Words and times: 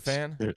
Tryptophan? 0.00 0.54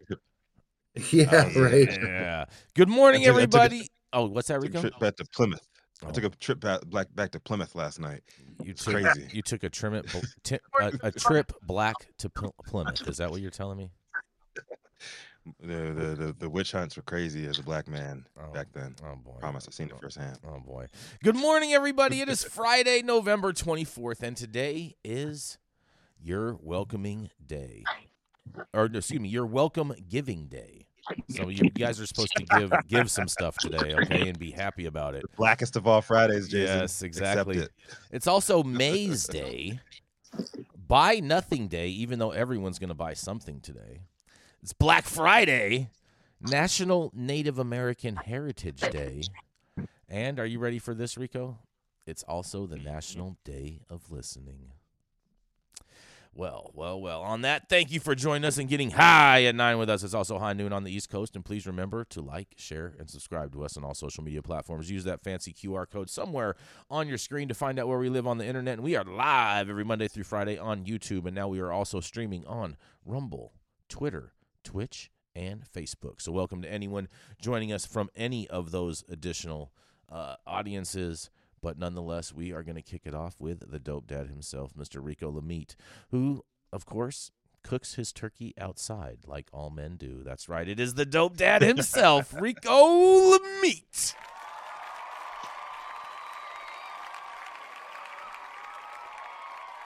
Yeah, 1.13 1.49
Oh, 1.55 1.61
right. 1.61 1.87
Yeah. 1.89 2.45
Good 2.75 2.89
morning, 2.89 3.21
took- 3.23 3.29
I 3.37 3.45
took 3.45 3.53
a- 3.53 3.61
everybody. 3.61 3.87
oh, 4.11 4.25
what's 4.27 4.49
that, 4.49 4.55
took 4.55 4.63
a 4.63 4.67
Rico? 4.67 4.81
trip 4.81 4.99
back 4.99 5.15
to 5.15 5.25
Plymouth. 5.33 5.65
Oh. 6.03 6.09
I 6.09 6.11
took 6.11 6.23
a 6.25 6.29
trip 6.31 6.59
back, 6.59 6.81
back 6.89 7.07
back 7.15 7.31
to 7.31 7.39
Plymouth 7.39 7.75
last 7.75 7.97
night. 7.99 8.23
You 8.63 8.73
took 8.73 8.95
crazy. 8.95 9.29
you 9.31 9.41
took 9.41 9.63
a 9.63 9.69
trim 9.69 9.93
it, 9.93 10.05
ti- 10.43 10.59
a, 10.81 10.91
a 11.03 11.11
trip 11.11 11.53
black 11.61 11.95
to 12.17 12.29
Pl- 12.29 12.53
Plymouth. 12.65 13.07
Is 13.07 13.17
that 13.17 13.31
what 13.31 13.39
you're 13.39 13.51
telling 13.51 13.77
me? 13.77 13.91
The, 15.59 15.75
the 15.75 16.15
the 16.25 16.35
the 16.37 16.49
witch 16.49 16.71
hunts 16.71 16.95
were 16.97 17.01
crazy 17.01 17.47
as 17.47 17.57
a 17.57 17.63
black 17.63 17.87
man 17.87 18.27
Oh, 18.39 18.51
back 18.51 18.67
then. 18.73 18.95
Oh 19.03 19.15
boy. 19.15 19.37
Promise, 19.39 19.67
I've 19.67 19.73
seen 19.73 19.87
it 19.87 19.93
Oh, 19.95 19.99
firsthand. 19.99 20.37
Oh 20.47 20.59
boy. 20.59 20.85
Good 21.23 21.35
morning, 21.35 21.73
everybody. 21.73 22.21
It 22.21 22.29
is 22.29 22.43
Friday, 22.43 23.01
November 23.01 23.51
24th, 23.51 24.21
and 24.21 24.37
today 24.37 24.97
is 25.03 25.57
your 26.21 26.53
welcoming 26.61 27.31
day. 27.43 27.83
Or 28.73 28.85
excuse 28.85 29.19
me, 29.19 29.29
your 29.29 29.45
welcome 29.45 29.93
giving 30.09 30.47
day. 30.47 30.87
So 31.29 31.49
you 31.49 31.69
guys 31.71 31.99
are 31.99 32.05
supposed 32.05 32.33
to 32.37 32.43
give 32.59 32.71
give 32.87 33.09
some 33.09 33.27
stuff 33.27 33.57
today, 33.57 33.95
okay, 33.95 34.29
and 34.29 34.37
be 34.37 34.51
happy 34.51 34.85
about 34.85 35.15
it. 35.15 35.23
The 35.23 35.35
blackest 35.35 35.75
of 35.75 35.87
all 35.87 36.01
Fridays, 36.01 36.47
Jason. 36.47 36.79
Yes, 36.81 37.01
exactly. 37.01 37.57
it. 37.57 37.71
It's 38.11 38.27
also 38.27 38.61
May's 38.63 39.25
Day, 39.25 39.79
Buy 40.87 41.19
Nothing 41.19 41.67
Day, 41.67 41.87
even 41.89 42.19
though 42.19 42.31
everyone's 42.31 42.79
going 42.79 42.89
to 42.89 42.95
buy 42.95 43.13
something 43.13 43.61
today. 43.61 44.01
It's 44.61 44.73
Black 44.73 45.05
Friday, 45.05 45.89
National 46.39 47.11
Native 47.15 47.57
American 47.57 48.15
Heritage 48.15 48.81
Day. 48.91 49.23
And 50.07 50.39
are 50.39 50.45
you 50.45 50.59
ready 50.59 50.77
for 50.77 50.93
this, 50.93 51.17
Rico? 51.17 51.57
It's 52.05 52.23
also 52.23 52.67
the 52.67 52.77
National 52.77 53.37
Day 53.43 53.81
of 53.89 54.11
Listening. 54.11 54.73
Well, 56.33 56.71
well, 56.73 57.01
well. 57.01 57.21
On 57.21 57.41
that, 57.41 57.67
thank 57.67 57.91
you 57.91 57.99
for 57.99 58.15
joining 58.15 58.45
us 58.45 58.57
and 58.57 58.69
getting 58.69 58.91
high 58.91 59.43
at 59.43 59.55
nine 59.55 59.77
with 59.77 59.89
us. 59.89 60.01
It's 60.01 60.13
also 60.13 60.39
high 60.39 60.53
noon 60.53 60.71
on 60.71 60.85
the 60.85 60.91
East 60.91 61.09
Coast. 61.09 61.35
And 61.35 61.43
please 61.43 61.67
remember 61.67 62.05
to 62.05 62.21
like, 62.21 62.47
share, 62.55 62.93
and 62.97 63.09
subscribe 63.09 63.51
to 63.53 63.63
us 63.65 63.75
on 63.75 63.83
all 63.83 63.93
social 63.93 64.23
media 64.23 64.41
platforms. 64.41 64.89
Use 64.89 65.03
that 65.03 65.21
fancy 65.21 65.51
QR 65.51 65.89
code 65.89 66.09
somewhere 66.09 66.55
on 66.89 67.09
your 67.09 67.17
screen 67.17 67.49
to 67.49 67.53
find 67.53 67.77
out 67.77 67.89
where 67.89 67.99
we 67.99 68.07
live 68.07 68.27
on 68.27 68.37
the 68.37 68.45
internet. 68.45 68.75
And 68.75 68.83
we 68.83 68.95
are 68.95 69.03
live 69.03 69.69
every 69.69 69.83
Monday 69.83 70.07
through 70.07 70.23
Friday 70.23 70.57
on 70.57 70.85
YouTube. 70.85 71.25
And 71.25 71.35
now 71.35 71.49
we 71.49 71.59
are 71.59 71.71
also 71.71 71.99
streaming 71.99 72.45
on 72.47 72.77
Rumble, 73.05 73.51
Twitter, 73.89 74.31
Twitch, 74.63 75.11
and 75.35 75.63
Facebook. 75.65 76.21
So 76.21 76.31
welcome 76.31 76.61
to 76.61 76.71
anyone 76.71 77.09
joining 77.41 77.73
us 77.73 77.85
from 77.85 78.09
any 78.15 78.47
of 78.47 78.71
those 78.71 79.03
additional 79.09 79.73
uh, 80.09 80.35
audiences. 80.47 81.29
But 81.61 81.77
nonetheless, 81.77 82.33
we 82.33 82.51
are 82.51 82.63
going 82.63 82.75
to 82.75 82.81
kick 82.81 83.01
it 83.05 83.13
off 83.13 83.35
with 83.39 83.69
the 83.71 83.79
dope 83.79 84.07
dad 84.07 84.27
himself, 84.27 84.73
Mr. 84.73 85.03
Rico 85.03 85.31
Lamitte, 85.31 85.75
who, 86.09 86.43
of 86.73 86.85
course, 86.85 87.31
cooks 87.63 87.93
his 87.93 88.11
turkey 88.11 88.53
outside 88.57 89.19
like 89.27 89.47
all 89.53 89.69
men 89.69 89.95
do. 89.95 90.23
That's 90.23 90.49
right. 90.49 90.67
It 90.67 90.79
is 90.79 90.95
the 90.95 91.05
dope 91.05 91.37
dad 91.37 91.61
himself, 91.61 92.33
Rico 92.39 93.37
Lamitte. 93.37 94.15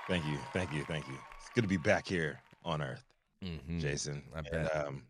Thank 0.07 0.25
you, 0.25 0.37
thank 0.53 0.71
you, 0.71 0.83
thank 0.83 1.07
you. 1.07 1.15
It's 1.39 1.49
good 1.55 1.61
to 1.63 1.67
be 1.67 1.77
back 1.77 2.07
here 2.07 2.39
on 2.63 2.81
Earth, 2.81 3.03
Mm-hmm. 3.43 3.79
Jason. 3.79 4.23
I 4.35 4.39
And, 4.55 4.69
um, 4.73 5.03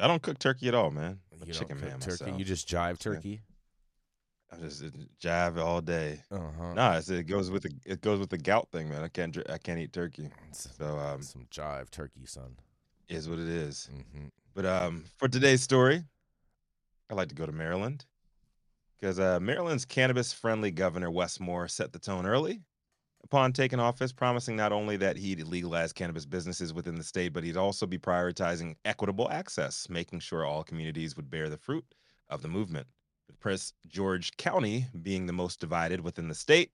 I 0.00 0.06
don't 0.06 0.22
cook 0.22 0.38
turkey 0.38 0.68
at 0.68 0.74
all, 0.74 0.90
man. 0.90 1.18
I'm 1.32 1.42
a 1.42 1.46
You 1.46 1.52
chicken 1.52 1.68
don't 1.76 1.78
cook 1.80 1.90
man 1.90 2.00
turkey. 2.00 2.24
myself. 2.24 2.38
You 2.38 2.44
just 2.44 2.68
jive 2.68 2.90
Yeah. 2.90 2.94
turkey. 3.14 3.40
I 4.50 4.56
just 4.56 4.82
uh, 4.82 4.88
jive 5.22 5.58
all 5.58 5.80
day. 5.80 6.22
Uh 6.30 6.38
huh. 6.58 6.74
Nah, 6.74 6.96
it's, 6.96 7.10
it 7.10 7.24
goes 7.24 7.50
with 7.50 7.64
the 7.64 7.70
it 7.84 8.00
goes 8.00 8.18
with 8.18 8.30
the 8.30 8.38
gout 8.38 8.68
thing, 8.72 8.88
man. 8.88 9.02
I 9.02 9.08
can't 9.08 9.36
I 9.50 9.58
can't 9.58 9.78
eat 9.78 9.92
turkey. 9.92 10.30
So 10.52 10.98
um, 10.98 11.22
some 11.22 11.46
jive 11.50 11.90
turkey, 11.90 12.24
son. 12.24 12.56
is 13.08 13.28
what 13.28 13.38
it 13.38 13.48
is. 13.48 13.88
Mm-hmm. 13.92 14.28
But 14.54 14.66
um, 14.66 15.04
for 15.16 15.28
today's 15.28 15.62
story, 15.62 16.02
I'd 17.10 17.14
like 17.16 17.28
to 17.28 17.34
go 17.34 17.46
to 17.46 17.52
Maryland 17.52 18.04
because 18.98 19.20
uh, 19.20 19.38
Maryland's 19.40 19.84
cannabis-friendly 19.84 20.72
governor 20.72 21.10
Wes 21.10 21.38
Moore 21.38 21.68
set 21.68 21.92
the 21.92 21.98
tone 21.98 22.26
early 22.26 22.60
upon 23.22 23.52
taking 23.52 23.80
office, 23.80 24.12
promising 24.12 24.56
not 24.56 24.72
only 24.72 24.96
that 24.96 25.16
he'd 25.16 25.42
legalize 25.44 25.92
cannabis 25.92 26.26
businesses 26.26 26.72
within 26.72 26.96
the 26.96 27.04
state, 27.04 27.32
but 27.32 27.44
he'd 27.44 27.56
also 27.56 27.86
be 27.86 27.98
prioritizing 27.98 28.74
equitable 28.84 29.30
access, 29.30 29.88
making 29.88 30.20
sure 30.20 30.44
all 30.44 30.64
communities 30.64 31.16
would 31.16 31.30
bear 31.30 31.48
the 31.48 31.56
fruit 31.56 31.84
of 32.28 32.42
the 32.42 32.48
movement. 32.48 32.86
With 33.28 33.40
Prince 33.40 33.74
George 33.86 34.36
County 34.38 34.86
being 35.02 35.26
the 35.26 35.32
most 35.32 35.60
divided 35.60 36.00
within 36.00 36.28
the 36.28 36.34
state, 36.34 36.72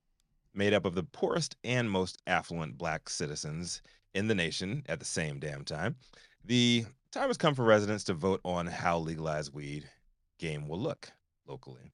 made 0.55 0.73
up 0.73 0.85
of 0.85 0.95
the 0.95 1.03
poorest 1.03 1.57
and 1.65 1.91
most 1.91 2.17
affluent 2.29 2.79
black 2.79 3.09
citizens 3.09 3.83
in 4.15 4.29
the 4.29 4.35
nation 4.35 4.85
at 4.89 5.01
the 5.01 5.05
same 5.05 5.41
damn 5.41 5.65
time. 5.65 5.97
The 6.45 6.87
time 7.11 7.27
has 7.27 7.37
come 7.37 7.55
for 7.55 7.65
residents 7.65 8.05
to 8.05 8.15
vote 8.15 8.41
on 8.45 8.67
how 8.67 8.99
legalized 8.99 9.53
weed 9.53 9.91
game 10.39 10.69
will 10.69 10.79
look 10.79 11.11
locally. 11.47 11.93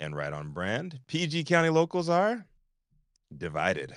And 0.00 0.14
right 0.14 0.32
on 0.32 0.52
brand, 0.52 1.00
PG 1.06 1.44
County 1.44 1.70
locals 1.70 2.10
are 2.10 2.44
divided. 3.36 3.96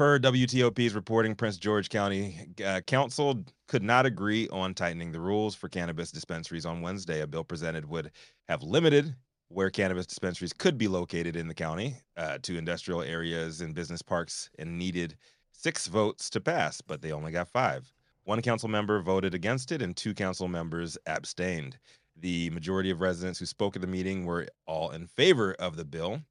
Per 0.00 0.18
WTOP's 0.18 0.94
reporting, 0.94 1.34
Prince 1.34 1.58
George 1.58 1.90
County 1.90 2.48
uh, 2.64 2.80
Council 2.86 3.44
could 3.68 3.82
not 3.82 4.06
agree 4.06 4.48
on 4.48 4.72
tightening 4.72 5.12
the 5.12 5.20
rules 5.20 5.54
for 5.54 5.68
cannabis 5.68 6.10
dispensaries 6.10 6.64
on 6.64 6.80
Wednesday. 6.80 7.20
A 7.20 7.26
bill 7.26 7.44
presented 7.44 7.84
would 7.84 8.10
have 8.48 8.62
limited 8.62 9.14
where 9.48 9.68
cannabis 9.68 10.06
dispensaries 10.06 10.54
could 10.54 10.78
be 10.78 10.88
located 10.88 11.36
in 11.36 11.48
the 11.48 11.54
county 11.54 11.96
uh, 12.16 12.38
to 12.44 12.56
industrial 12.56 13.02
areas 13.02 13.60
and 13.60 13.74
business 13.74 14.00
parks 14.00 14.48
and 14.58 14.78
needed 14.78 15.18
six 15.52 15.86
votes 15.86 16.30
to 16.30 16.40
pass, 16.40 16.80
but 16.80 17.02
they 17.02 17.12
only 17.12 17.30
got 17.30 17.50
five. 17.50 17.92
One 18.24 18.40
council 18.40 18.70
member 18.70 19.02
voted 19.02 19.34
against 19.34 19.70
it, 19.70 19.82
and 19.82 19.94
two 19.94 20.14
council 20.14 20.48
members 20.48 20.96
abstained. 21.04 21.76
The 22.16 22.48
majority 22.48 22.88
of 22.88 23.02
residents 23.02 23.38
who 23.38 23.44
spoke 23.44 23.76
at 23.76 23.82
the 23.82 23.86
meeting 23.86 24.24
were 24.24 24.48
all 24.64 24.92
in 24.92 25.08
favor 25.08 25.52
of 25.58 25.76
the 25.76 25.84
bill. 25.84 26.22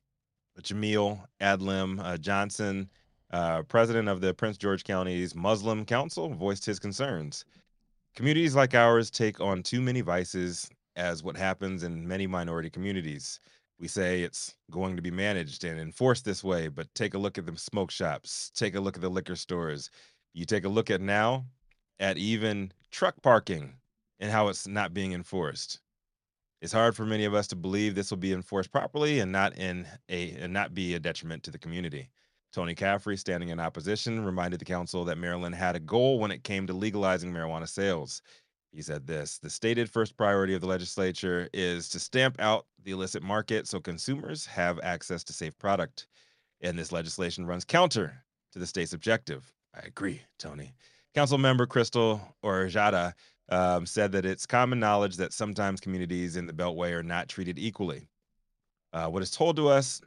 But 0.55 0.63
Jamil 0.63 1.23
Adlim 1.39 2.03
uh, 2.03 2.17
Johnson, 2.17 2.89
uh, 3.31 3.63
president 3.63 4.07
of 4.07 4.21
the 4.21 4.33
Prince 4.33 4.57
George 4.57 4.83
County's 4.83 5.35
Muslim 5.35 5.85
Council, 5.85 6.29
voiced 6.29 6.65
his 6.65 6.79
concerns. 6.79 7.45
Communities 8.15 8.55
like 8.55 8.73
ours 8.73 9.09
take 9.11 9.39
on 9.39 9.63
too 9.63 9.81
many 9.81 10.01
vices, 10.01 10.69
as 10.95 11.23
what 11.23 11.37
happens 11.37 11.83
in 11.83 12.07
many 12.07 12.27
minority 12.27 12.69
communities. 12.69 13.39
We 13.79 13.87
say 13.87 14.21
it's 14.21 14.55
going 14.69 14.97
to 14.97 15.01
be 15.01 15.11
managed 15.11 15.63
and 15.63 15.79
enforced 15.79 16.25
this 16.25 16.43
way, 16.43 16.67
but 16.67 16.93
take 16.93 17.13
a 17.13 17.17
look 17.17 17.37
at 17.37 17.45
the 17.45 17.57
smoke 17.57 17.91
shops, 17.91 18.51
take 18.53 18.75
a 18.75 18.79
look 18.79 18.97
at 18.97 19.01
the 19.01 19.09
liquor 19.09 19.37
stores. 19.37 19.89
You 20.33 20.45
take 20.45 20.65
a 20.65 20.69
look 20.69 20.91
at 20.91 20.99
now 20.99 21.45
at 21.99 22.17
even 22.17 22.73
truck 22.91 23.15
parking 23.21 23.73
and 24.19 24.29
how 24.29 24.49
it's 24.49 24.67
not 24.67 24.93
being 24.93 25.13
enforced. 25.13 25.79
It's 26.61 26.73
hard 26.73 26.95
for 26.95 27.05
many 27.05 27.23
of 27.23 27.33
us 27.33 27.47
to 27.47 27.55
believe 27.55 27.95
this 27.95 28.09
will 28.09 28.17
be 28.17 28.33
enforced 28.33 28.71
properly 28.71 29.21
and 29.21 29.31
not 29.31 29.57
in 29.57 29.87
a 30.09 30.31
and 30.31 30.51
not 30.51 30.73
be 30.73 30.93
a 30.93 30.99
detriment 30.99 31.43
to 31.43 31.51
the 31.51 31.57
community. 31.57 32.09
Tony 32.51 32.73
Caffrey, 32.73 33.15
standing 33.15 33.49
in 33.49 33.59
opposition, 33.59 34.25
reminded 34.25 34.59
the 34.59 34.65
council 34.65 35.05
that 35.05 35.17
Maryland 35.17 35.55
had 35.55 35.75
a 35.75 35.79
goal 35.79 36.19
when 36.19 36.31
it 36.31 36.43
came 36.43 36.65
to 36.67 36.73
legalizing 36.73 37.31
marijuana 37.31 37.67
sales. 37.67 38.21
He 38.71 38.81
said 38.81 39.05
this 39.05 39.39
The 39.39 39.49
stated 39.49 39.89
first 39.89 40.17
priority 40.17 40.53
of 40.53 40.61
the 40.61 40.67
legislature 40.67 41.49
is 41.53 41.89
to 41.89 41.99
stamp 41.99 42.39
out 42.39 42.65
the 42.83 42.91
illicit 42.91 43.23
market 43.23 43.67
so 43.67 43.79
consumers 43.79 44.45
have 44.45 44.79
access 44.81 45.23
to 45.25 45.33
safe 45.33 45.57
product. 45.57 46.07
And 46.61 46.77
this 46.77 46.91
legislation 46.91 47.45
runs 47.45 47.65
counter 47.65 48.23
to 48.51 48.59
the 48.59 48.67
state's 48.67 48.93
objective. 48.93 49.51
I 49.75 49.79
agree, 49.85 50.21
Tony. 50.37 50.73
Council 51.15 51.37
member 51.37 51.65
Krystal 51.65 52.21
Oriadha 52.43 53.13
um, 53.49 53.85
said 53.85 54.11
that 54.11 54.25
it's 54.25 54.45
common 54.45 54.79
knowledge 54.79 55.17
that 55.17 55.33
sometimes 55.33 55.79
communities 55.79 56.35
in 56.35 56.45
the 56.45 56.53
Beltway 56.53 56.91
are 56.91 57.03
not 57.03 57.27
treated 57.27 57.57
equally. 57.57 58.07
Uh, 58.93 59.07
what 59.07 59.23
is 59.23 59.31
told 59.31 59.55
to 59.55 59.67
us 59.67 60.01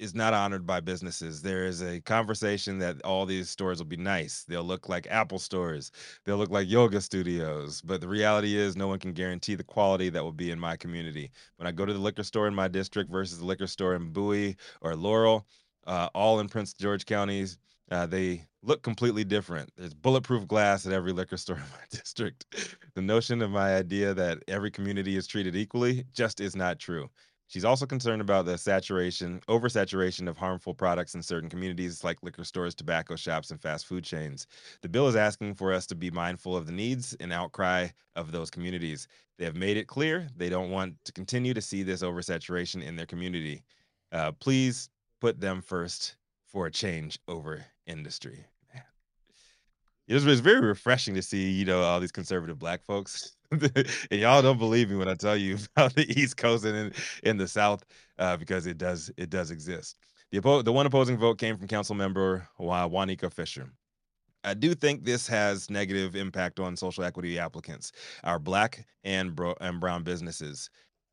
is 0.00 0.14
not 0.14 0.32
honored 0.32 0.66
by 0.66 0.80
businesses. 0.80 1.42
There 1.42 1.66
is 1.66 1.82
a 1.82 2.00
conversation 2.00 2.78
that 2.78 3.00
all 3.02 3.26
these 3.26 3.50
stores 3.50 3.78
will 3.78 3.86
be 3.86 3.98
nice. 3.98 4.44
They'll 4.48 4.64
look 4.64 4.88
like 4.88 5.06
Apple 5.10 5.38
stores. 5.38 5.92
They'll 6.24 6.38
look 6.38 6.50
like 6.50 6.68
yoga 6.68 7.02
studios. 7.02 7.82
But 7.82 8.00
the 8.00 8.08
reality 8.08 8.56
is, 8.56 8.76
no 8.76 8.88
one 8.88 8.98
can 8.98 9.12
guarantee 9.12 9.54
the 9.54 9.62
quality 9.62 10.08
that 10.08 10.24
will 10.24 10.32
be 10.32 10.50
in 10.50 10.58
my 10.58 10.74
community. 10.76 11.30
When 11.56 11.66
I 11.66 11.72
go 11.72 11.84
to 11.84 11.92
the 11.92 11.98
liquor 11.98 12.22
store 12.22 12.48
in 12.48 12.54
my 12.54 12.66
district 12.66 13.10
versus 13.10 13.38
the 13.38 13.44
liquor 13.44 13.66
store 13.66 13.94
in 13.94 14.10
Bowie 14.10 14.56
or 14.80 14.96
Laurel, 14.96 15.46
uh, 15.86 16.08
all 16.14 16.40
in 16.40 16.48
Prince 16.48 16.72
George 16.72 17.04
counties, 17.04 17.58
uh, 17.90 18.06
they 18.06 18.46
look 18.62 18.82
completely 18.82 19.24
different. 19.24 19.70
There's 19.76 19.94
bulletproof 19.94 20.46
glass 20.48 20.86
at 20.86 20.92
every 20.92 21.12
liquor 21.12 21.36
store 21.36 21.56
in 21.56 21.62
my 21.62 21.84
district. 21.90 22.46
the 22.94 23.02
notion 23.02 23.42
of 23.42 23.50
my 23.50 23.74
idea 23.76 24.14
that 24.14 24.38
every 24.48 24.70
community 24.70 25.16
is 25.16 25.26
treated 25.26 25.54
equally 25.56 26.04
just 26.14 26.40
is 26.40 26.56
not 26.56 26.78
true. 26.78 27.10
She's 27.50 27.64
also 27.64 27.84
concerned 27.84 28.22
about 28.22 28.46
the 28.46 28.56
saturation, 28.56 29.40
oversaturation 29.48 30.28
of 30.28 30.36
harmful 30.36 30.72
products 30.72 31.16
in 31.16 31.22
certain 31.22 31.50
communities 31.50 32.04
like 32.04 32.22
liquor 32.22 32.44
stores, 32.44 32.76
tobacco 32.76 33.16
shops, 33.16 33.50
and 33.50 33.60
fast 33.60 33.86
food 33.86 34.04
chains. 34.04 34.46
The 34.82 34.88
bill 34.88 35.08
is 35.08 35.16
asking 35.16 35.56
for 35.56 35.72
us 35.72 35.84
to 35.88 35.96
be 35.96 36.12
mindful 36.12 36.56
of 36.56 36.66
the 36.66 36.72
needs 36.72 37.16
and 37.18 37.32
outcry 37.32 37.88
of 38.14 38.30
those 38.30 38.50
communities. 38.50 39.08
They 39.36 39.46
have 39.46 39.56
made 39.56 39.76
it 39.76 39.88
clear 39.88 40.28
they 40.36 40.48
don't 40.48 40.70
want 40.70 40.94
to 41.04 41.10
continue 41.10 41.52
to 41.52 41.60
see 41.60 41.82
this 41.82 42.04
oversaturation 42.04 42.84
in 42.84 42.94
their 42.94 43.04
community. 43.04 43.64
Uh, 44.12 44.30
please 44.30 44.88
put 45.20 45.40
them 45.40 45.60
first 45.60 46.14
for 46.46 46.66
a 46.66 46.70
change 46.70 47.18
over 47.26 47.66
industry. 47.88 48.44
It 50.06 50.24
was 50.24 50.38
very 50.38 50.60
refreshing 50.60 51.16
to 51.16 51.22
see, 51.22 51.50
you 51.50 51.64
know, 51.64 51.82
all 51.82 51.98
these 51.98 52.12
conservative 52.12 52.60
black 52.60 52.84
folks 52.84 53.36
and 54.10 54.20
y'all 54.20 54.42
don't 54.42 54.58
believe 54.58 54.90
me 54.90 54.96
when 54.96 55.08
I 55.08 55.14
tell 55.14 55.36
you 55.36 55.58
about 55.76 55.94
the 55.94 56.08
East 56.20 56.36
Coast 56.36 56.64
and 56.64 56.76
in, 56.76 56.92
in 57.24 57.36
the 57.36 57.48
South, 57.48 57.84
uh, 58.18 58.36
because 58.36 58.66
it 58.66 58.78
does 58.78 59.10
it 59.16 59.30
does 59.30 59.50
exist. 59.50 59.96
The 60.30 60.40
oppo- 60.40 60.64
the 60.64 60.72
one 60.72 60.86
opposing 60.86 61.18
vote 61.18 61.38
came 61.38 61.56
from 61.56 61.66
Council 61.66 61.94
Member 61.96 62.46
Wanika 62.60 63.32
Fisher. 63.32 63.72
I 64.44 64.54
do 64.54 64.74
think 64.74 65.04
this 65.04 65.26
has 65.26 65.68
negative 65.68 66.16
impact 66.16 66.60
on 66.60 66.76
social 66.76 67.04
equity 67.04 67.38
applicants, 67.38 67.92
our 68.24 68.38
black 68.38 68.86
and, 69.04 69.34
bro- 69.34 69.56
and 69.60 69.80
brown 69.80 70.02
businesses. 70.02 70.70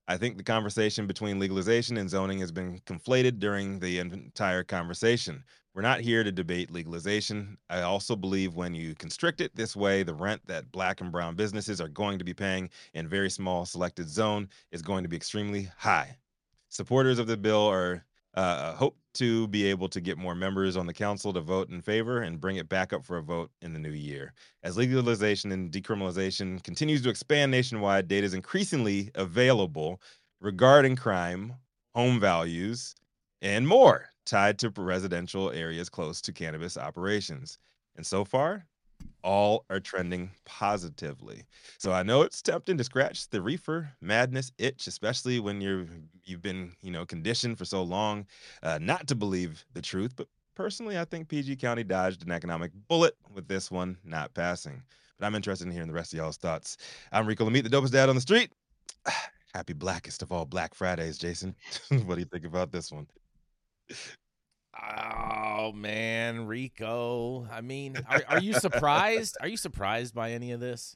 I 0.09 0.15
think 0.15 0.37
the 0.37 0.43
conversation 0.43 1.05
between 1.05 1.37
legalization 1.37 1.97
and 1.97 2.09
zoning 2.09 2.39
has 2.39 2.51
been 2.51 2.79
conflated 2.85 3.39
during 3.39 3.79
the 3.79 3.99
entire 3.99 4.63
conversation. 4.63 5.43
We're 5.73 5.81
not 5.81 5.99
here 5.99 6.23
to 6.23 6.31
debate 6.31 6.71
legalization. 6.71 7.57
I 7.69 7.81
also 7.81 8.15
believe 8.15 8.55
when 8.55 8.73
you 8.73 8.95
constrict 8.95 9.41
it 9.41 9.55
this 9.55 9.75
way, 9.75 10.03
the 10.03 10.13
rent 10.13 10.41
that 10.47 10.71
black 10.71 11.01
and 11.01 11.11
brown 11.11 11.35
businesses 11.35 11.81
are 11.81 11.89
going 11.89 12.17
to 12.19 12.25
be 12.25 12.33
paying 12.33 12.69
in 12.93 13.09
very 13.09 13.29
small 13.29 13.65
selected 13.65 14.07
zone 14.07 14.47
is 14.71 14.81
going 14.81 15.03
to 15.03 15.09
be 15.09 15.17
extremely 15.17 15.69
high. 15.77 16.17
Supporters 16.69 17.19
of 17.19 17.27
the 17.27 17.37
bill 17.37 17.67
are 17.67 18.05
uh, 18.37 18.75
hope 18.75 18.95
to 19.15 19.47
be 19.47 19.65
able 19.65 19.89
to 19.89 19.99
get 19.99 20.15
more 20.15 20.35
members 20.35 20.77
on 20.77 20.85
the 20.85 20.93
council 20.93 21.33
to 21.33 21.41
vote 21.41 21.71
in 21.71 21.81
favor 21.81 22.21
and 22.21 22.39
bring 22.39 22.57
it 22.57 22.69
back 22.69 22.93
up 22.93 23.03
for 23.03 23.17
a 23.17 23.23
vote 23.23 23.49
in 23.63 23.73
the 23.73 23.79
new 23.79 23.89
year. 23.91 24.31
As 24.61 24.77
legalization 24.77 25.51
and 25.51 25.71
decriminalization 25.71 26.63
continues 26.63 27.01
to 27.01 27.09
expand 27.09 27.51
nationwide, 27.51 28.07
data 28.07 28.25
is 28.25 28.35
increasingly 28.35 29.09
available 29.15 29.99
regarding 30.39 30.95
crime, 30.95 31.55
home 31.95 32.19
values, 32.19 32.93
and 33.41 33.67
more 33.67 34.05
tied 34.27 34.59
to 34.59 34.71
residential 34.77 35.49
areas 35.49 35.89
close 35.89 36.21
to 36.21 36.31
cannabis 36.31 36.77
operations. 36.77 37.57
And 37.95 38.05
so 38.05 38.23
far, 38.23 38.67
all 39.27 39.65
are 39.69 39.81
trending 39.81 40.31
positively. 40.45 41.43
So 41.77 41.91
I 41.91 42.01
know 42.01 42.21
it's 42.21 42.41
tempting 42.41 42.77
to 42.77 42.83
scratch 42.85 43.29
the 43.29 43.41
reefer 43.41 43.91
madness 43.99 44.53
itch, 44.57 44.87
especially 44.87 45.41
when 45.41 45.59
you're 45.59 45.85
you've 46.23 46.41
been 46.41 46.71
you 46.81 46.91
know 46.91 47.05
conditioned 47.05 47.57
for 47.57 47.65
so 47.65 47.83
long 47.83 48.25
uh, 48.63 48.79
not 48.81 49.05
to 49.07 49.15
believe 49.15 49.65
the 49.73 49.81
truth. 49.81 50.15
But 50.15 50.27
personally, 50.55 50.97
I 50.97 51.03
think 51.03 51.27
PG 51.27 51.57
County 51.57 51.83
dodged 51.83 52.23
an 52.23 52.31
economic 52.31 52.71
bullet 52.87 53.15
with 53.33 53.49
this 53.49 53.69
one 53.69 53.97
not 54.05 54.33
passing. 54.33 54.81
But 55.19 55.25
I'm 55.25 55.35
interested 55.35 55.67
in 55.67 55.73
hearing 55.73 55.89
the 55.89 55.93
rest 55.93 56.13
of 56.13 56.17
y'all's 56.17 56.37
thoughts. 56.37 56.77
I'm 57.11 57.27
Rico 57.27 57.47
Lamitte, 57.47 57.63
the 57.63 57.69
dopest 57.69 57.91
dad 57.91 58.07
on 58.07 58.15
the 58.15 58.21
street. 58.21 58.51
Happy 59.53 59.73
blackest 59.73 60.21
of 60.21 60.31
all 60.31 60.45
Black 60.45 60.73
Fridays, 60.73 61.17
Jason. 61.17 61.53
what 62.05 62.15
do 62.15 62.19
you 62.19 62.25
think 62.25 62.45
about 62.45 62.71
this 62.71 62.93
one? 62.93 63.07
Oh 64.81 65.71
man, 65.71 66.45
Rico. 66.45 67.47
I 67.51 67.61
mean, 67.61 67.97
are, 68.09 68.23
are 68.29 68.39
you 68.39 68.53
surprised? 68.53 69.37
Are 69.41 69.47
you 69.47 69.57
surprised 69.57 70.13
by 70.13 70.31
any 70.31 70.51
of 70.51 70.59
this? 70.59 70.95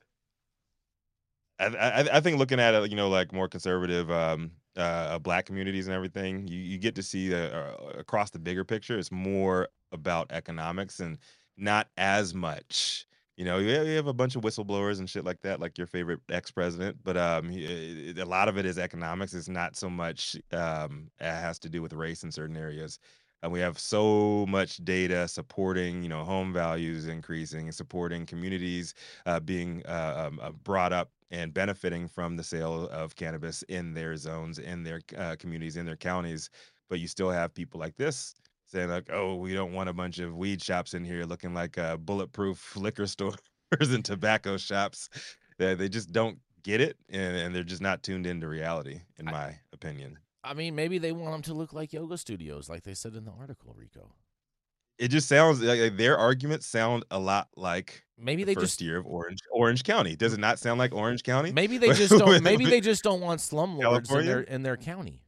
I, 1.59 1.65
I, 1.65 2.17
I 2.17 2.19
think 2.19 2.37
looking 2.37 2.59
at 2.59 2.73
it, 2.73 2.89
you 2.89 2.95
know, 2.95 3.09
like 3.09 3.31
more 3.31 3.47
conservative 3.47 4.09
um, 4.09 4.51
uh, 4.75 5.19
black 5.19 5.45
communities 5.45 5.87
and 5.87 5.95
everything, 5.95 6.47
you, 6.47 6.59
you 6.59 6.77
get 6.77 6.95
to 6.95 7.03
see 7.03 7.33
uh, 7.33 7.37
uh, 7.37 7.75
across 7.97 8.31
the 8.31 8.39
bigger 8.39 8.63
picture. 8.63 8.97
It's 8.97 9.11
more 9.11 9.67
about 9.91 10.31
economics 10.31 10.99
and 10.99 11.17
not 11.57 11.87
as 11.97 12.33
much. 12.33 13.05
You 13.37 13.45
know, 13.45 13.57
you 13.57 13.95
have 13.95 14.07
a 14.07 14.13
bunch 14.13 14.35
of 14.35 14.43
whistleblowers 14.43 14.99
and 14.99 15.09
shit 15.09 15.25
like 15.25 15.41
that, 15.41 15.59
like 15.59 15.77
your 15.77 15.87
favorite 15.87 16.19
ex 16.29 16.51
president. 16.51 16.97
But 17.03 17.17
um, 17.17 17.49
a 17.51 18.23
lot 18.23 18.47
of 18.47 18.57
it 18.57 18.65
is 18.65 18.77
economics. 18.77 19.33
It's 19.33 19.49
not 19.49 19.75
so 19.75 19.89
much 19.89 20.35
um, 20.51 21.09
it 21.19 21.25
has 21.25 21.57
to 21.59 21.69
do 21.69 21.81
with 21.81 21.93
race 21.93 22.23
in 22.23 22.31
certain 22.31 22.57
areas 22.57 22.99
and 23.43 23.51
we 23.51 23.59
have 23.59 23.79
so 23.79 24.45
much 24.47 24.77
data 24.77 25.27
supporting 25.27 26.03
you 26.03 26.09
know 26.09 26.23
home 26.23 26.53
values 26.53 27.07
increasing 27.07 27.67
and 27.67 27.75
supporting 27.75 28.25
communities 28.25 28.93
uh, 29.25 29.39
being 29.39 29.83
uh, 29.87 30.27
um, 30.27 30.39
uh, 30.41 30.51
brought 30.51 30.93
up 30.93 31.11
and 31.31 31.53
benefiting 31.53 32.07
from 32.07 32.35
the 32.35 32.43
sale 32.43 32.89
of 32.89 33.15
cannabis 33.15 33.63
in 33.63 33.93
their 33.93 34.15
zones 34.15 34.59
in 34.59 34.83
their 34.83 35.01
uh, 35.17 35.35
communities 35.39 35.77
in 35.77 35.85
their 35.85 35.95
counties. 35.95 36.49
But 36.89 36.99
you 36.99 37.07
still 37.07 37.31
have 37.31 37.53
people 37.53 37.79
like 37.79 37.95
this 37.97 38.35
saying 38.65 38.89
like 38.89 39.09
oh 39.11 39.35
we 39.35 39.53
don't 39.53 39.73
want 39.73 39.89
a 39.89 39.93
bunch 39.93 40.19
of 40.19 40.35
weed 40.35 40.61
shops 40.61 40.93
in 40.93 41.03
here 41.03 41.23
looking 41.25 41.53
like 41.53 41.77
uh, 41.77 41.97
bulletproof 41.97 42.75
liquor 42.75 43.07
stores 43.07 43.37
and 43.79 44.03
tobacco 44.05 44.57
shops. 44.57 45.09
They, 45.57 45.75
they 45.75 45.89
just 45.89 46.11
don't 46.11 46.39
get 46.63 46.81
it 46.81 46.97
and, 47.09 47.35
and 47.35 47.55
they're 47.55 47.63
just 47.63 47.81
not 47.81 48.03
tuned 48.03 48.27
into 48.27 48.47
reality 48.47 49.01
in 49.17 49.27
I, 49.27 49.31
my 49.31 49.59
opinion 49.73 50.17
I 50.43 50.53
mean, 50.53 50.75
maybe 50.75 50.97
they 50.97 51.11
want 51.11 51.33
them 51.33 51.41
to 51.43 51.53
look 51.53 51.73
like 51.73 51.93
yoga 51.93 52.17
studios, 52.17 52.69
like 52.69 52.83
they 52.83 52.93
said 52.93 53.13
in 53.15 53.25
the 53.25 53.31
article, 53.31 53.75
Rico. 53.77 54.13
It 54.97 55.09
just 55.09 55.27
sounds 55.27 55.61
like 55.61 55.97
their 55.97 56.17
arguments 56.17 56.67
sound 56.67 57.05
a 57.09 57.19
lot 57.19 57.47
like 57.55 58.03
maybe 58.17 58.43
the 58.43 58.47
they 58.47 58.53
first 58.53 58.65
just 58.65 58.81
year 58.81 58.97
of 58.97 59.05
Orange 59.07 59.39
Orange 59.51 59.83
County. 59.83 60.15
Does 60.15 60.33
it 60.33 60.39
not 60.39 60.59
sound 60.59 60.79
like 60.79 60.93
Orange 60.93 61.23
County? 61.23 61.51
Maybe 61.51 61.77
they 61.79 61.93
just 61.93 62.17
don't. 62.17 62.43
maybe 62.43 62.65
they 62.65 62.81
just 62.81 63.03
don't 63.03 63.21
want 63.21 63.39
slumlords 63.39 64.11
in 64.15 64.25
their 64.25 64.41
in 64.41 64.63
their 64.63 64.77
county. 64.77 65.23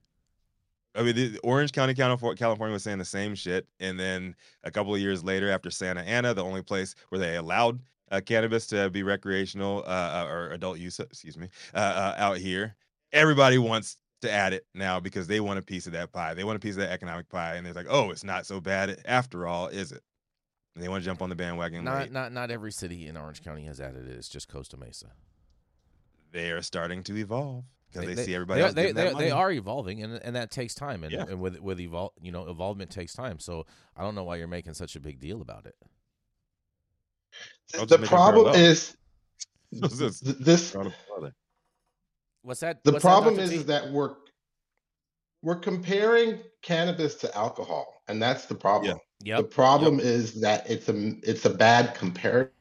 I 0.96 1.02
mean, 1.02 1.16
the 1.16 1.40
Orange 1.44 1.72
County, 1.72 1.96
California 1.96 2.72
was 2.72 2.84
saying 2.84 3.00
the 3.00 3.06
same 3.06 3.34
shit, 3.34 3.68
and 3.80 4.00
then 4.00 4.36
a 4.64 4.70
couple 4.70 4.94
of 4.94 5.02
years 5.02 5.24
later, 5.24 5.50
after 5.50 5.72
Santa 5.72 6.02
Ana, 6.02 6.36
the 6.36 6.44
only 6.44 6.62
place 6.62 6.94
where 7.10 7.18
they 7.18 7.38
allowed 7.38 7.80
uh, 8.12 8.22
cannabis 8.24 8.68
to 8.68 8.92
be 8.92 9.02
recreational 9.02 9.84
uh, 9.88 9.90
uh 9.90 10.28
or 10.30 10.50
adult 10.52 10.78
use, 10.78 11.00
excuse 11.00 11.36
me, 11.36 11.48
uh, 11.74 11.78
uh, 11.78 12.16
out 12.18 12.38
here, 12.38 12.76
everybody 13.12 13.58
wants 13.58 13.98
to 14.24 14.32
add 14.32 14.54
it 14.54 14.66
now 14.74 15.00
because 15.00 15.28
they 15.28 15.40
want 15.40 15.60
a 15.60 15.62
piece 15.62 15.86
of 15.86 15.94
that 15.94 16.12
pie. 16.12 16.34
They 16.34 16.44
want 16.44 16.58
a 16.58 16.60
piece 16.60 16.76
of 16.76 16.82
that 16.82 16.92
economic 16.92 17.30
pie, 17.30 17.56
and 17.56 17.66
they're 17.66 17.74
like, 17.74 17.88
"Oh, 17.90 18.12
it's 18.12 18.24
not 18.24 18.46
so 18.46 18.60
bad 18.60 19.02
after 19.06 19.48
all, 19.48 19.68
is 19.68 19.92
it?" 19.92 20.04
And 20.76 20.84
they 20.84 20.90
want 20.90 21.04
to 21.04 21.06
jump 21.06 21.22
on 21.22 21.30
the 21.30 21.36
bandwagon. 21.36 21.84
Not 21.84 22.00
late. 22.00 22.12
not 22.12 22.32
not 22.34 22.52
every 22.52 22.72
city 22.72 23.08
in 23.08 23.16
Orange 23.16 23.44
County 23.44 23.66
has 23.66 23.80
added 23.80 24.08
it. 24.08 24.16
It's 24.18 24.30
just 24.30 24.50
Costa 24.50 24.78
Mesa. 24.78 25.12
They 26.32 26.52
are 26.52 26.62
starting 26.62 27.04
to 27.04 27.18
evolve 27.18 27.66
because 27.92 28.08
they, 28.08 28.16
they, 28.16 28.24
see 28.24 28.36
everybody 28.36 28.60
they, 28.60 28.66
else. 28.66 28.74
They, 28.74 28.92
they, 28.92 29.14
they, 29.14 29.32
are 29.32 29.52
evolving, 29.52 30.02
and 30.02 30.20
and 30.24 30.36
that 30.36 30.50
takes 30.50 30.74
time, 30.74 31.04
and, 31.04 31.14
yeah. 31.14 31.26
and 31.30 31.40
with 31.40 31.60
with 31.60 31.78
evol- 31.78 32.14
you 32.22 32.32
know, 32.32 32.50
evolvement 32.50 32.90
takes 32.90 33.14
time. 33.14 33.40
So 33.40 33.66
I 33.96 34.02
don't 34.02 34.16
know 34.16 34.24
why 34.24 34.38
you're 34.38 34.48
making 34.48 34.74
such 34.74 34.96
a 34.96 35.00
big 35.00 35.20
deal 35.20 35.42
about 35.42 35.66
it. 35.66 35.76
The 37.74 37.98
problem 38.00 38.56
is 38.56 38.96
this. 39.72 40.76
What's 42.44 42.60
that? 42.60 42.84
The 42.84 42.92
what's 42.92 43.04
problem 43.04 43.36
that, 43.36 43.44
is, 43.44 43.54
is 43.54 43.66
that 43.66 43.90
we're 43.92 44.16
we're 45.42 45.60
comparing 45.60 46.40
cannabis 46.62 47.16
to 47.16 47.36
alcohol, 47.36 48.02
and 48.08 48.22
that's 48.22 48.46
the 48.46 48.56
problem. 48.56 49.00
Yeah. 49.24 49.36
Yep. 49.36 49.38
The 49.38 49.56
problem 49.56 49.96
yep. 49.96 50.06
is 50.06 50.42
that 50.42 50.70
it's 50.70 50.90
a 50.90 51.14
it's 51.24 51.46
a 51.46 51.50
bad 51.50 51.96
comparison. 51.96 52.52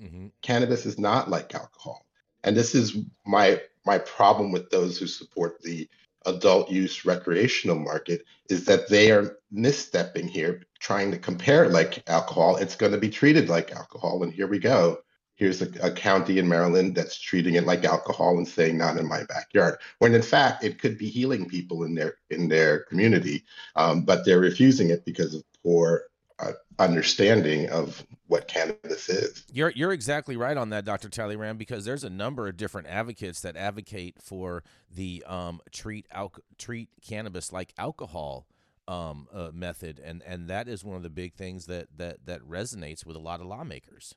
Mm-hmm. 0.00 0.28
Cannabis 0.40 0.86
is 0.86 0.98
not 0.98 1.28
like 1.28 1.54
alcohol, 1.54 2.06
and 2.44 2.56
this 2.56 2.74
is 2.74 2.96
my 3.26 3.60
my 3.84 3.98
problem 3.98 4.52
with 4.52 4.70
those 4.70 4.98
who 4.98 5.06
support 5.06 5.60
the 5.62 5.88
adult 6.26 6.70
use 6.70 7.04
recreational 7.04 7.78
market 7.78 8.24
is 8.48 8.64
that 8.64 8.88
they 8.88 9.10
are 9.10 9.36
misstepping 9.52 10.28
here, 10.28 10.62
trying 10.78 11.10
to 11.10 11.18
compare 11.18 11.68
like 11.68 12.02
alcohol. 12.08 12.56
It's 12.56 12.76
going 12.76 12.92
to 12.92 12.98
be 12.98 13.10
treated 13.10 13.48
like 13.48 13.72
alcohol, 13.72 14.22
and 14.22 14.32
here 14.32 14.46
we 14.46 14.58
go. 14.58 14.98
Here's 15.42 15.60
a, 15.60 15.68
a, 15.82 15.90
county 15.90 16.38
in 16.38 16.48
Maryland 16.48 16.94
that's 16.94 17.18
treating 17.18 17.56
it 17.56 17.66
like 17.66 17.84
alcohol 17.84 18.38
and 18.38 18.46
saying 18.46 18.78
not 18.78 18.96
in 18.96 19.08
my 19.08 19.24
backyard, 19.24 19.80
when 19.98 20.14
in 20.14 20.22
fact 20.22 20.62
it 20.62 20.78
could 20.78 20.96
be 20.96 21.08
healing 21.08 21.48
people 21.48 21.82
in 21.82 21.96
their 21.96 22.14
in 22.30 22.48
their 22.48 22.84
community, 22.84 23.42
um, 23.74 24.02
but 24.02 24.24
they're 24.24 24.38
refusing 24.38 24.90
it 24.90 25.04
because 25.04 25.34
of 25.34 25.42
poor 25.64 26.04
uh, 26.38 26.52
understanding 26.78 27.68
of 27.70 28.06
what 28.28 28.46
cannabis 28.46 29.08
is. 29.08 29.44
You're 29.52 29.72
you're 29.74 29.90
exactly 29.90 30.36
right 30.36 30.56
on 30.56 30.70
that, 30.70 30.84
Dr. 30.84 31.08
Talleyrand, 31.08 31.58
because 31.58 31.84
there's 31.84 32.04
a 32.04 32.10
number 32.10 32.46
of 32.46 32.56
different 32.56 32.86
advocates 32.86 33.40
that 33.40 33.56
advocate 33.56 34.22
for 34.22 34.62
the 34.94 35.24
um, 35.26 35.60
treat 35.72 36.06
al- 36.12 36.34
treat 36.56 36.88
cannabis 37.04 37.52
like 37.52 37.74
alcohol 37.76 38.46
um, 38.86 39.26
uh, 39.34 39.50
method, 39.52 40.00
and 40.04 40.22
and 40.24 40.46
that 40.46 40.68
is 40.68 40.84
one 40.84 40.94
of 40.94 41.02
the 41.02 41.10
big 41.10 41.34
things 41.34 41.66
that 41.66 41.88
that 41.96 42.26
that 42.26 42.42
resonates 42.42 43.04
with 43.04 43.16
a 43.16 43.20
lot 43.20 43.40
of 43.40 43.48
lawmakers. 43.48 44.14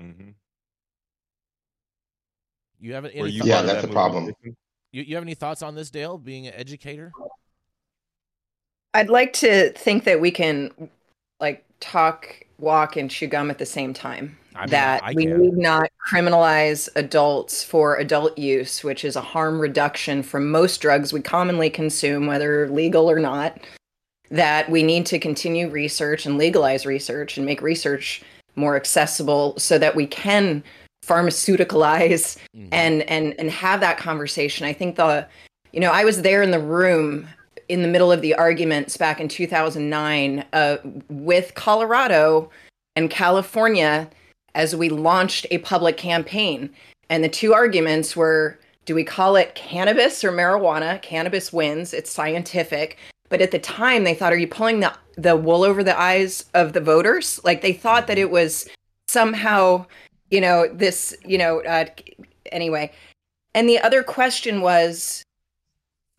Mm-hmm. 0.00 0.30
You 2.80 2.94
have 2.94 3.04
any? 3.04 3.30
You 3.30 3.42
yeah, 3.44 3.62
that's 3.62 3.82
that 3.82 3.90
a 3.90 3.92
problem. 3.92 4.32
You, 4.42 4.54
you 5.02 5.14
have 5.14 5.22
any 5.22 5.34
thoughts 5.34 5.62
on 5.62 5.74
this, 5.74 5.90
Dale? 5.90 6.16
Being 6.18 6.46
an 6.46 6.54
educator. 6.54 7.12
I'd 8.94 9.10
like 9.10 9.32
to 9.34 9.70
think 9.70 10.04
that 10.04 10.20
we 10.20 10.30
can 10.30 10.72
like 11.38 11.64
talk, 11.78 12.44
walk, 12.58 12.96
and 12.96 13.10
chew 13.10 13.26
gum 13.26 13.50
at 13.50 13.58
the 13.58 13.66
same 13.66 13.92
time. 13.92 14.36
I 14.56 14.60
mean, 14.62 14.70
that 14.70 15.04
I 15.04 15.12
we 15.14 15.26
can. 15.26 15.40
need 15.40 15.56
not 15.56 15.90
criminalize 16.10 16.88
adults 16.96 17.62
for 17.62 17.96
adult 17.96 18.36
use, 18.36 18.82
which 18.82 19.04
is 19.04 19.14
a 19.14 19.20
harm 19.20 19.60
reduction 19.60 20.22
from 20.22 20.50
most 20.50 20.80
drugs 20.80 21.12
we 21.12 21.20
commonly 21.20 21.70
consume, 21.70 22.26
whether 22.26 22.68
legal 22.68 23.10
or 23.10 23.20
not. 23.20 23.60
That 24.30 24.70
we 24.70 24.84
need 24.84 25.06
to 25.06 25.18
continue 25.18 25.68
research 25.68 26.24
and 26.24 26.38
legalize 26.38 26.86
research 26.86 27.36
and 27.36 27.44
make 27.44 27.60
research 27.62 28.22
more 28.56 28.76
accessible 28.76 29.58
so 29.58 29.78
that 29.78 29.94
we 29.96 30.06
can 30.06 30.62
pharmaceuticalize 31.04 32.36
mm-hmm. 32.54 32.68
and 32.72 33.02
and 33.02 33.34
and 33.38 33.50
have 33.50 33.80
that 33.80 33.98
conversation. 33.98 34.66
I 34.66 34.72
think 34.72 34.96
the 34.96 35.26
you 35.72 35.80
know, 35.80 35.92
I 35.92 36.04
was 36.04 36.22
there 36.22 36.42
in 36.42 36.50
the 36.50 36.60
room 36.60 37.28
in 37.68 37.82
the 37.82 37.88
middle 37.88 38.10
of 38.10 38.20
the 38.20 38.34
arguments 38.34 38.96
back 38.96 39.20
in 39.20 39.28
2009 39.28 40.44
uh, 40.52 40.78
with 41.08 41.54
Colorado 41.54 42.50
and 42.96 43.08
California 43.08 44.10
as 44.56 44.74
we 44.74 44.88
launched 44.88 45.46
a 45.52 45.58
public 45.58 45.96
campaign. 45.96 46.70
And 47.08 47.22
the 47.22 47.28
two 47.28 47.54
arguments 47.54 48.16
were 48.16 48.58
do 48.86 48.94
we 48.94 49.04
call 49.04 49.36
it 49.36 49.54
cannabis 49.54 50.24
or 50.24 50.32
marijuana? 50.32 51.00
Cannabis 51.02 51.52
wins, 51.52 51.94
it's 51.94 52.10
scientific. 52.10 52.98
But 53.28 53.40
at 53.40 53.52
the 53.52 53.60
time, 53.60 54.02
they 54.02 54.14
thought, 54.14 54.32
are 54.32 54.38
you 54.38 54.48
pulling 54.48 54.80
the, 54.80 54.92
the 55.22 55.36
wool 55.36 55.64
over 55.64 55.82
the 55.82 55.98
eyes 55.98 56.44
of 56.54 56.72
the 56.72 56.80
voters? 56.80 57.40
Like 57.44 57.62
they 57.62 57.72
thought 57.72 58.06
that 58.06 58.18
it 58.18 58.30
was 58.30 58.68
somehow, 59.08 59.86
you 60.30 60.40
know, 60.40 60.68
this, 60.72 61.16
you 61.24 61.38
know, 61.38 61.60
uh, 61.62 61.86
anyway. 62.52 62.92
And 63.54 63.68
the 63.68 63.78
other 63.78 64.02
question 64.02 64.60
was 64.60 65.24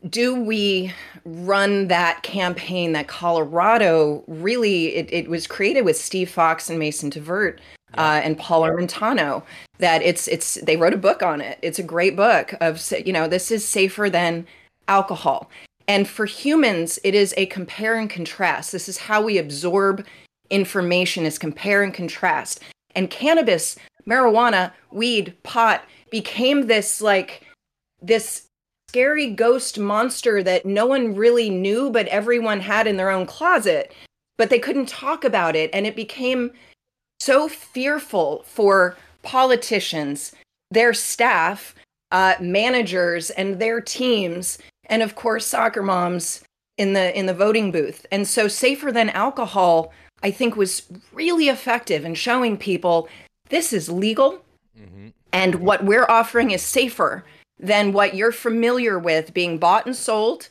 do 0.10 0.42
we 0.42 0.92
run 1.26 1.88
that 1.88 2.24
campaign 2.24 2.94
that 2.94 3.08
Colorado 3.08 4.24
really 4.28 4.96
it, 4.96 5.12
it 5.14 5.30
was 5.30 5.46
created 5.46 5.86
with 5.86 5.96
Steve 5.96 6.30
Fox 6.30 6.70
and 6.70 6.80
Mason 6.80 7.12
Tvert 7.12 7.60
uh, 7.98 8.22
and 8.24 8.38
Paul 8.38 8.62
Armentano 8.62 9.44
that 9.78 10.02
it's 10.02 10.28
it's 10.28 10.56
they 10.62 10.78
wrote 10.78 10.94
a 10.94 10.98
book 10.98 11.22
on 11.22 11.42
it. 11.42 11.60
It's 11.62 11.80
a 11.80 11.84
great 11.84 12.16
book 12.16 12.56
of 12.62 12.82
you 13.06 13.14
know 13.14 13.28
this 13.28 13.52
is 13.52 13.66
safer 13.66 14.10
than 14.10 14.48
alcohol. 14.88 15.50
And 15.88 16.08
for 16.08 16.26
humans, 16.26 17.00
it 17.04 17.16
is 17.16 17.34
a 17.38 17.46
compare 17.48 17.98
and 17.98 18.10
contrast. 18.10 18.72
This 18.72 18.88
is 18.88 18.98
how 18.98 19.22
we 19.22 19.38
absorb 19.38 20.06
information 20.50 21.26
is 21.26 21.38
compare 21.38 21.84
and 21.84 21.94
contrast. 21.94 22.62
And 22.96 23.10
cannabis, 23.10 23.78
marijuana, 24.08 24.72
weed, 24.92 25.36
pot 25.44 25.84
became 26.12 26.68
this 26.68 27.02
like 27.02 27.44
this 28.02 28.48
scary 28.90 29.32
ghost 29.32 29.80
monster 29.80 30.44
that 30.44 30.66
no 30.66 30.86
one 30.86 31.16
really 31.16 31.50
knew, 31.50 31.90
but 31.90 32.08
everyone 32.08 32.60
had 32.60 32.88
in 32.88 32.98
their 32.98 33.10
own 33.10 33.26
closet, 33.26 33.94
but 34.38 34.50
they 34.50 34.60
couldn't 34.60 34.90
talk 34.90 35.24
about 35.24 35.56
it. 35.56 35.70
And 35.74 35.88
it 35.88 35.96
became 35.96 36.52
so 37.22 37.48
fearful 37.48 38.44
for 38.46 38.98
politicians, 39.24 40.34
their 40.72 40.94
staff, 40.94 41.74
uh, 42.12 42.36
managers, 42.42 43.30
and 43.30 43.60
their 43.60 43.80
teams, 43.80 44.58
and 44.92 45.02
of 45.02 45.16
course, 45.16 45.48
soccer 45.48 45.82
moms 45.82 46.44
in 46.78 46.94
the 46.94 47.18
in 47.18 47.26
the 47.26 47.34
voting 47.34 47.72
booth. 47.72 48.06
And 48.12 48.28
so, 48.28 48.48
safer 48.48 48.92
than 48.92 49.10
alcohol, 49.10 49.92
I 50.22 50.30
think, 50.30 50.56
was 50.56 50.84
really 51.12 51.48
effective 51.48 52.06
in 52.06 52.14
showing 52.14 52.58
people 52.58 53.10
this 53.50 53.74
is 53.74 53.90
legal, 53.90 54.44
mm-hmm. 54.80 55.08
and 55.34 55.56
what 55.56 55.84
we're 55.84 56.06
offering 56.08 56.52
is 56.52 56.62
safer 56.62 57.26
than 57.58 57.94
what 57.94 58.16
you're 58.16 58.32
familiar 58.32 59.00
with 59.00 59.34
being 59.34 59.58
bought 59.58 59.86
and 59.86 59.96
sold. 59.96 60.50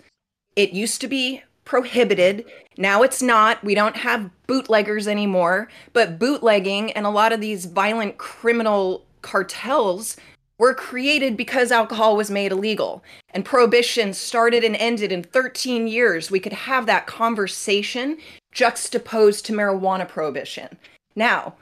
It 0.57 0.73
used 0.73 1.01
to 1.03 1.09
be 1.09 1.43
prohibited. 1.65 2.45
Now 2.79 3.03
it's 3.03 3.23
not. 3.23 3.63
We 3.63 3.75
don't 3.75 3.97
have 3.97 4.31
bootleggers 4.47 5.07
anymore. 5.07 5.69
But 5.93 6.19
bootlegging 6.19 6.93
and 6.93 7.07
a 7.07 7.11
lot 7.11 7.33
of 7.33 7.41
these 7.41 7.67
violent 7.67 8.19
criminal 8.19 9.05
cartels 9.23 10.17
were 10.61 10.75
created 10.75 11.39
because 11.39 11.73
alcohol 11.73 12.15
was 12.19 12.31
made 12.31 12.53
illegal. 12.53 13.03
And 13.33 13.47
prohibition 13.47 14.13
started 14.13 14.63
and 14.63 14.77
ended 14.77 15.11
in 15.11 15.23
13 15.23 15.89
years. 15.89 16.31
We 16.31 16.39
could 16.39 16.53
have 16.53 16.85
that 16.85 17.07
conversation 17.07 18.19
juxtaposed 18.53 19.47
to 19.47 19.55
marijuana 19.55 20.07
prohibition. 20.07 20.77
Now, 21.17 21.55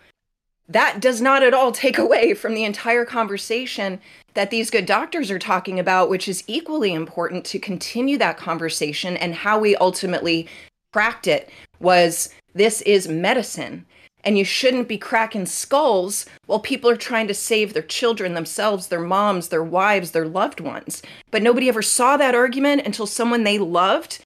that 0.69 0.99
does 1.01 1.21
not 1.21 1.45
at 1.45 1.55
all 1.55 1.71
take 1.71 1.97
away 1.97 2.35
from 2.35 2.55
the 2.55 2.65
entire 2.65 3.05
conversation 3.05 4.01
that 4.35 4.51
these 4.51 4.69
good 4.69 4.85
doctors 4.85 5.31
are 5.31 5.39
talking 5.39 5.79
about, 5.79 6.11
which 6.11 6.27
is 6.27 6.43
equally 6.49 6.93
important 6.93 7.45
to 7.45 7.61
continue 7.61 8.19
that 8.19 8.37
conversation 8.37 9.17
and 9.17 9.33
how 9.33 9.61
we 9.61 9.77
ultimately 9.77 10.49
cracked 10.93 11.29
it 11.29 11.51
was 11.79 12.31
this 12.53 12.81
is 12.83 13.07
medicine. 13.07 13.87
And 14.29 14.37
you 14.37 14.45
shouldn't 14.45 14.89
be 14.89 14.99
cracking 14.99 15.47
skulls 15.47 16.27
while 16.45 16.61
people 16.61 16.91
are 16.91 16.99
trying 16.99 17.29
to 17.29 17.33
save 17.33 17.73
their 17.73 17.81
children, 17.81 18.35
themselves, 18.35 18.89
their 18.89 19.01
moms, 19.01 19.49
their 19.49 19.65
wives, 19.65 20.11
their 20.11 20.29
loved 20.29 20.61
ones. 20.61 21.01
But 21.31 21.43
nobody 21.43 21.67
ever 21.67 21.81
saw 21.81 22.19
that 22.19 22.35
argument 22.35 22.83
until 22.85 23.07
someone 23.07 23.45
they 23.45 23.59
loved 23.59 24.23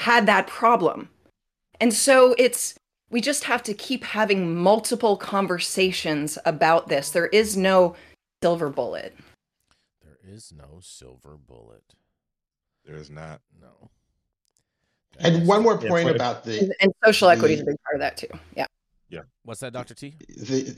had 0.00 0.26
that 0.26 0.48
problem. 0.48 1.08
And 1.80 1.94
so 1.94 2.34
it's 2.36 2.74
we 3.08 3.22
just 3.22 3.44
have 3.44 3.62
to 3.62 3.72
keep 3.72 4.04
having 4.04 4.54
multiple 4.54 5.16
conversations 5.16 6.36
about 6.44 6.88
this. 6.88 7.08
There 7.08 7.28
is 7.28 7.56
no 7.56 7.96
silver 8.42 8.68
bullet. 8.68 9.16
There 10.02 10.18
is 10.30 10.52
no 10.54 10.80
silver 10.82 11.38
bullet. 11.48 11.84
There 12.84 12.96
is 12.96 13.08
not. 13.08 13.40
No. 13.58 13.88
That 15.20 15.32
and 15.32 15.48
one 15.48 15.62
more 15.62 15.78
point 15.78 16.08
yeah, 16.08 16.16
about 16.16 16.44
the 16.44 16.58
and, 16.58 16.74
and 16.82 16.92
social 17.02 17.28
the, 17.28 17.36
equity 17.36 17.54
is 17.54 17.60
a 17.60 17.64
big 17.64 17.76
part 17.82 17.94
of 17.94 18.00
that 18.00 18.18
too. 18.18 18.28
Yeah. 18.54 18.66
Yeah. 19.12 19.20
What's 19.44 19.60
that, 19.60 19.72
Doctor 19.72 19.94
T? 19.94 20.14
The, 20.28 20.74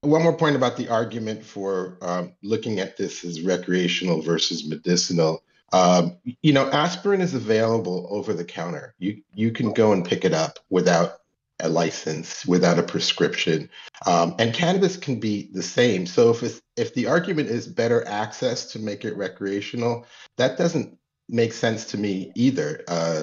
one 0.00 0.22
more 0.22 0.36
point 0.36 0.54
about 0.54 0.76
the 0.76 0.88
argument 0.88 1.44
for 1.44 1.98
um, 2.00 2.34
looking 2.42 2.78
at 2.78 2.96
this 2.96 3.24
as 3.24 3.42
recreational 3.42 4.22
versus 4.22 4.66
medicinal. 4.68 5.42
Um, 5.72 6.18
you 6.42 6.52
know, 6.52 6.70
aspirin 6.70 7.20
is 7.20 7.34
available 7.34 8.06
over 8.10 8.32
the 8.32 8.44
counter. 8.44 8.94
You 8.98 9.22
you 9.34 9.50
can 9.50 9.72
go 9.72 9.92
and 9.92 10.04
pick 10.04 10.24
it 10.24 10.32
up 10.32 10.58
without 10.70 11.18
a 11.60 11.68
license 11.68 12.44
without 12.46 12.78
a 12.78 12.82
prescription. 12.82 13.70
Um, 14.06 14.34
and 14.38 14.52
cannabis 14.52 14.96
can 14.96 15.20
be 15.20 15.50
the 15.52 15.62
same. 15.62 16.06
So 16.06 16.30
if 16.30 16.60
if 16.76 16.94
the 16.94 17.06
argument 17.06 17.48
is 17.48 17.66
better 17.66 18.06
access 18.06 18.66
to 18.72 18.78
make 18.78 19.04
it 19.04 19.16
recreational, 19.16 20.06
that 20.36 20.58
doesn't 20.58 20.96
make 21.28 21.52
sense 21.52 21.86
to 21.86 21.98
me 21.98 22.32
either. 22.34 22.84
Uh, 22.88 23.22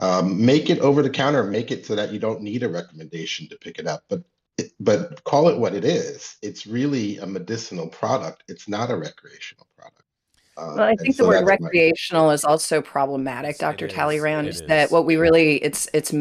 um, 0.00 0.44
make 0.44 0.70
it 0.70 0.78
over 0.80 1.02
the 1.02 1.10
counter, 1.10 1.44
make 1.44 1.70
it 1.70 1.86
so 1.86 1.94
that 1.94 2.12
you 2.12 2.18
don't 2.18 2.42
need 2.42 2.62
a 2.62 2.68
recommendation 2.68 3.48
to 3.48 3.56
pick 3.56 3.78
it 3.78 3.86
up. 3.86 4.04
But 4.08 4.22
but 4.78 5.22
call 5.24 5.48
it 5.48 5.58
what 5.58 5.74
it 5.74 5.84
is. 5.84 6.36
It's 6.42 6.66
really 6.66 7.18
a 7.18 7.26
medicinal 7.26 7.88
product. 7.88 8.44
It's 8.48 8.68
not 8.68 8.90
a 8.90 8.96
recreational 8.96 9.66
product. 9.76 10.02
Um, 10.56 10.76
well, 10.76 10.84
I 10.84 10.96
think 10.96 11.16
the 11.16 11.22
so 11.24 11.28
word 11.28 11.46
recreational 11.46 12.26
my... 12.26 12.34
is 12.34 12.44
also 12.44 12.82
problematic, 12.82 13.58
Dr. 13.58 13.88
Talleyrand. 13.88 14.48
Is 14.48 14.62
that 14.62 14.90
what 14.90 15.06
we 15.06 15.16
really 15.16 15.56
it's 15.62 15.88
it's 15.94 16.12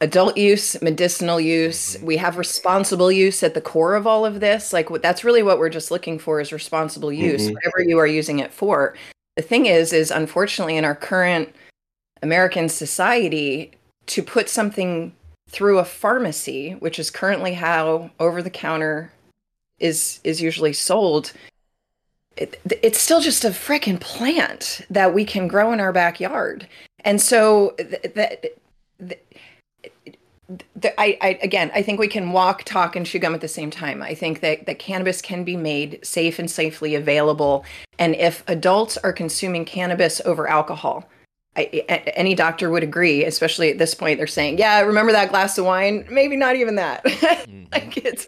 adult 0.00 0.36
use, 0.36 0.80
medicinal 0.82 1.40
use. 1.40 1.96
Mm-hmm. 1.96 2.06
We 2.06 2.16
have 2.18 2.36
responsible 2.36 3.10
use 3.10 3.42
at 3.42 3.54
the 3.54 3.60
core 3.60 3.94
of 3.94 4.06
all 4.06 4.26
of 4.26 4.40
this. 4.40 4.72
Like 4.72 4.88
that's 5.02 5.24
really 5.24 5.42
what 5.42 5.58
we're 5.58 5.70
just 5.70 5.90
looking 5.90 6.18
for 6.18 6.40
is 6.40 6.52
responsible 6.52 7.12
use, 7.12 7.44
mm-hmm. 7.44 7.54
whatever 7.54 7.82
you 7.82 7.98
are 7.98 8.06
using 8.06 8.38
it 8.38 8.52
for. 8.52 8.94
The 9.36 9.42
thing 9.42 9.66
is, 9.66 9.92
is 9.92 10.10
unfortunately 10.10 10.76
in 10.76 10.84
our 10.84 10.94
current 10.94 11.54
American 12.26 12.68
society, 12.68 13.72
to 14.06 14.22
put 14.22 14.48
something 14.48 15.12
through 15.48 15.78
a 15.78 15.84
pharmacy, 15.84 16.72
which 16.72 16.98
is 16.98 17.10
currently 17.10 17.54
how 17.54 18.10
over 18.18 18.42
the 18.42 18.50
counter 18.50 19.12
is 19.78 20.20
is 20.24 20.40
usually 20.40 20.72
sold, 20.72 21.32
it, 22.36 22.60
it's 22.82 22.98
still 22.98 23.20
just 23.20 23.44
a 23.44 23.50
freaking 23.50 24.00
plant 24.00 24.80
that 24.90 25.14
we 25.14 25.24
can 25.24 25.48
grow 25.48 25.72
in 25.72 25.80
our 25.80 25.92
backyard. 25.92 26.66
And 27.04 27.20
so 27.20 27.74
that 30.76 30.94
I, 30.98 31.18
I, 31.20 31.38
again, 31.42 31.70
I 31.74 31.82
think 31.82 31.98
we 31.98 32.08
can 32.08 32.32
walk, 32.32 32.64
talk, 32.64 32.96
and 32.96 33.04
chew 33.04 33.18
gum 33.18 33.34
at 33.34 33.40
the 33.40 33.48
same 33.48 33.70
time. 33.70 34.02
I 34.02 34.14
think 34.14 34.40
that 34.40 34.66
that 34.66 34.78
cannabis 34.78 35.20
can 35.20 35.44
be 35.44 35.56
made 35.56 35.98
safe 36.04 36.38
and 36.38 36.50
safely 36.50 36.94
available, 36.94 37.64
and 37.98 38.14
if 38.14 38.44
adults 38.48 38.96
are 38.98 39.12
consuming 39.12 39.64
cannabis 39.64 40.20
over 40.24 40.48
alcohol, 40.48 41.08
I, 41.56 41.84
any 42.14 42.34
doctor 42.34 42.70
would 42.70 42.82
agree. 42.82 43.24
Especially 43.24 43.70
at 43.70 43.78
this 43.78 43.94
point, 43.94 44.18
they're 44.18 44.26
saying, 44.26 44.58
"Yeah, 44.58 44.80
remember 44.80 45.12
that 45.12 45.30
glass 45.30 45.56
of 45.58 45.64
wine? 45.64 46.06
Maybe 46.10 46.36
not 46.36 46.56
even 46.56 46.76
that. 46.76 47.04
mm-hmm. 47.04 47.64
like 47.72 47.96
it's 47.96 48.26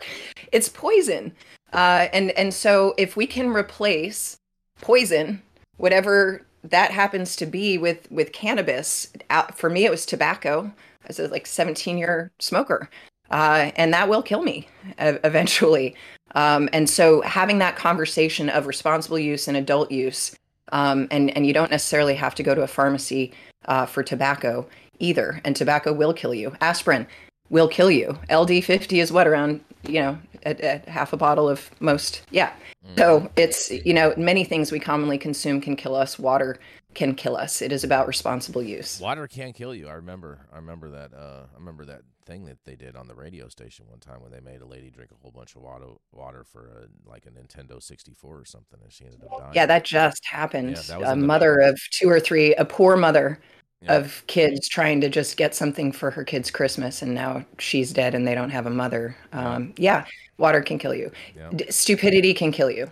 it's 0.52 0.68
poison." 0.68 1.32
Uh, 1.72 2.08
and 2.12 2.30
and 2.32 2.54
so 2.54 2.94
if 2.96 3.16
we 3.16 3.26
can 3.26 3.48
replace 3.48 4.38
poison, 4.80 5.42
whatever 5.76 6.44
that 6.64 6.90
happens 6.90 7.36
to 7.36 7.46
be 7.46 7.78
with 7.78 8.10
with 8.10 8.32
cannabis, 8.32 9.12
for 9.54 9.70
me 9.70 9.84
it 9.84 9.90
was 9.90 10.06
tobacco 10.06 10.72
as 11.06 11.18
a 11.18 11.28
like 11.28 11.46
17 11.46 11.98
year 11.98 12.30
smoker, 12.38 12.88
uh, 13.30 13.70
and 13.76 13.92
that 13.92 14.08
will 14.08 14.22
kill 14.22 14.42
me 14.42 14.68
eventually. 14.98 15.94
Um, 16.34 16.68
and 16.72 16.88
so 16.88 17.22
having 17.22 17.58
that 17.58 17.76
conversation 17.76 18.50
of 18.50 18.66
responsible 18.66 19.18
use 19.18 19.48
and 19.48 19.56
adult 19.56 19.90
use, 19.90 20.36
um, 20.72 21.08
and 21.10 21.34
and 21.36 21.46
you 21.46 21.52
don't 21.52 21.70
necessarily 21.70 22.14
have 22.14 22.34
to 22.36 22.42
go 22.42 22.54
to 22.54 22.62
a 22.62 22.66
pharmacy 22.66 23.32
uh, 23.66 23.86
for 23.86 24.02
tobacco 24.02 24.66
either, 24.98 25.40
and 25.44 25.54
tobacco 25.54 25.92
will 25.92 26.12
kill 26.12 26.34
you. 26.34 26.56
Aspirin 26.60 27.06
will 27.50 27.68
kill 27.68 27.90
you. 27.90 28.18
LD50 28.30 29.00
is 29.02 29.12
what 29.12 29.26
around 29.26 29.60
you 29.84 30.00
know 30.00 30.18
at, 30.42 30.60
at 30.60 30.88
half 30.88 31.12
a 31.12 31.16
bottle 31.16 31.48
of 31.48 31.70
most. 31.80 32.22
Yeah. 32.30 32.52
Mm. 32.86 32.98
So 32.98 33.30
it's 33.36 33.70
you 33.70 33.94
know 33.94 34.14
many 34.16 34.44
things 34.44 34.72
we 34.72 34.80
commonly 34.80 35.18
consume 35.18 35.60
can 35.60 35.76
kill 35.76 35.94
us. 35.94 36.18
Water 36.18 36.58
can 36.94 37.14
kill 37.14 37.36
us. 37.36 37.62
It 37.62 37.72
is 37.72 37.84
about 37.84 38.08
responsible 38.08 38.62
use. 38.62 39.00
Water 39.00 39.26
can 39.26 39.52
kill 39.52 39.74
you. 39.74 39.88
I 39.88 39.94
remember. 39.94 40.46
I 40.52 40.56
remember 40.56 40.90
that. 40.90 41.12
Uh, 41.14 41.44
I 41.52 41.58
remember 41.58 41.84
that 41.86 42.02
thing 42.28 42.44
that 42.44 42.58
they 42.64 42.76
did 42.76 42.94
on 42.94 43.08
the 43.08 43.14
radio 43.14 43.48
station 43.48 43.86
one 43.88 43.98
time 43.98 44.20
when 44.20 44.30
they 44.30 44.40
made 44.40 44.60
a 44.60 44.66
lady 44.66 44.90
drink 44.90 45.10
a 45.10 45.14
whole 45.22 45.30
bunch 45.30 45.56
of 45.56 45.62
water 45.62 45.86
water 46.12 46.44
for 46.44 46.66
a, 46.66 47.10
like 47.10 47.24
a 47.26 47.30
Nintendo 47.30 47.82
64 47.82 48.36
or 48.36 48.44
something, 48.44 48.78
and 48.82 48.92
she 48.92 49.04
ended 49.04 49.22
up 49.24 49.38
dying. 49.38 49.52
Yeah, 49.54 49.66
that 49.66 49.84
just 49.84 50.24
happened. 50.26 50.78
Yeah, 50.88 51.12
a 51.12 51.16
mother 51.16 51.58
the- 51.60 51.70
of 51.70 51.80
two 51.90 52.08
or 52.08 52.20
three, 52.20 52.54
a 52.54 52.64
poor 52.64 52.96
mother 52.96 53.40
yeah. 53.80 53.96
of 53.96 54.22
kids 54.26 54.68
trying 54.68 55.00
to 55.00 55.08
just 55.08 55.36
get 55.36 55.54
something 55.54 55.90
for 55.90 56.10
her 56.10 56.22
kids' 56.22 56.50
Christmas, 56.50 57.00
and 57.00 57.14
now 57.14 57.44
she's 57.58 57.92
dead 57.92 58.14
and 58.14 58.28
they 58.28 58.34
don't 58.34 58.50
have 58.50 58.66
a 58.66 58.70
mother. 58.70 59.16
Um, 59.32 59.72
yeah, 59.76 60.04
water 60.36 60.60
can 60.60 60.78
kill 60.78 60.94
you. 60.94 61.10
Yeah. 61.34 61.50
D- 61.54 61.70
stupidity 61.70 62.34
can 62.34 62.52
kill 62.52 62.70
you. 62.70 62.90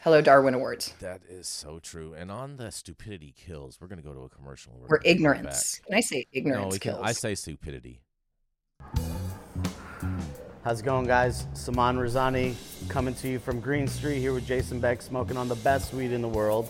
Hello, 0.00 0.22
Darwin 0.22 0.54
Awards. 0.54 0.94
That 1.00 1.20
is 1.28 1.46
so 1.46 1.78
true. 1.78 2.14
And 2.14 2.30
on 2.30 2.56
the 2.56 2.70
stupidity 2.70 3.34
kills, 3.36 3.78
we're 3.80 3.86
going 3.88 4.00
to 4.00 4.06
go 4.06 4.14
to 4.14 4.20
a 4.20 4.28
commercial. 4.30 4.72
We're 4.88 4.96
or 4.96 5.00
ignorance. 5.04 5.78
Can 5.86 5.94
I 5.94 6.00
say 6.00 6.26
ignorance 6.32 6.74
no, 6.74 6.78
kills? 6.78 6.96
Can, 6.98 7.04
I 7.04 7.12
say 7.12 7.34
stupidity. 7.34 8.00
How's 10.62 10.80
it 10.80 10.84
going, 10.84 11.06
guys? 11.06 11.46
Saman 11.54 11.96
Razani 11.96 12.54
coming 12.88 13.14
to 13.14 13.28
you 13.28 13.38
from 13.38 13.60
Green 13.60 13.88
Street 13.88 14.18
here 14.20 14.34
with 14.34 14.46
Jason 14.46 14.78
Beck, 14.78 15.00
smoking 15.00 15.36
on 15.36 15.48
the 15.48 15.54
best 15.56 15.94
weed 15.94 16.12
in 16.12 16.22
the 16.22 16.28
world. 16.28 16.68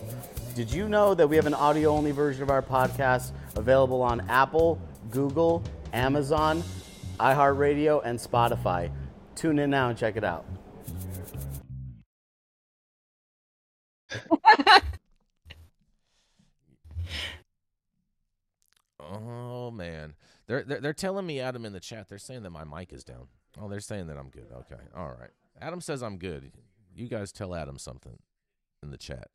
Did 0.55 0.71
you 0.71 0.87
know 0.87 1.13
that 1.13 1.27
we 1.27 1.35
have 1.35 1.45
an 1.45 1.53
audio 1.53 1.89
only 1.91 2.11
version 2.11 2.41
of 2.43 2.49
our 2.49 2.61
podcast 2.61 3.31
available 3.55 4.01
on 4.01 4.21
Apple, 4.29 4.81
Google, 5.09 5.63
Amazon, 5.93 6.63
iHeartRadio, 7.19 8.01
and 8.05 8.17
Spotify? 8.17 8.91
Tune 9.35 9.59
in 9.59 9.69
now 9.69 9.89
and 9.89 9.97
check 9.97 10.15
it 10.17 10.23
out. 10.23 10.45
oh 18.99 19.71
man, 19.71 20.13
they're, 20.51 20.63
they're 20.63 20.81
they're 20.81 20.93
telling 20.93 21.25
me 21.25 21.39
Adam 21.39 21.63
in 21.63 21.71
the 21.71 21.79
chat. 21.79 22.09
They're 22.09 22.17
saying 22.17 22.43
that 22.43 22.49
my 22.49 22.65
mic 22.65 22.91
is 22.91 23.05
down. 23.05 23.27
Oh, 23.59 23.69
they're 23.69 23.79
saying 23.79 24.07
that 24.07 24.17
I'm 24.17 24.27
good. 24.29 24.47
Okay, 24.51 24.81
all 24.93 25.15
right. 25.17 25.29
Adam 25.61 25.79
says 25.79 26.03
I'm 26.03 26.17
good. 26.17 26.51
You 26.93 27.07
guys 27.07 27.31
tell 27.31 27.55
Adam 27.55 27.77
something 27.77 28.17
in 28.83 28.91
the 28.91 28.97
chat. 28.97 29.29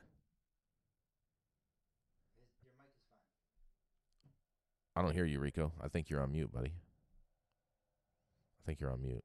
I 4.94 5.00
don't 5.00 5.14
hear 5.14 5.24
you, 5.24 5.40
Rico. 5.40 5.72
I 5.82 5.88
think 5.88 6.10
you're 6.10 6.20
on 6.20 6.32
mute, 6.32 6.52
buddy. 6.52 6.74
I 8.60 8.66
think 8.66 8.78
you're 8.78 8.92
on 8.92 9.00
mute. 9.00 9.24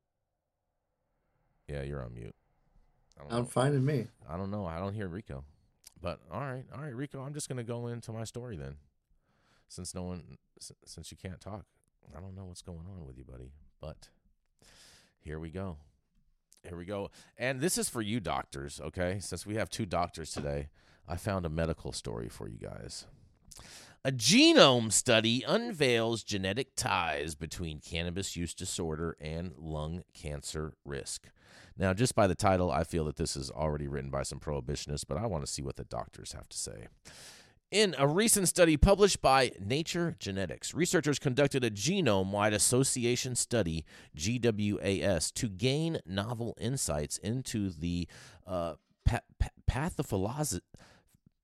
Yeah, 1.68 1.84
you're 1.84 2.04
on 2.04 2.14
mute. 2.14 2.36
I'm 3.30 3.46
fine 3.46 3.74
with 3.74 3.84
me. 3.84 4.08
I 4.30 4.38
don't 4.38 4.50
know. 4.50 4.66
I 4.66 4.80
don't 4.80 4.94
hear 4.94 5.10
Rico. 5.10 5.44
But 6.02 6.22
all 6.32 6.40
right, 6.40 6.64
all 6.74 6.82
right, 6.82 6.96
Rico. 6.96 7.22
I'm 7.22 7.34
just 7.34 7.50
gonna 7.50 7.66
go 7.66 7.88
into 7.88 8.14
my 8.14 8.24
story 8.24 8.56
then, 8.56 8.78
since 9.68 9.94
no 9.94 10.04
one, 10.04 10.38
since 10.86 11.12
you 11.12 11.18
can't 11.18 11.42
talk. 11.42 11.66
I 12.16 12.20
don't 12.20 12.36
know 12.36 12.46
what's 12.46 12.62
going 12.62 12.86
on 12.90 13.06
with 13.06 13.18
you, 13.18 13.24
buddy. 13.24 13.52
But 13.80 14.10
here 15.20 15.40
we 15.40 15.50
go. 15.50 15.78
Here 16.68 16.78
we 16.78 16.86
go. 16.86 17.10
And 17.38 17.60
this 17.60 17.78
is 17.78 17.90
for 17.90 18.02
you 18.02 18.20
doctors, 18.20 18.80
okay? 18.80 19.18
Since 19.20 19.46
we 19.46 19.56
have 19.56 19.70
two 19.70 19.86
doctors 19.86 20.32
today, 20.32 20.70
I 21.08 21.16
found 21.16 21.46
a 21.46 21.50
medical 21.50 21.92
story 21.92 22.30
for 22.30 22.48
you 22.48 22.58
guys. 22.58 23.06
A 24.04 24.12
genome 24.12 24.92
study 24.92 25.44
unveils 25.48 26.24
genetic 26.24 26.76
ties 26.76 27.36
between 27.36 27.80
cannabis 27.80 28.36
use 28.36 28.54
disorder 28.54 29.16
and 29.20 29.54
lung 29.58 30.04
cancer 30.14 30.74
risk. 30.86 31.28
Now, 31.78 31.94
just 31.94 32.16
by 32.16 32.28
the 32.28 32.36
title, 32.36 32.72
I 32.72 32.84
feel 32.84 33.06
that 33.06 33.16
this 33.16 33.36
is 33.36 33.52
already 33.52 33.88
written 33.88 34.10
by 34.10 34.24
some 34.24 34.40
prohibitionists, 34.40 35.06
but 35.08 35.18
I 35.18 35.28
want 35.28 35.46
to 35.46 35.52
see 35.52 35.62
what 35.62 35.76
the 35.76 35.84
doctors 35.84 36.34
have 36.34 36.50
to 36.50 36.58
say. 36.58 36.88
In 37.72 37.96
a 37.98 38.06
recent 38.06 38.50
study 38.50 38.76
published 38.76 39.22
by 39.22 39.54
Nature 39.58 40.18
Genetics, 40.20 40.74
researchers 40.74 41.18
conducted 41.20 41.64
a 41.64 41.72
genome 41.72 42.32
wide 42.32 42.52
association 42.52 43.34
study, 43.34 43.86
GWAS, 44.18 45.32
to 45.36 45.48
gain 45.48 46.00
novel 46.06 46.58
insights 46.60 47.18
into 47.20 47.70
the 47.70 48.10
uh, 48.46 48.74
pa- 49.06 49.22
pa- 49.40 49.48
pathophysiology 49.70 50.60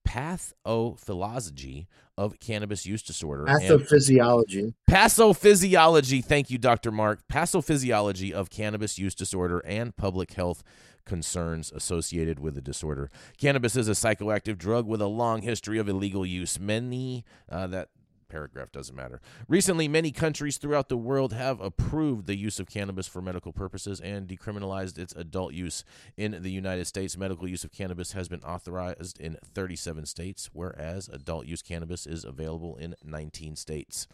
pathophysiology 0.06 1.88
of 2.18 2.40
cannabis 2.40 2.86
use 2.86 3.04
disorder. 3.04 3.46
Pathophysiology. 3.46 4.74
Pathophysiology. 4.90 6.24
Thank 6.24 6.50
you, 6.50 6.58
Dr. 6.58 6.92
Mark. 6.92 7.28
Pathophysiology 7.32 8.32
of 8.32 8.50
cannabis 8.50 8.98
use 8.98 9.16
disorder 9.16 9.60
and 9.60 9.96
public 9.96 10.34
health 10.34 10.63
concerns 11.08 11.72
associated 11.72 12.39
with 12.39 12.54
the 12.54 12.62
disorder. 12.62 13.10
Cannabis 13.38 13.76
is 13.76 13.88
a 13.88 13.93
psychoactive 13.93 14.58
drug 14.58 14.86
with 14.86 15.02
a 15.02 15.08
long 15.08 15.41
history 15.41 15.80
of 15.80 15.89
illegal 15.89 16.26
use. 16.26 16.60
Many 16.60 17.26
uh, 17.50 17.65
that 17.67 17.89
paragraph 18.30 18.72
doesn't 18.72 18.96
matter. 18.96 19.22
Recently, 19.48 19.88
many 19.88 20.12
countries 20.12 20.58
throughout 20.58 20.89
the 20.89 20.98
world 20.98 21.34
have 21.34 21.60
approved 21.62 22.28
the 22.28 22.36
use 22.36 22.60
of 22.60 22.67
cannabis 22.67 23.08
for 23.08 23.22
medical 23.22 23.54
purposes 23.54 24.00
and 24.00 24.28
decriminalized 24.28 24.98
its 24.98 25.13
adult 25.15 25.54
use. 25.54 25.84
In 26.15 26.41
the 26.41 26.52
United 26.52 26.86
States, 26.86 27.17
medical 27.17 27.48
use 27.48 27.63
of 27.63 27.72
cannabis 27.72 28.12
has 28.12 28.28
been 28.28 28.41
authorized 28.41 29.20
in 29.20 29.38
37 29.54 30.06
states, 30.06 30.50
whereas 30.54 31.10
adult 31.10 31.46
use 31.46 31.62
cannabis 31.62 32.06
is 32.06 32.24
available 32.24 32.76
in 32.78 32.96
19 33.04 33.56
states. 33.56 34.08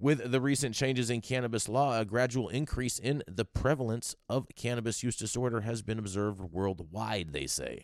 With 0.00 0.30
the 0.30 0.40
recent 0.40 0.76
changes 0.76 1.10
in 1.10 1.22
cannabis 1.22 1.68
law, 1.68 1.98
a 1.98 2.04
gradual 2.04 2.48
increase 2.50 3.00
in 3.00 3.24
the 3.26 3.44
prevalence 3.44 4.14
of 4.28 4.46
cannabis 4.54 5.02
use 5.02 5.16
disorder 5.16 5.62
has 5.62 5.82
been 5.82 5.98
observed 5.98 6.40
worldwide, 6.52 7.32
they 7.32 7.48
say. 7.48 7.80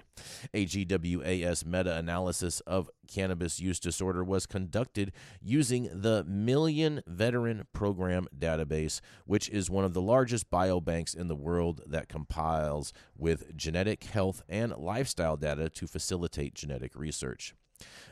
A 0.52 0.64
GWAS 0.64 1.66
meta 1.66 1.96
analysis 1.96 2.60
of 2.60 2.88
cannabis 3.08 3.58
use 3.58 3.80
disorder 3.80 4.22
was 4.22 4.46
conducted 4.46 5.10
using 5.42 5.90
the 5.92 6.22
Million 6.22 7.02
Veteran 7.08 7.66
Program 7.72 8.28
database, 8.38 9.00
which 9.26 9.48
is 9.48 9.68
one 9.68 9.84
of 9.84 9.92
the 9.92 10.00
largest 10.00 10.48
biobanks 10.52 11.16
in 11.16 11.26
the 11.26 11.34
world 11.34 11.80
that 11.84 12.08
compiles 12.08 12.92
with 13.18 13.56
genetic 13.56 14.04
health 14.04 14.40
and 14.48 14.72
lifestyle 14.76 15.36
data 15.36 15.68
to 15.68 15.88
facilitate 15.88 16.54
genetic 16.54 16.94
research. 16.94 17.56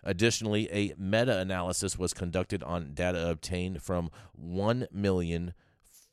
Additionally, 0.04 0.68
a 0.70 0.94
meta 0.98 1.38
analysis 1.38 1.98
was 1.98 2.12
conducted 2.12 2.62
on 2.62 2.92
data 2.94 3.28
obtained 3.28 3.82
from 3.82 4.10
1 4.34 4.86
million. 4.92 5.54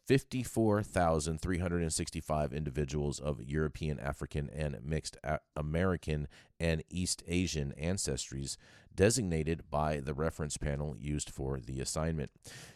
54,365 0.07 2.51
individuals 2.51 3.19
of 3.19 3.43
European, 3.43 3.99
African, 3.99 4.49
and 4.49 4.79
mixed 4.83 5.17
American 5.55 6.27
and 6.59 6.83
East 6.89 7.21
Asian 7.27 7.75
ancestries 7.79 8.57
designated 8.95 9.69
by 9.69 9.99
the 9.99 10.15
reference 10.15 10.57
panel 10.57 10.95
used 10.97 11.29
for 11.29 11.59
the 11.59 11.79
assignment. 11.79 12.31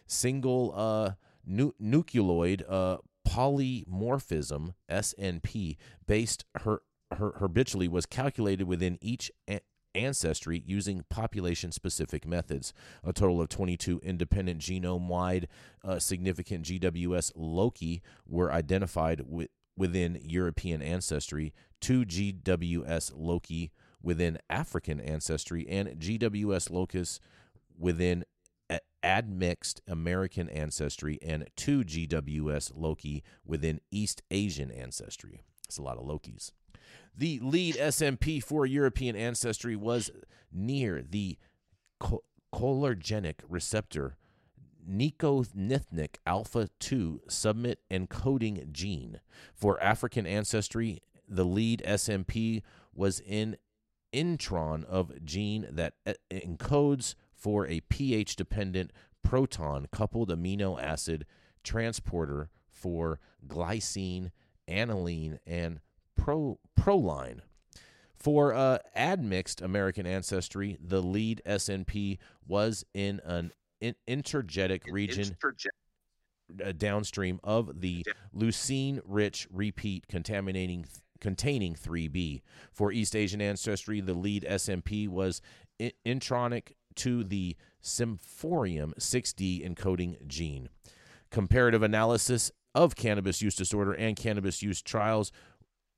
Single 0.05 0.73
uh, 0.75 1.13
nu- 1.43 1.73
nucleoid 1.81 2.61
uh, 2.69 2.97
polymorphism, 3.27 4.73
SNP, 4.89 5.77
based 6.05 6.45
her, 6.55 6.81
her, 7.11 7.49
was 7.89 8.05
calculated 8.05 8.67
within 8.67 8.97
each 9.01 9.31
ancestry 9.95 10.63
using 10.65 11.03
population 11.09 11.71
specific 11.71 12.27
methods. 12.27 12.73
A 13.03 13.13
total 13.13 13.41
of 13.41 13.49
22 13.49 13.99
independent 14.03 14.59
genome 14.59 15.07
wide 15.07 15.47
uh, 15.83 15.99
significant 15.99 16.65
GWS 16.65 17.31
loci 17.35 18.01
were 18.27 18.51
identified 18.51 19.21
with, 19.27 19.49
within 19.77 20.19
European 20.23 20.81
ancestry. 20.81 21.53
Two 21.79 22.05
GWS 22.05 23.11
loci 23.15 23.71
within 24.01 24.37
African 24.49 24.99
ancestry 24.99 25.67
and 25.67 25.99
GWS 25.99 26.69
locus 26.69 27.19
within 27.77 28.23
admixed 29.03 29.81
American 29.87 30.49
ancestry 30.49 31.19
and 31.21 31.49
two 31.55 31.83
GWS 31.83 32.71
loci 32.75 33.21
within 33.45 33.81
East 33.91 34.23
Asian 34.31 34.71
ancestry. 34.71 35.41
That's 35.67 35.77
a 35.77 35.83
lot 35.83 35.97
of 35.97 36.05
Lokis. 36.05 36.51
The 37.15 37.39
lead 37.39 37.75
SNP 37.75 38.43
for 38.43 38.65
European 38.65 39.15
ancestry 39.15 39.75
was 39.75 40.09
near 40.51 41.01
the 41.01 41.37
cholinergic 42.53 43.35
receptor 43.47 44.17
nicotinic 44.87 46.15
alpha 46.25 46.69
2 46.79 47.21
submit 47.27 47.79
encoding 47.89 48.71
gene. 48.71 49.19
For 49.53 49.81
African 49.81 50.25
ancestry, 50.25 51.01
the 51.27 51.45
lead 51.45 51.81
SNP 51.85 52.61
was 52.93 53.19
in 53.19 53.57
intron 54.13 54.83
of 54.85 55.23
gene 55.25 55.67
that 55.71 55.93
encodes 56.31 57.15
for 57.33 57.65
a 57.67 57.81
pH 57.81 58.35
dependent 58.35 58.91
proton 59.23 59.87
coupled 59.91 60.29
amino 60.29 60.81
acid 60.81 61.25
transporter 61.63 62.49
for 62.69 63.19
glycine, 63.47 64.31
alanine, 64.67 65.39
and 65.47 65.79
pro, 66.15 66.59
proline. 66.79 67.39
For 68.15 68.53
uh, 68.53 68.77
admixed 68.95 69.61
American 69.61 70.07
ancestry, 70.07 70.77
the 70.81 71.01
lead 71.01 71.41
SNP 71.45 72.19
was 72.47 72.85
in 72.93 73.19
an 73.25 73.51
in- 73.81 73.95
intergenic 74.07 74.81
region 74.89 75.35
uh, 76.63 76.71
downstream 76.71 77.39
of 77.43 77.81
the 77.81 78.05
leucine 78.35 79.01
rich 79.05 79.47
repeat 79.51 80.07
contaminating 80.07 80.85
containing 81.19 81.73
3B. 81.73 82.41
For 82.71 82.91
East 82.91 83.15
Asian 83.15 83.41
ancestry, 83.41 84.01
the 84.01 84.13
lead 84.13 84.45
SNP 84.49 85.07
was 85.07 85.41
intronic 86.05 86.73
to 86.95 87.23
the 87.23 87.55
semaphorin 87.81 88.93
6D 88.95 89.67
encoding 89.67 90.27
gene. 90.27 90.69
Comparative 91.31 91.81
analysis 91.81 92.51
of 92.75 92.95
cannabis 92.95 93.41
use 93.41 93.55
disorder 93.55 93.93
and 93.93 94.15
cannabis 94.15 94.61
use 94.61 94.81
trials 94.81 95.31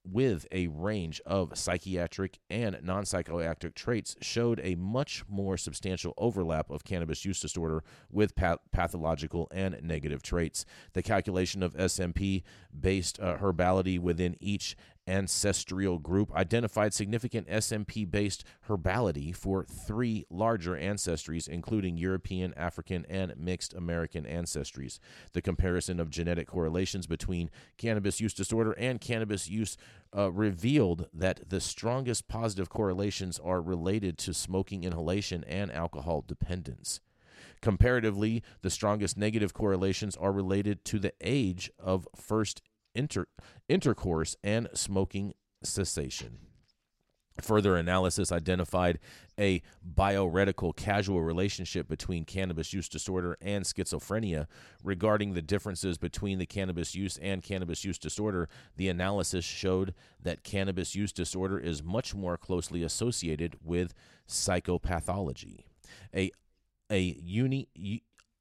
with 0.06 0.46
a 0.52 0.68
range 0.68 1.22
of 1.26 1.58
psychiatric 1.58 2.40
and 2.50 2.78
non 2.84 3.04
psychoactive 3.04 3.74
traits 3.74 4.16
showed 4.22 4.60
a 4.64 4.76
much 4.76 5.24
more 5.28 5.58
substantial 5.58 6.14
overlap 6.18 6.70
of 6.70 6.84
cannabis 6.84 7.26
use 7.26 7.40
disorder 7.40 7.84
with 8.12 8.36
path- 8.36 8.60
pathological 8.72 9.48
and 9.52 9.82
negative 9.82 10.22
traits. 10.22 10.66
The 10.94 11.04
calculation 11.04 11.64
of 11.64 11.74
SNP 11.76 12.44
based 12.78 13.20
uh, 13.20 13.38
herbality 13.38 14.00
within 14.00 14.36
each 14.40 14.76
ancestral 15.08 16.00
group 16.00 16.34
identified 16.34 16.94
significant 16.94 17.48
SNP 17.48 18.10
based 18.10 18.44
herbality 18.68 19.36
for 19.36 19.64
three 19.64 20.26
larger 20.30 20.72
ancestries, 20.72 21.48
including 21.48 21.98
European, 21.98 22.54
African, 22.56 23.06
and 23.10 23.34
mixed 23.38 23.74
American 23.74 24.26
ancestries. 24.26 25.00
The 25.34 25.42
comparison 25.42 26.00
of 26.00 26.10
genetic 26.10 26.48
correlations 26.48 27.08
between 27.08 27.50
cannabis 27.78 28.20
use 28.20 28.34
disorder 28.34 28.74
and 28.74 29.00
cannabis 29.00 29.50
use 29.50 29.78
uh, 30.16 30.32
revealed 30.32 31.08
that 31.14 31.50
the 31.50 31.62
strongest 31.62 32.28
positive 32.28 32.70
correlations 32.70 33.40
are 33.40 33.62
related 33.62 34.18
to 34.20 34.34
smoking 34.34 34.84
inhalation 34.84 35.44
and 35.46 35.72
alcohol 35.72 36.24
dependence. 36.26 37.02
Comparatively, 37.62 38.44
the 38.62 38.70
strongest 38.70 39.18
negative 39.18 39.54
correlations 39.54 40.16
are 40.16 40.32
related 40.32 40.86
to 40.86 41.00
the 41.00 41.14
age 41.22 41.72
of 41.80 42.08
first 42.16 42.62
inter- 42.96 43.28
intercourse 43.68 44.36
and 44.44 44.70
smoking 44.74 45.34
cessation. 45.64 46.40
Further 47.42 47.76
analysis 47.76 48.32
identified 48.32 48.98
a 49.38 49.62
bioretical 49.84 50.72
causal 50.72 51.22
relationship 51.22 51.86
between 51.86 52.24
cannabis 52.24 52.72
use 52.72 52.88
disorder 52.88 53.38
and 53.42 53.66
schizophrenia. 53.66 54.48
Regarding 54.86 55.34
the 55.34 55.42
differences 55.42 55.98
between 55.98 56.40
the 56.40 56.46
cannabis 56.46 56.96
use 56.96 57.18
and 57.18 57.44
cannabis 57.44 57.84
use 57.84 58.00
disorder, 58.00 58.48
the 58.78 58.88
analysis 58.88 59.44
showed 59.44 59.94
that 60.22 60.44
cannabis 60.44 60.96
use 60.96 61.12
disorder 61.12 61.60
is 61.60 61.84
much 61.84 62.16
more 62.16 62.38
closely 62.38 62.84
associated 62.84 63.58
with 63.62 63.94
psychopathology. 64.30 65.66
A 66.16 66.32
a 66.90 67.00
uni, 67.00 67.68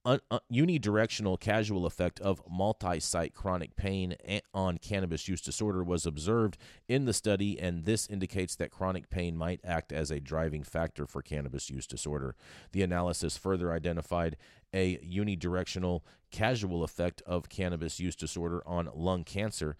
un, 0.04 0.20
un, 0.30 0.40
unidirectional 0.52 1.40
causal 1.40 1.86
effect 1.86 2.20
of 2.20 2.42
multi 2.50 3.00
site 3.00 3.34
chronic 3.34 3.76
pain 3.76 4.16
on 4.52 4.78
cannabis 4.78 5.28
use 5.28 5.40
disorder 5.40 5.82
was 5.82 6.06
observed 6.06 6.58
in 6.88 7.04
the 7.04 7.12
study, 7.12 7.58
and 7.58 7.84
this 7.84 8.06
indicates 8.08 8.56
that 8.56 8.70
chronic 8.70 9.10
pain 9.10 9.36
might 9.36 9.60
act 9.64 9.92
as 9.92 10.10
a 10.10 10.20
driving 10.20 10.62
factor 10.62 11.06
for 11.06 11.22
cannabis 11.22 11.70
use 11.70 11.86
disorder. 11.86 12.36
The 12.72 12.82
analysis 12.82 13.36
further 13.36 13.72
identified 13.72 14.36
a 14.72 14.98
unidirectional 14.98 16.02
causal 16.32 16.82
effect 16.82 17.22
of 17.26 17.48
cannabis 17.48 18.00
use 18.00 18.16
disorder 18.16 18.62
on 18.66 18.90
lung 18.94 19.24
cancer 19.24 19.76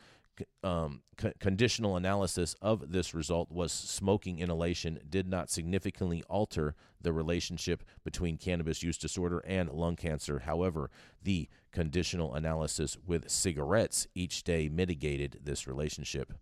um, 0.63 1.03
c- 1.21 1.33
conditional 1.39 1.97
analysis 1.97 2.55
of 2.61 2.93
this 2.93 3.15
result 3.15 3.51
was 3.51 3.73
smoking 3.73 4.39
inhalation 4.39 4.99
did 5.09 5.29
not 5.29 5.51
significantly 5.51 6.23
alter 6.29 6.75
the 7.01 7.13
relationship 7.13 7.85
between 8.05 8.37
cannabis 8.37 8.83
use 8.83 8.99
disorder 8.99 9.41
and 9.47 9.71
lung 9.71 9.97
cancer. 9.97 10.41
However, 10.41 10.91
the 11.23 11.49
conditional 11.73 12.35
analysis 12.35 12.97
with 13.07 13.31
cigarettes 13.31 14.07
each 14.15 14.45
day 14.45 14.69
mitigated 14.69 15.41
this 15.43 15.67
relationship. 15.67 16.33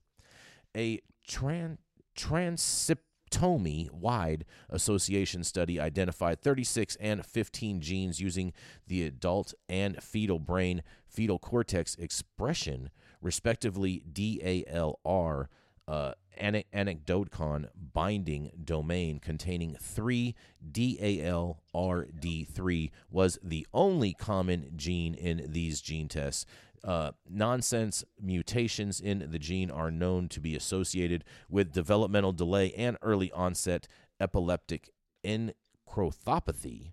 A 0.77 1.01
tran- 1.29 1.79
transcriptome 2.17 3.91
wide 3.91 4.45
association 4.69 5.43
study 5.45 5.81
identified 5.81 6.41
36 6.41 6.97
and 6.97 7.25
15 7.25 7.81
genes 7.81 8.21
using 8.21 8.53
the 8.87 9.05
adult 9.05 9.55
and 9.69 10.03
fetal 10.03 10.39
brain 10.39 10.83
fetal 11.07 11.39
cortex 11.39 11.95
expression 11.97 12.91
respectively 13.23 14.03
DALR, 14.13 15.47
uh, 15.89 16.13
anecdotecon 16.41 17.69
binding 17.93 18.51
domain 18.65 19.19
containing 19.21 19.77
three 19.81 20.35
DALRD3 20.71 21.61
was 23.11 23.39
the 23.43 23.67
only 23.73 24.13
common 24.15 24.71
gene 24.77 25.15
in 25.15 25.47
these 25.49 25.81
gene 25.81 26.09
tests. 26.09 26.45
Uh, 26.85 27.13
nonsense 27.29 28.05
mutations 28.21 29.01
in 29.01 29.31
the 29.31 29.39
gene 29.39 29.71
are 29.71 29.91
known 29.91 30.29
to 30.29 30.41
be 30.41 30.57
associated 30.57 31.23
with 31.49 31.73
developmental 31.73 32.33
delay 32.33 32.73
and 32.73 32.97
early 33.03 33.31
onset 33.33 33.87
epileptic 34.21 34.91
encephalopathy 35.25 36.91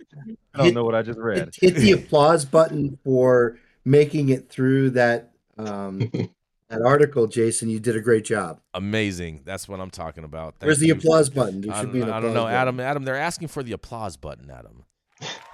I 0.53 0.59
don't 0.59 0.67
hit, 0.67 0.75
know 0.75 0.85
what 0.85 0.95
I 0.95 1.01
just 1.01 1.19
read. 1.19 1.53
Hit, 1.59 1.73
hit 1.73 1.75
the 1.75 1.91
applause 1.91 2.45
button 2.45 2.97
for 3.03 3.59
making 3.83 4.29
it 4.29 4.47
through 4.47 4.91
that 4.91 5.33
um, 5.57 6.09
that 6.73 6.85
article, 6.85 7.27
Jason. 7.27 7.69
You 7.69 7.79
did 7.79 7.95
a 7.95 8.01
great 8.01 8.25
job. 8.25 8.59
Amazing. 8.73 9.41
That's 9.45 9.67
what 9.67 9.79
I'm 9.79 9.89
talking 9.89 10.23
about. 10.23 10.55
Thank 10.59 10.67
Where's 10.67 10.81
you. 10.81 10.93
the 10.93 10.99
applause 10.99 11.29
button? 11.29 11.61
There 11.61 11.73
should 11.75 11.89
I, 11.89 11.91
be 11.91 12.01
an 12.01 12.09
I 12.09 12.19
don't 12.19 12.33
know, 12.33 12.43
button. 12.43 12.55
Adam. 12.55 12.79
Adam, 12.79 13.03
they're 13.03 13.15
asking 13.15 13.47
for 13.49 13.63
the 13.63 13.73
applause 13.73 14.17
button, 14.17 14.49
Adam. 14.49 14.83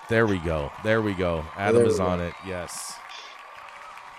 There 0.09 0.25
we 0.25 0.39
go. 0.39 0.71
There 0.83 1.01
we 1.01 1.13
go. 1.13 1.45
Adam 1.55 1.85
is 1.85 1.99
on 1.99 2.19
it. 2.19 2.33
Yes. 2.47 2.93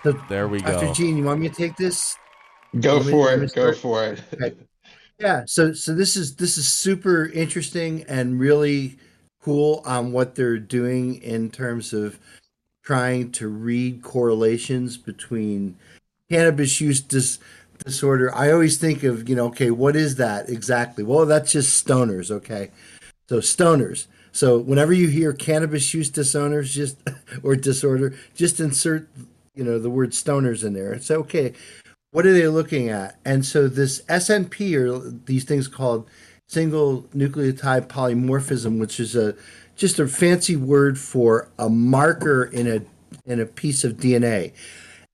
So, 0.03 0.13
there 0.29 0.47
we 0.47 0.61
go. 0.61 0.71
Dr. 0.71 0.93
Gene, 0.93 1.17
you 1.17 1.25
want 1.25 1.41
me 1.41 1.49
to 1.49 1.55
take 1.55 1.75
this? 1.75 2.17
Go 2.79 3.03
for 3.03 3.33
it. 3.33 3.53
Go 3.53 3.73
for 3.73 4.05
it. 4.05 4.23
Okay. 4.33 4.55
Yeah. 5.19 5.43
So 5.45 5.73
so 5.73 5.93
this 5.93 6.15
is 6.15 6.37
this 6.37 6.57
is 6.57 6.67
super 6.67 7.27
interesting 7.27 8.03
and 8.07 8.39
really 8.39 8.97
cool 9.41 9.83
on 9.85 10.11
what 10.11 10.35
they're 10.35 10.57
doing 10.57 11.21
in 11.21 11.51
terms 11.51 11.93
of 11.93 12.19
trying 12.83 13.31
to 13.31 13.47
read 13.47 14.01
correlations 14.01 14.97
between 14.97 15.77
cannabis 16.31 16.79
use 16.79 17.01
dis- 17.01 17.39
disorder. 17.83 18.33
I 18.33 18.51
always 18.51 18.77
think 18.77 19.03
of, 19.03 19.27
you 19.27 19.35
know, 19.35 19.47
okay, 19.47 19.69
what 19.69 19.95
is 19.95 20.15
that 20.15 20.49
exactly? 20.49 21.03
Well, 21.03 21.25
that's 21.25 21.51
just 21.51 21.85
stoners, 21.85 22.31
okay? 22.31 22.71
So 23.29 23.39
stoners. 23.39 24.07
So 24.31 24.57
whenever 24.57 24.93
you 24.93 25.09
hear 25.09 25.33
cannabis 25.33 25.93
use 25.93 26.09
disorders, 26.09 26.73
just 26.73 26.97
or 27.43 27.55
disorder, 27.55 28.13
just 28.33 28.59
insert 28.59 29.09
you 29.55 29.63
know 29.63 29.79
the 29.79 29.89
word 29.89 30.11
stoners 30.11 30.63
in 30.63 30.73
there. 30.73 30.93
It's 30.93 31.11
okay. 31.11 31.53
What 32.11 32.25
are 32.25 32.33
they 32.33 32.47
looking 32.47 32.89
at? 32.89 33.17
And 33.25 33.45
so 33.45 33.67
this 33.67 34.01
SNP 34.03 34.75
or 34.75 35.09
these 35.25 35.43
things 35.43 35.67
called 35.67 36.09
single 36.47 37.03
nucleotide 37.15 37.87
polymorphism, 37.87 38.79
which 38.79 38.99
is 38.99 39.15
a 39.15 39.35
just 39.75 39.99
a 39.99 40.07
fancy 40.07 40.55
word 40.55 40.97
for 40.97 41.49
a 41.59 41.69
marker 41.69 42.43
in 42.43 42.67
a 42.67 42.81
in 43.25 43.39
a 43.39 43.45
piece 43.45 43.83
of 43.83 43.97
DNA. 43.97 44.53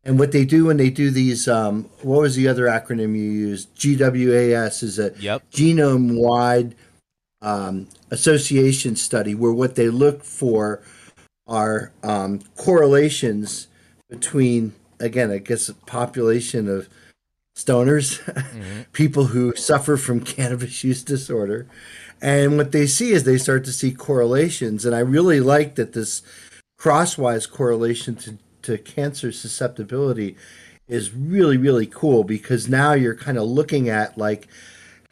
And 0.07 0.17
what 0.17 0.31
they 0.31 0.45
do 0.45 0.65
when 0.65 0.77
they 0.77 0.89
do 0.89 1.11
these, 1.11 1.49
um, 1.49 1.89
what 2.01 2.21
was 2.21 2.37
the 2.37 2.47
other 2.47 2.67
acronym 2.67 3.13
you 3.13 3.29
used? 3.29 3.75
GWAS 3.75 4.81
is 4.81 4.97
a 4.97 5.13
yep. 5.19 5.43
genome 5.51 6.17
wide 6.17 6.75
um, 7.41 7.89
association 8.09 8.95
study 8.95 9.35
where 9.35 9.51
what 9.51 9.75
they 9.75 9.89
look 9.89 10.23
for 10.23 10.81
are 11.45 11.91
um, 12.03 12.39
correlations 12.55 13.67
between, 14.09 14.73
again, 15.01 15.29
I 15.29 15.39
guess, 15.39 15.67
a 15.67 15.73
population 15.73 16.69
of 16.69 16.87
stoners, 17.53 18.23
mm-hmm. 18.23 18.81
people 18.93 19.25
who 19.25 19.53
suffer 19.57 19.97
from 19.97 20.21
cannabis 20.21 20.83
use 20.85 21.03
disorder. 21.03 21.67
And 22.21 22.55
what 22.55 22.71
they 22.71 22.87
see 22.87 23.11
is 23.11 23.25
they 23.25 23.37
start 23.37 23.65
to 23.65 23.73
see 23.73 23.91
correlations. 23.91 24.85
And 24.85 24.95
I 24.95 24.99
really 24.99 25.41
like 25.41 25.75
that 25.75 25.91
this 25.91 26.21
crosswise 26.77 27.45
correlation 27.45 28.15
to, 28.15 28.37
to 28.67 28.77
cancer 28.77 29.31
susceptibility 29.31 30.35
is 30.89 31.13
really, 31.13 31.55
really 31.55 31.87
cool 31.87 32.25
because 32.25 32.67
now 32.67 32.91
you're 32.91 33.15
kind 33.15 33.37
of 33.37 33.45
looking 33.45 33.87
at 33.87 34.17
like 34.17 34.47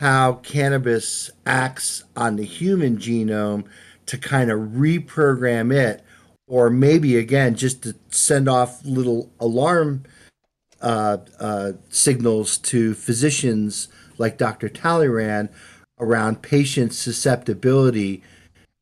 how 0.02 0.34
cannabis 0.34 1.32
acts 1.46 2.04
on 2.18 2.36
the 2.36 2.44
human 2.44 2.98
genome 2.98 3.64
to 4.08 4.18
kind 4.18 4.52
of 4.52 4.60
reprogram 4.60 5.74
it, 5.74 6.04
or 6.48 6.70
maybe 6.70 7.18
again 7.18 7.56
just 7.56 7.84
to 7.84 7.96
send 8.10 8.50
off 8.50 8.84
little 8.84 9.32
alarm 9.40 10.04
uh, 10.82 11.18
uh, 11.40 11.72
signals 11.90 12.58
to 12.58 12.94
physicians 12.94 13.88
like 14.18 14.38
Dr. 14.38 14.68
Talleyrand 14.68 15.48
around 15.98 16.42
patient 16.42 16.94
susceptibility 16.94 18.22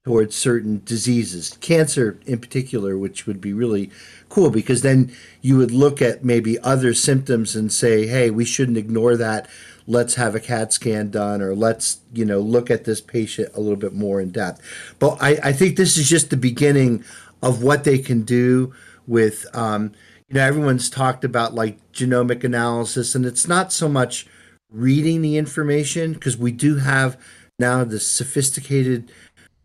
towards 0.04 0.36
certain 0.36 0.82
diseases, 0.84 1.58
cancer 1.62 2.20
in 2.26 2.40
particular, 2.40 2.98
which 2.98 3.26
would 3.26 3.40
be 3.40 3.54
really 3.54 3.90
cool 4.34 4.50
because 4.50 4.82
then 4.82 5.12
you 5.42 5.58
would 5.58 5.72
look 5.72 6.02
at 6.02 6.24
maybe 6.24 6.60
other 6.60 6.94
symptoms 6.94 7.56
and 7.56 7.72
say, 7.72 8.08
hey, 8.08 8.30
we 8.30 8.46
shouldn't 8.46 8.78
ignore 8.78 9.16
that 9.16 9.48
let's 9.88 10.16
have 10.16 10.36
a 10.36 10.40
CAT 10.40 10.72
scan 10.74 11.10
done 11.10 11.42
or 11.42 11.56
let's, 11.56 12.00
you 12.14 12.26
know, 12.26 12.40
look 12.40 12.72
at 12.72 12.86
this 12.86 13.02
patient 13.02 13.50
a 13.54 13.60
little 13.60 13.78
bit 13.78 13.94
more 13.94 14.22
in 14.22 14.32
depth. 14.32 14.62
But 15.00 15.18
I, 15.22 15.40
I 15.44 15.54
think 15.54 15.76
this 15.76 15.98
is 15.98 16.10
just 16.10 16.30
the 16.30 16.38
beginning 16.38 17.04
of 17.42 17.62
what 17.62 17.84
they 17.84 17.98
can 17.98 18.22
do 18.22 18.74
with, 19.06 19.46
um, 19.54 19.92
you 20.30 20.36
know, 20.36 20.46
everyone's 20.46 20.90
talked 20.90 21.24
about 21.24 21.54
like 21.54 21.80
genomic 21.92 22.44
analysis, 22.44 23.16
and 23.16 23.26
it's 23.26 23.48
not 23.48 23.74
so 23.74 23.90
much 23.90 24.26
reading 24.72 25.22
the 25.22 25.38
information 25.38 26.14
because 26.14 26.38
we 26.38 26.52
do 26.52 26.78
have 26.78 27.20
now 27.60 27.84
the 27.84 28.00
sophisticated 28.00 29.12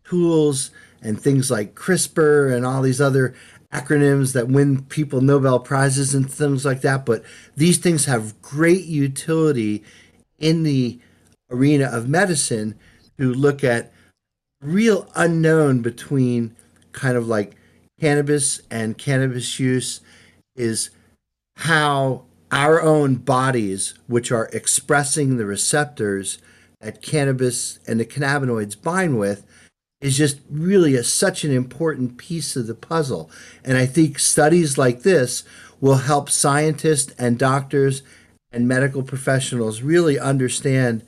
tools 0.03 0.71
and 1.01 1.19
things 1.19 1.49
like 1.49 1.73
CRISPR 1.73 2.53
and 2.53 2.65
all 2.65 2.81
these 2.81 3.01
other 3.01 3.33
acronyms 3.73 4.33
that 4.33 4.47
win 4.47 4.83
people 4.83 5.21
Nobel 5.21 5.59
Prizes 5.59 6.15
and 6.15 6.29
things 6.29 6.65
like 6.65 6.81
that. 6.81 7.05
But 7.05 7.23
these 7.55 7.77
things 7.77 8.05
have 8.05 8.41
great 8.41 8.85
utility 8.85 9.83
in 10.39 10.63
the 10.63 10.99
arena 11.51 11.85
of 11.85 12.09
medicine 12.09 12.77
to 13.17 13.33
look 13.33 13.63
at 13.63 13.91
real 14.61 15.07
unknown 15.15 15.81
between 15.81 16.55
kind 16.91 17.15
of 17.15 17.27
like 17.27 17.55
cannabis 17.99 18.61
and 18.71 18.97
cannabis 18.97 19.59
use 19.59 20.01
is 20.55 20.89
how 21.57 22.25
our 22.51 22.81
own 22.81 23.15
bodies, 23.15 23.93
which 24.07 24.31
are 24.31 24.49
expressing 24.51 25.37
the 25.37 25.45
receptors 25.45 26.39
that 26.81 27.01
cannabis 27.01 27.79
and 27.87 27.99
the 27.99 28.05
cannabinoids 28.05 28.81
bind 28.81 29.19
with, 29.19 29.45
is 30.01 30.17
just 30.17 30.39
really 30.49 30.95
a, 30.95 31.03
such 31.03 31.43
an 31.43 31.51
important 31.51 32.17
piece 32.17 32.55
of 32.55 32.67
the 32.67 32.75
puzzle. 32.75 33.29
And 33.63 33.77
I 33.77 33.85
think 33.85 34.19
studies 34.19 34.77
like 34.77 35.01
this 35.01 35.43
will 35.81 35.97
help 35.97 36.29
scientists 36.29 37.13
and 37.17 37.37
doctors 37.37 38.03
and 38.51 38.67
medical 38.67 39.03
professionals 39.03 39.81
really 39.81 40.17
understand 40.17 41.03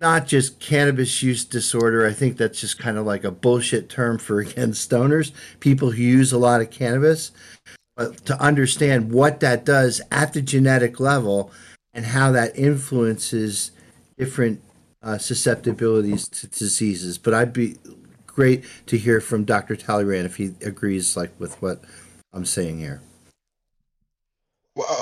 not 0.00 0.26
just 0.26 0.60
cannabis 0.60 1.22
use 1.22 1.44
disorder. 1.44 2.06
I 2.06 2.12
think 2.12 2.36
that's 2.36 2.60
just 2.60 2.78
kind 2.78 2.96
of 2.96 3.04
like 3.04 3.24
a 3.24 3.30
bullshit 3.30 3.90
term 3.90 4.18
for 4.18 4.40
again 4.40 4.72
stoners, 4.72 5.32
people 5.60 5.90
who 5.90 6.02
use 6.02 6.32
a 6.32 6.38
lot 6.38 6.60
of 6.60 6.70
cannabis, 6.70 7.32
but 7.96 8.24
to 8.26 8.40
understand 8.40 9.12
what 9.12 9.40
that 9.40 9.64
does 9.64 10.00
at 10.10 10.32
the 10.32 10.40
genetic 10.40 11.00
level 11.00 11.52
and 11.92 12.06
how 12.06 12.32
that 12.32 12.56
influences 12.56 13.72
different 14.16 14.62
uh, 15.02 15.18
susceptibilities 15.18 16.28
to 16.28 16.46
diseases. 16.46 17.18
But 17.18 17.34
I'd 17.34 17.52
be 17.52 17.76
great 18.34 18.64
to 18.86 18.96
hear 18.96 19.20
from 19.20 19.44
Dr. 19.44 19.76
Talleyrand 19.76 20.26
if 20.26 20.36
he 20.36 20.54
agrees 20.62 21.16
like 21.16 21.38
with 21.38 21.60
what 21.60 21.82
I'm 22.32 22.44
saying 22.44 22.78
here. 22.78 23.02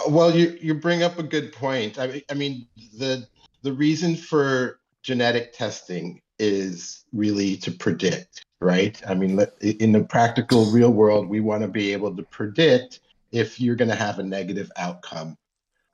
Well, 0.09 0.35
you 0.35 0.59
you 0.61 0.75
bring 0.75 1.03
up 1.03 1.19
a 1.19 1.23
good 1.23 1.53
point. 1.53 1.99
I, 1.99 2.23
I 2.31 2.35
mean, 2.35 2.67
the 2.99 3.27
the 3.63 3.73
reason 3.73 4.17
for 4.17 4.81
genetic 5.03 5.53
testing 5.53 6.21
is 6.39 7.05
really 7.13 7.57
to 7.59 7.71
predict, 7.71 8.45
right? 8.61 9.01
I 9.07 9.15
mean, 9.15 9.39
in 9.61 9.93
the 9.93 10.05
practical 10.05 10.67
real 10.67 10.91
world, 10.91 11.29
we 11.29 11.41
want 11.41 11.63
to 11.63 11.69
be 11.69 11.93
able 11.93 12.17
to 12.17 12.23
predict 12.23 13.01
if 13.31 13.61
you're 13.61 13.77
going 13.77 13.91
to 13.91 13.95
have 13.95 14.19
a 14.19 14.23
negative 14.23 14.71
outcome 14.77 15.37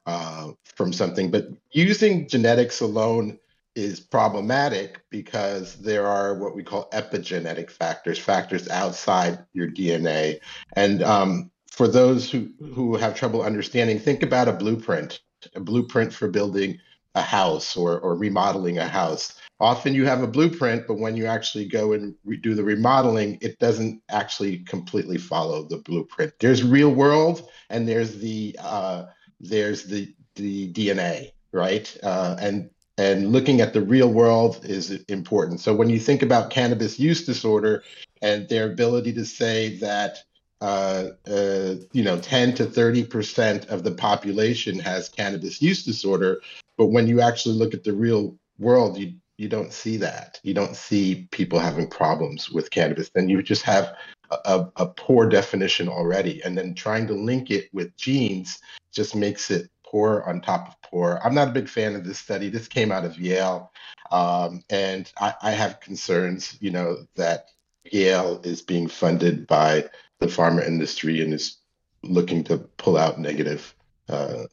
uh, 0.06 0.52
from 0.64 0.92
something. 0.92 1.30
But 1.30 1.48
using 1.72 2.28
genetics 2.28 2.80
alone 2.80 3.38
is 3.74 4.00
problematic 4.00 5.02
because 5.10 5.76
there 5.76 6.06
are 6.06 6.34
what 6.34 6.54
we 6.54 6.62
call 6.62 6.88
epigenetic 6.90 7.70
factors, 7.70 8.18
factors 8.18 8.68
outside 8.68 9.44
your 9.52 9.68
DNA. 9.68 10.38
And 10.76 11.02
um, 11.02 11.50
for 11.70 11.88
those 11.88 12.30
who, 12.30 12.50
who 12.72 12.96
have 12.96 13.14
trouble 13.14 13.42
understanding, 13.42 13.98
think 13.98 14.22
about 14.22 14.48
a 14.48 14.52
blueprint, 14.52 15.20
a 15.54 15.60
blueprint 15.60 16.12
for 16.12 16.28
building 16.28 16.78
a 17.16 17.22
house 17.22 17.76
or, 17.76 17.98
or 18.00 18.16
remodeling 18.16 18.78
a 18.78 18.86
house. 18.86 19.38
Often 19.60 19.94
you 19.94 20.04
have 20.04 20.22
a 20.22 20.26
blueprint, 20.26 20.86
but 20.86 20.98
when 20.98 21.16
you 21.16 21.26
actually 21.26 21.66
go 21.66 21.92
and 21.92 22.14
do 22.42 22.54
the 22.54 22.64
remodeling, 22.64 23.38
it 23.40 23.58
doesn't 23.60 24.02
actually 24.08 24.58
completely 24.58 25.18
follow 25.18 25.62
the 25.62 25.78
blueprint. 25.78 26.32
There's 26.40 26.64
real 26.64 26.90
world 26.90 27.48
and 27.70 27.88
there's 27.88 28.18
the 28.18 28.56
uh, 28.60 29.06
there's 29.40 29.84
the 29.84 30.12
the 30.34 30.72
DNA, 30.72 31.30
right? 31.52 31.96
Uh, 32.02 32.36
and 32.40 32.70
and 32.96 33.32
looking 33.32 33.60
at 33.60 33.72
the 33.72 33.82
real 33.82 34.08
world 34.08 34.60
is 34.64 34.90
important. 35.08 35.60
So 35.60 35.74
when 35.74 35.90
you 35.90 35.98
think 35.98 36.22
about 36.22 36.50
cannabis 36.50 36.98
use 36.98 37.24
disorder 37.24 37.82
and 38.22 38.48
their 38.48 38.70
ability 38.70 39.12
to 39.14 39.24
say 39.24 39.76
that 39.78 40.18
uh, 40.60 41.10
uh, 41.26 41.74
you 41.92 42.02
know, 42.02 42.18
10 42.18 42.54
to 42.54 42.64
30 42.64 43.04
percent 43.04 43.66
of 43.66 43.84
the 43.84 43.90
population 43.90 44.78
has 44.78 45.10
cannabis 45.10 45.60
use 45.60 45.84
disorder. 45.84 46.40
But 46.78 46.86
when 46.86 47.06
you 47.06 47.20
actually 47.20 47.56
look 47.56 47.74
at 47.74 47.84
the 47.84 47.92
real 47.92 48.38
world, 48.58 48.96
you 48.96 49.14
you 49.36 49.48
don't 49.48 49.72
see 49.72 49.96
that. 49.98 50.40
You 50.42 50.54
don't 50.54 50.76
see 50.76 51.28
people 51.32 51.58
having 51.58 51.90
problems 51.90 52.50
with 52.50 52.70
cannabis. 52.70 53.10
Then 53.10 53.28
you 53.28 53.42
just 53.42 53.62
have 53.62 53.94
a, 54.30 54.66
a 54.76 54.86
poor 54.86 55.28
definition 55.28 55.88
already, 55.88 56.42
and 56.44 56.56
then 56.56 56.74
trying 56.74 57.08
to 57.08 57.14
link 57.14 57.50
it 57.50 57.68
with 57.72 57.94
genes 57.96 58.58
just 58.92 59.14
makes 59.14 59.50
it 59.50 59.68
poor 59.84 60.24
on 60.26 60.40
top 60.40 60.68
of 60.68 60.90
poor. 60.90 61.20
I'm 61.24 61.34
not 61.34 61.48
a 61.48 61.52
big 61.52 61.68
fan 61.68 61.94
of 61.94 62.04
this 62.04 62.18
study. 62.18 62.48
This 62.48 62.68
came 62.68 62.92
out 62.92 63.04
of 63.04 63.18
Yale, 63.18 63.70
um, 64.10 64.62
and 64.70 65.10
I, 65.20 65.34
I 65.42 65.50
have 65.52 65.80
concerns. 65.80 66.56
You 66.60 66.70
know 66.70 67.06
that 67.16 67.50
Yale 67.84 68.40
is 68.44 68.62
being 68.62 68.88
funded 68.88 69.46
by 69.46 69.88
the 70.18 70.26
pharma 70.26 70.66
industry 70.66 71.20
and 71.22 71.32
is 71.32 71.58
looking 72.02 72.44
to 72.44 72.58
pull 72.58 72.96
out 72.96 73.18
negative 73.18 73.74
uh, 74.08 74.44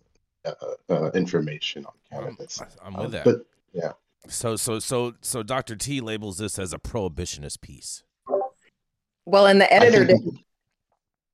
uh, 0.45 0.53
uh, 0.89 1.11
information 1.11 1.85
on 1.85 1.93
cannabis. 2.09 2.59
I'm 2.83 2.95
with 2.95 3.11
that. 3.11 3.25
But 3.25 3.45
yeah. 3.73 3.93
So 4.27 4.55
so 4.55 4.79
so 4.79 5.13
so 5.21 5.43
Dr. 5.43 5.75
T 5.75 6.01
labels 6.01 6.37
this 6.37 6.59
as 6.59 6.73
a 6.73 6.79
prohibitionist 6.79 7.61
piece. 7.61 8.03
Well, 9.25 9.47
and 9.47 9.61
the 9.61 9.71
editor 9.71 10.05
didn't. 10.05 10.39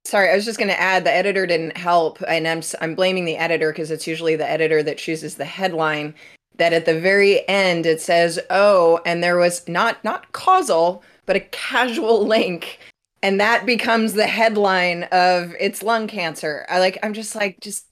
Sorry, 0.07 0.29
I 0.29 0.35
was 0.35 0.45
just 0.45 0.57
going 0.57 0.69
to 0.69 0.79
add 0.79 1.03
the 1.03 1.11
editor 1.11 1.45
didn't 1.45 1.75
help, 1.75 2.23
and 2.29 2.47
I'm 2.47 2.61
I'm 2.79 2.95
blaming 2.95 3.25
the 3.25 3.35
editor 3.35 3.73
because 3.73 3.91
it's 3.91 4.07
usually 4.07 4.37
the 4.37 4.49
editor 4.49 4.81
that 4.81 4.97
chooses 4.97 5.35
the 5.35 5.43
headline. 5.43 6.15
That 6.55 6.71
at 6.71 6.85
the 6.85 6.97
very 6.97 7.45
end 7.49 7.85
it 7.85 7.99
says, 7.99 8.39
"Oh," 8.49 9.01
and 9.05 9.21
there 9.21 9.35
was 9.35 9.67
not 9.67 10.01
not 10.05 10.31
causal, 10.31 11.03
but 11.25 11.35
a 11.35 11.41
casual 11.41 12.25
link, 12.35 12.79
and 13.21 13.37
that 13.41 13.65
becomes 13.65 14.13
the 14.13 14.27
headline 14.27 15.03
of 15.11 15.53
it's 15.59 15.83
lung 15.83 16.07
cancer. 16.07 16.65
I 16.69 16.79
like. 16.79 16.97
I'm 17.03 17.13
just 17.13 17.35
like, 17.35 17.59
just 17.59 17.85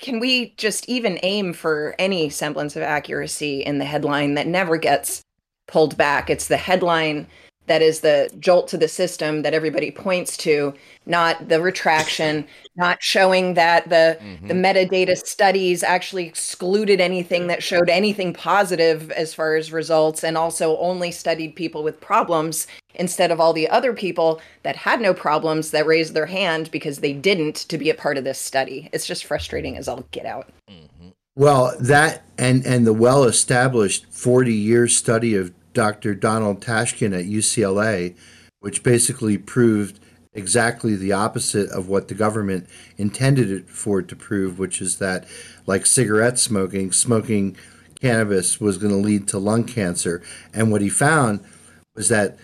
can 0.00 0.20
we 0.20 0.52
just 0.58 0.86
even 0.90 1.18
aim 1.22 1.54
for 1.54 1.94
any 1.98 2.28
semblance 2.28 2.76
of 2.76 2.82
accuracy 2.82 3.62
in 3.62 3.78
the 3.78 3.86
headline 3.86 4.34
that 4.34 4.46
never 4.46 4.76
gets 4.76 5.22
pulled 5.68 5.96
back? 5.96 6.28
It's 6.28 6.48
the 6.48 6.58
headline 6.58 7.28
that 7.66 7.82
is 7.82 8.00
the 8.00 8.30
jolt 8.38 8.68
to 8.68 8.76
the 8.76 8.88
system 8.88 9.42
that 9.42 9.54
everybody 9.54 9.90
points 9.90 10.36
to 10.36 10.74
not 11.06 11.48
the 11.48 11.60
retraction 11.60 12.46
not 12.76 13.00
showing 13.00 13.54
that 13.54 13.88
the 13.88 14.18
mm-hmm. 14.20 14.48
the 14.48 14.54
metadata 14.54 15.16
studies 15.16 15.82
actually 15.82 16.26
excluded 16.26 17.00
anything 17.00 17.46
that 17.46 17.62
showed 17.62 17.88
anything 17.88 18.32
positive 18.32 19.10
as 19.12 19.32
far 19.32 19.54
as 19.54 19.72
results 19.72 20.24
and 20.24 20.36
also 20.36 20.76
only 20.78 21.10
studied 21.10 21.54
people 21.54 21.82
with 21.82 22.00
problems 22.00 22.66
instead 22.94 23.30
of 23.30 23.40
all 23.40 23.52
the 23.52 23.68
other 23.68 23.92
people 23.92 24.40
that 24.62 24.76
had 24.76 25.00
no 25.00 25.14
problems 25.14 25.70
that 25.70 25.86
raised 25.86 26.14
their 26.14 26.26
hand 26.26 26.70
because 26.70 26.98
they 26.98 27.12
didn't 27.12 27.56
to 27.56 27.78
be 27.78 27.90
a 27.90 27.94
part 27.94 28.18
of 28.18 28.24
this 28.24 28.38
study 28.38 28.88
it's 28.92 29.06
just 29.06 29.24
frustrating 29.24 29.76
as 29.76 29.88
all 29.88 30.04
get 30.10 30.26
out 30.26 30.48
mm-hmm. 30.68 31.08
well 31.36 31.74
that 31.80 32.24
and 32.38 32.66
and 32.66 32.86
the 32.86 32.92
well 32.92 33.24
established 33.24 34.04
40 34.10 34.52
year 34.52 34.88
study 34.88 35.34
of 35.34 35.52
Dr. 35.74 36.14
Donald 36.14 36.60
Tashkin 36.60 37.18
at 37.18 37.26
UCLA, 37.26 38.16
which 38.60 38.82
basically 38.82 39.36
proved 39.36 40.00
exactly 40.32 40.96
the 40.96 41.12
opposite 41.12 41.70
of 41.70 41.88
what 41.88 42.08
the 42.08 42.14
government 42.14 42.66
intended 42.96 43.50
it 43.50 43.68
for 43.68 44.00
it 44.00 44.08
to 44.08 44.16
prove, 44.16 44.58
which 44.58 44.80
is 44.80 44.98
that, 44.98 45.26
like 45.66 45.86
cigarette 45.86 46.38
smoking, 46.38 46.92
smoking 46.92 47.56
cannabis 48.00 48.60
was 48.60 48.78
going 48.78 48.92
to 48.92 48.98
lead 48.98 49.28
to 49.28 49.38
lung 49.38 49.64
cancer. 49.64 50.22
And 50.52 50.70
what 50.70 50.80
he 50.80 50.88
found 50.88 51.40
was 51.94 52.08
that 52.08 52.36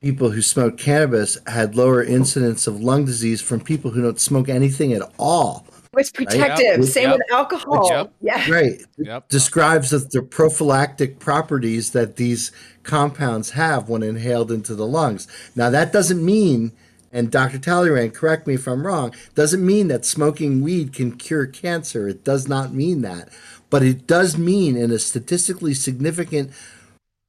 people 0.00 0.30
who 0.30 0.42
smoked 0.42 0.78
cannabis 0.78 1.38
had 1.46 1.76
lower 1.76 2.02
incidence 2.02 2.66
of 2.66 2.80
lung 2.80 3.04
disease 3.04 3.40
from 3.40 3.60
people 3.60 3.92
who 3.92 4.02
don't 4.02 4.20
smoke 4.20 4.48
anything 4.48 4.92
at 4.92 5.02
all. 5.18 5.66
It's 5.98 6.10
protective. 6.10 6.78
Right? 6.78 6.88
Same 6.88 7.10
yep. 7.10 7.18
with 7.18 7.32
alcohol. 7.32 7.88
Yep. 7.90 8.12
Yeah. 8.20 8.50
Right. 8.50 8.82
Yep. 8.98 9.28
Describes 9.28 9.90
the, 9.90 9.98
the 9.98 10.22
prophylactic 10.22 11.18
properties 11.18 11.90
that 11.90 12.16
these 12.16 12.52
compounds 12.82 13.50
have 13.50 13.88
when 13.88 14.02
inhaled 14.02 14.50
into 14.50 14.74
the 14.74 14.86
lungs. 14.86 15.26
Now, 15.56 15.70
that 15.70 15.92
doesn't 15.92 16.24
mean, 16.24 16.72
and 17.12 17.30
Dr. 17.30 17.58
Talleyrand, 17.58 18.14
correct 18.14 18.46
me 18.46 18.54
if 18.54 18.66
I'm 18.66 18.86
wrong, 18.86 19.14
doesn't 19.34 19.64
mean 19.64 19.88
that 19.88 20.04
smoking 20.04 20.62
weed 20.62 20.92
can 20.92 21.16
cure 21.16 21.46
cancer. 21.46 22.08
It 22.08 22.24
does 22.24 22.48
not 22.48 22.72
mean 22.72 23.02
that. 23.02 23.28
But 23.70 23.82
it 23.82 24.06
does 24.06 24.36
mean 24.36 24.76
in 24.76 24.90
a 24.90 24.98
statistically 24.98 25.74
significant 25.74 26.52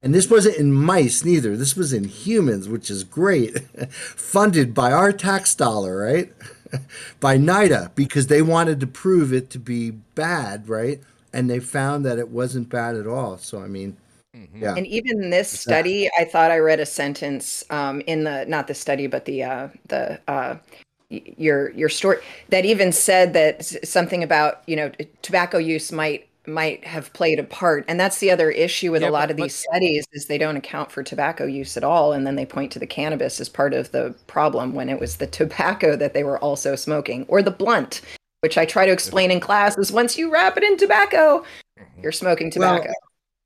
and 0.06 0.14
this 0.14 0.30
wasn't 0.30 0.58
in 0.58 0.72
mice 0.72 1.24
neither. 1.24 1.56
This 1.56 1.74
was 1.74 1.92
in 1.92 2.04
humans, 2.04 2.68
which 2.68 2.90
is 2.92 3.02
great. 3.02 3.58
Funded 3.90 4.72
by 4.72 4.92
our 4.92 5.12
tax 5.12 5.52
dollar, 5.54 5.96
right? 5.96 6.32
by 7.20 7.36
NIDA 7.36 7.94
because 7.94 8.26
they 8.26 8.42
wanted 8.42 8.80
to 8.80 8.86
prove 8.86 9.32
it 9.32 9.50
to 9.50 9.58
be 9.58 9.90
bad, 9.90 10.68
right? 10.68 11.00
And 11.32 11.50
they 11.50 11.60
found 11.60 12.04
that 12.04 12.18
it 12.18 12.30
wasn't 12.30 12.68
bad 12.68 12.96
at 12.96 13.06
all. 13.06 13.38
So 13.38 13.60
I 13.60 13.68
mean, 13.68 13.96
mm-hmm. 14.34 14.62
yeah. 14.62 14.74
And 14.74 14.86
even 14.86 15.30
this 15.30 15.50
study, 15.50 16.08
I 16.18 16.24
thought 16.24 16.50
I 16.50 16.58
read 16.58 16.80
a 16.80 16.86
sentence 16.86 17.64
um, 17.70 18.00
in 18.02 18.24
the 18.24 18.44
not 18.46 18.66
the 18.66 18.74
study, 18.74 19.06
but 19.06 19.24
the 19.24 19.42
uh, 19.42 19.68
the 19.88 20.20
uh, 20.28 20.56
your 21.08 21.70
your 21.70 21.88
story 21.88 22.18
that 22.48 22.64
even 22.64 22.92
said 22.92 23.32
that 23.34 23.64
something 23.86 24.22
about 24.22 24.62
you 24.66 24.76
know 24.76 24.90
tobacco 25.22 25.58
use 25.58 25.92
might 25.92 26.28
might 26.46 26.84
have 26.84 27.12
played 27.12 27.38
a 27.38 27.44
part 27.44 27.84
and 27.88 27.98
that's 27.98 28.18
the 28.18 28.30
other 28.30 28.50
issue 28.50 28.92
with 28.92 29.02
yeah, 29.02 29.08
a 29.08 29.10
lot 29.10 29.28
but, 29.28 29.30
of 29.30 29.36
these 29.36 29.54
studies 29.54 30.06
is 30.12 30.26
they 30.26 30.38
don't 30.38 30.56
account 30.56 30.90
for 30.90 31.02
tobacco 31.02 31.44
use 31.46 31.76
at 31.76 31.84
all 31.84 32.12
and 32.12 32.26
then 32.26 32.36
they 32.36 32.46
point 32.46 32.72
to 32.72 32.78
the 32.78 32.86
cannabis 32.86 33.40
as 33.40 33.48
part 33.48 33.74
of 33.74 33.90
the 33.92 34.14
problem 34.26 34.74
when 34.74 34.88
it 34.88 35.00
was 35.00 35.16
the 35.16 35.26
tobacco 35.38 35.96
that 35.96 36.14
they 36.14 36.24
were 36.24 36.38
also 36.38 36.76
smoking 36.76 37.24
or 37.28 37.42
the 37.42 37.50
blunt 37.50 38.00
which 38.40 38.58
i 38.58 38.64
try 38.64 38.86
to 38.86 38.92
explain 38.92 39.30
in 39.30 39.40
class 39.40 39.76
is 39.78 39.92
once 39.92 40.16
you 40.16 40.32
wrap 40.32 40.56
it 40.56 40.62
in 40.62 40.76
tobacco 40.76 41.44
mm-hmm. 41.78 42.02
you're 42.02 42.12
smoking 42.12 42.50
tobacco 42.50 42.86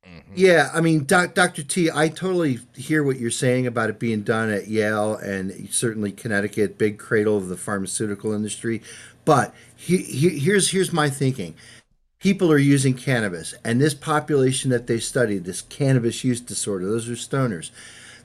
well, 0.04 0.14
mm-hmm. 0.14 0.32
yeah 0.34 0.70
i 0.74 0.80
mean 0.80 1.04
doc, 1.04 1.34
dr 1.34 1.62
t 1.64 1.90
i 1.92 2.08
totally 2.08 2.58
hear 2.74 3.02
what 3.02 3.18
you're 3.18 3.30
saying 3.30 3.66
about 3.66 3.90
it 3.90 3.98
being 3.98 4.22
done 4.22 4.50
at 4.50 4.68
yale 4.68 5.14
and 5.16 5.68
certainly 5.70 6.12
connecticut 6.12 6.76
big 6.76 6.98
cradle 6.98 7.36
of 7.36 7.48
the 7.48 7.56
pharmaceutical 7.56 8.32
industry 8.32 8.82
but 9.24 9.54
he, 9.76 9.98
he, 9.98 10.38
here's 10.38 10.70
here's 10.70 10.92
my 10.92 11.08
thinking 11.08 11.54
people 12.20 12.52
are 12.52 12.59
using 12.59 12.94
cannabis, 12.94 13.54
and 13.64 13.80
this 13.80 13.94
population 13.94 14.70
that 14.70 14.87
they 14.87 15.00
studied, 15.00 15.44
this 15.44 15.62
cannabis 15.62 16.22
use 16.22 16.40
disorder, 16.40 16.87
those 16.87 17.09
are 17.09 17.14
stoners. 17.14 17.70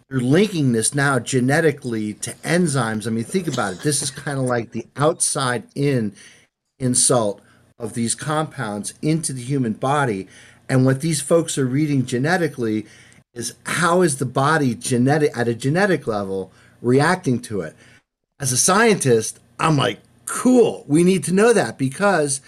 They're 0.09 0.19
linking 0.19 0.73
this 0.73 0.93
now 0.93 1.17
genetically 1.17 2.13
to 2.15 2.33
enzymes. 2.43 3.07
I 3.07 3.09
mean, 3.09 3.23
think 3.23 3.47
about 3.47 3.73
it. 3.73 3.79
This 3.79 4.03
is 4.03 4.11
kind 4.11 4.37
of 4.37 4.45
like 4.45 4.71
the 4.71 4.85
outside 4.95 5.63
in 5.73 6.13
insult 6.77 7.41
of 7.79 7.93
these 7.93 8.13
compounds 8.13 8.93
into 9.01 9.33
the 9.33 9.41
human 9.41 9.73
body. 9.73 10.27
And 10.69 10.85
what 10.85 11.01
these 11.01 11.21
folks 11.21 11.57
are 11.57 11.65
reading 11.65 12.05
genetically 12.05 12.85
is 13.33 13.55
how 13.65 14.01
is 14.01 14.17
the 14.17 14.25
body 14.25 14.75
genetic 14.75 15.35
at 15.35 15.47
a 15.47 15.55
genetic 15.55 16.05
level 16.05 16.51
reacting 16.81 17.39
to 17.41 17.61
it. 17.61 17.75
As 18.39 18.51
a 18.51 18.57
scientist, 18.57 19.39
I'm 19.59 19.75
like, 19.75 19.99
cool. 20.25 20.85
We 20.87 21.03
need 21.03 21.23
to 21.23 21.33
know 21.33 21.51
that 21.51 21.79
because 21.79 22.41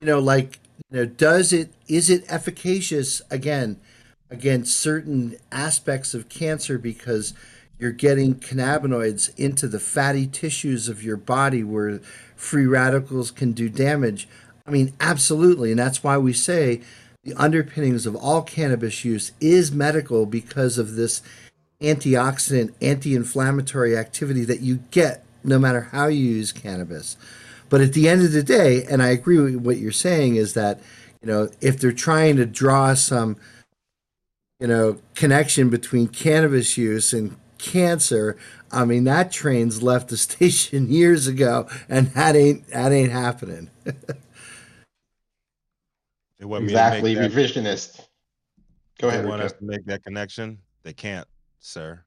you 0.00 0.06
know, 0.06 0.18
like, 0.18 0.58
you 0.90 0.98
know, 0.98 1.06
does 1.06 1.52
it 1.52 1.72
is 1.88 2.10
it 2.10 2.24
efficacious 2.28 3.22
again 3.30 3.80
against 4.30 4.78
certain 4.78 5.36
aspects 5.50 6.14
of 6.14 6.28
cancer 6.28 6.78
because 6.78 7.34
you're 7.78 7.90
getting 7.90 8.34
cannabinoids 8.34 9.36
into 9.38 9.66
the 9.66 9.80
fatty 9.80 10.26
tissues 10.26 10.88
of 10.88 11.02
your 11.02 11.16
body 11.16 11.64
where 11.64 11.98
free 12.36 12.66
radicals 12.66 13.30
can 13.30 13.52
do 13.52 13.68
damage. 13.68 14.28
I 14.66 14.70
mean, 14.70 14.92
absolutely, 15.00 15.70
and 15.70 15.78
that's 15.78 16.04
why 16.04 16.18
we 16.18 16.34
say 16.34 16.82
the 17.24 17.34
underpinnings 17.34 18.06
of 18.06 18.14
all 18.14 18.42
cannabis 18.42 19.04
use 19.04 19.32
is 19.40 19.72
medical 19.72 20.26
because 20.26 20.78
of 20.78 20.94
this 20.94 21.22
antioxidant, 21.80 22.74
anti-inflammatory 22.82 23.96
activity 23.96 24.44
that 24.44 24.60
you 24.60 24.76
get 24.90 25.24
no 25.42 25.58
matter 25.58 25.88
how 25.92 26.06
you 26.06 26.22
use 26.22 26.52
cannabis. 26.52 27.16
But 27.70 27.80
at 27.80 27.94
the 27.94 28.08
end 28.08 28.22
of 28.22 28.32
the 28.32 28.42
day, 28.42 28.84
and 28.84 29.02
I 29.02 29.08
agree 29.08 29.38
with 29.38 29.54
what 29.56 29.78
you're 29.78 29.92
saying, 29.92 30.36
is 30.36 30.52
that 30.54 30.80
you 31.22 31.28
know 31.28 31.48
if 31.60 31.78
they're 31.78 31.92
trying 31.92 32.36
to 32.36 32.44
draw 32.44 32.92
some 32.94 33.36
you 34.58 34.66
know 34.66 34.98
connection 35.14 35.70
between 35.70 36.08
cannabis 36.08 36.76
use 36.76 37.14
and 37.14 37.36
cancer, 37.58 38.36
I 38.72 38.84
mean 38.84 39.04
that 39.04 39.30
train's 39.32 39.82
left 39.82 40.08
the 40.08 40.16
station 40.28 40.90
years 40.90 41.28
ago, 41.28 41.68
and 41.88 42.08
that 42.08 42.36
ain't 42.36 42.68
that 42.68 42.92
ain't 42.92 43.12
happening. 43.12 43.70
exactly, 46.40 47.14
that, 47.14 47.30
revisionist. 47.30 48.04
Go 48.98 49.08
ahead. 49.08 49.24
They 49.24 49.28
want 49.28 49.42
us 49.42 49.52
to 49.52 49.64
make 49.64 49.86
that 49.86 50.02
connection. 50.02 50.58
They 50.82 50.92
can't, 50.92 51.28
sir. 51.60 52.04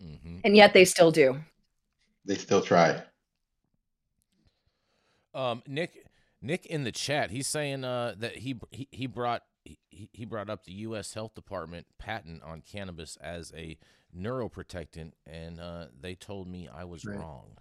Mm-hmm. 0.00 0.38
And 0.44 0.56
yet 0.56 0.72
they 0.74 0.84
still 0.84 1.10
do. 1.10 1.38
They 2.24 2.36
still 2.36 2.62
try. 2.62 3.02
Um, 5.34 5.62
Nick, 5.66 6.06
Nick 6.40 6.66
in 6.66 6.84
the 6.84 6.92
chat, 6.92 7.30
he's 7.30 7.46
saying 7.46 7.84
uh, 7.84 8.14
that 8.18 8.38
he, 8.38 8.56
he 8.70 8.88
he 8.90 9.06
brought 9.06 9.42
he, 9.64 9.78
he 10.12 10.24
brought 10.24 10.50
up 10.50 10.64
the 10.64 10.72
U.S. 10.72 11.14
Health 11.14 11.34
Department 11.34 11.86
patent 11.98 12.42
on 12.42 12.62
cannabis 12.62 13.16
as 13.20 13.52
a 13.56 13.78
neuroprotectant, 14.16 15.12
and 15.26 15.60
uh, 15.60 15.86
they 16.00 16.14
told 16.14 16.48
me 16.48 16.68
I 16.72 16.84
was 16.84 17.04
right. 17.04 17.18
wrong. 17.18 17.56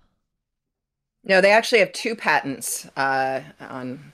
No, 1.24 1.42
they 1.42 1.52
actually 1.52 1.80
have 1.80 1.92
two 1.92 2.16
patents 2.16 2.88
uh, 2.98 3.42
on. 3.60 4.12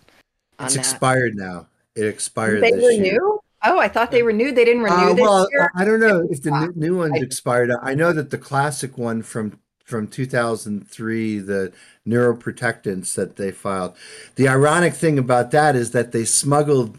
on 0.60 0.66
it's 0.66 0.76
that. 0.76 0.80
expired 0.80 1.36
now. 1.36 1.68
It 1.96 2.06
expired. 2.06 2.62
They 2.62 2.72
this 2.72 3.00
renew. 3.00 3.40
Oh, 3.64 3.80
I 3.80 3.88
thought 3.88 4.12
they 4.12 4.22
renewed. 4.22 4.56
They 4.56 4.66
didn't 4.66 4.84
renew 4.84 4.96
uh, 4.96 5.16
well, 5.16 5.48
year? 5.52 5.72
I 5.76 5.84
don't 5.84 6.00
know 6.00 6.28
if 6.30 6.44
the 6.44 6.52
new, 6.52 6.74
new 6.76 6.98
one's 6.98 7.20
I, 7.20 7.24
expired. 7.24 7.72
I 7.82 7.96
know 7.96 8.14
that 8.14 8.30
the 8.30 8.38
classic 8.38 8.98
one 8.98 9.24
from 9.24 9.60
from 9.88 10.06
2003, 10.06 11.40
the 11.40 11.72
neuroprotectants 12.06 13.16
that 13.16 13.38
they 13.38 13.52
filed. 13.52 13.96
The 14.36 14.50
ironic 14.50 14.94
thing 14.94 15.18
about 15.18 15.52
that 15.52 15.78
is 15.78 15.92
that 15.92 16.12
they 16.12 16.26
smuggled 16.26 16.98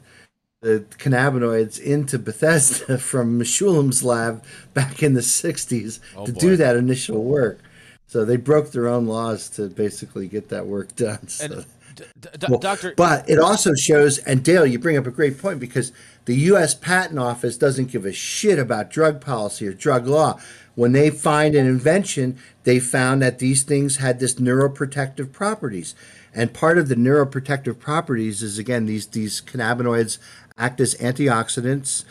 the 0.62 0.86
cannabinoids 0.96 1.78
into 1.78 2.18
Bethesda 2.18 2.96
from 2.98 3.38
Mechoulam's 3.38 4.02
lab 4.02 4.42
back 4.72 5.02
in 5.02 5.12
the 5.12 5.20
60s 5.20 6.00
oh, 6.16 6.24
to 6.24 6.32
boy. 6.32 6.40
do 6.40 6.56
that 6.56 6.76
initial 6.76 7.22
work. 7.22 7.60
So 8.06 8.24
they 8.24 8.38
broke 8.38 8.72
their 8.72 8.88
own 8.88 9.06
laws 9.06 9.50
to 9.50 9.68
basically 9.68 10.26
get 10.26 10.48
that 10.48 10.66
work 10.66 10.96
done. 10.96 11.28
So. 11.28 11.44
And, 11.44 11.66
d- 11.94 12.04
d- 12.38 12.46
well, 12.48 12.58
doctor, 12.58 12.94
but 12.96 13.28
it 13.28 13.38
also 13.38 13.74
shows, 13.74 14.16
and 14.16 14.42
Dale, 14.42 14.64
you 14.64 14.78
bring 14.78 14.96
up 14.96 15.06
a 15.06 15.10
great 15.10 15.38
point 15.38 15.60
because 15.60 15.92
the 16.24 16.36
U.S. 16.36 16.74
Patent 16.74 17.18
Office 17.18 17.58
doesn't 17.58 17.90
give 17.90 18.06
a 18.06 18.14
shit 18.14 18.58
about 18.58 18.90
drug 18.90 19.20
policy 19.20 19.68
or 19.68 19.74
drug 19.74 20.06
law. 20.06 20.40
When 20.78 20.92
they 20.92 21.10
find 21.10 21.56
an 21.56 21.66
invention, 21.66 22.38
they 22.62 22.78
found 22.78 23.20
that 23.20 23.40
these 23.40 23.64
things 23.64 23.96
had 23.96 24.20
this 24.20 24.34
neuroprotective 24.34 25.32
properties. 25.32 25.96
And 26.32 26.54
part 26.54 26.78
of 26.78 26.86
the 26.88 26.94
neuroprotective 26.94 27.80
properties 27.80 28.44
is 28.44 28.60
again 28.60 28.86
these 28.86 29.08
these 29.08 29.40
cannabinoids 29.40 30.18
act 30.56 30.80
as 30.80 30.94
antioxidants 30.94 32.04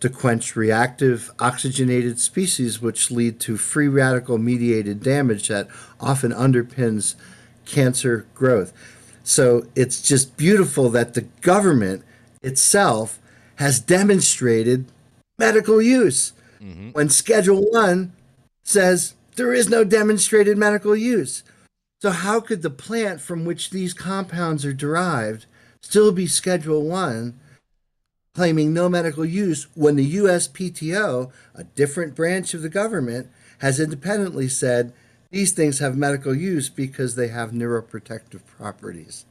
to 0.00 0.08
quench 0.08 0.56
reactive 0.56 1.32
oxygenated 1.38 2.18
species, 2.18 2.80
which 2.80 3.10
lead 3.10 3.40
to 3.40 3.58
free 3.58 3.88
radical 3.88 4.38
mediated 4.38 5.02
damage 5.02 5.48
that 5.48 5.68
often 6.00 6.32
underpins 6.32 7.16
cancer 7.66 8.24
growth. 8.34 8.72
So 9.22 9.66
it's 9.76 10.00
just 10.00 10.38
beautiful 10.38 10.88
that 10.88 11.12
the 11.12 11.26
government 11.42 12.02
itself 12.42 13.18
has 13.56 13.80
demonstrated 13.80 14.86
medical 15.36 15.82
use 15.82 16.32
mm-hmm. 16.64 16.90
when 16.90 17.08
Schedule 17.08 17.62
1 17.70 18.12
says 18.62 19.14
there 19.36 19.52
is 19.52 19.68
no 19.68 19.84
demonstrated 19.84 20.56
medical 20.56 20.96
use. 20.96 21.42
So, 22.00 22.10
how 22.10 22.40
could 22.40 22.62
the 22.62 22.70
plant 22.70 23.20
from 23.20 23.44
which 23.44 23.70
these 23.70 23.94
compounds 23.94 24.64
are 24.64 24.72
derived 24.72 25.46
still 25.80 26.12
be 26.12 26.26
Schedule 26.26 26.86
1, 26.86 27.38
claiming 28.34 28.72
no 28.72 28.88
medical 28.88 29.24
use, 29.24 29.66
when 29.74 29.96
the 29.96 30.16
USPTO, 30.16 31.30
a 31.54 31.64
different 31.64 32.14
branch 32.14 32.54
of 32.54 32.62
the 32.62 32.68
government, 32.68 33.28
has 33.58 33.80
independently 33.80 34.48
said 34.48 34.92
these 35.30 35.52
things 35.52 35.78
have 35.78 35.96
medical 35.96 36.34
use 36.34 36.68
because 36.68 37.14
they 37.14 37.28
have 37.28 37.50
neuroprotective 37.52 38.44
properties? 38.46 39.24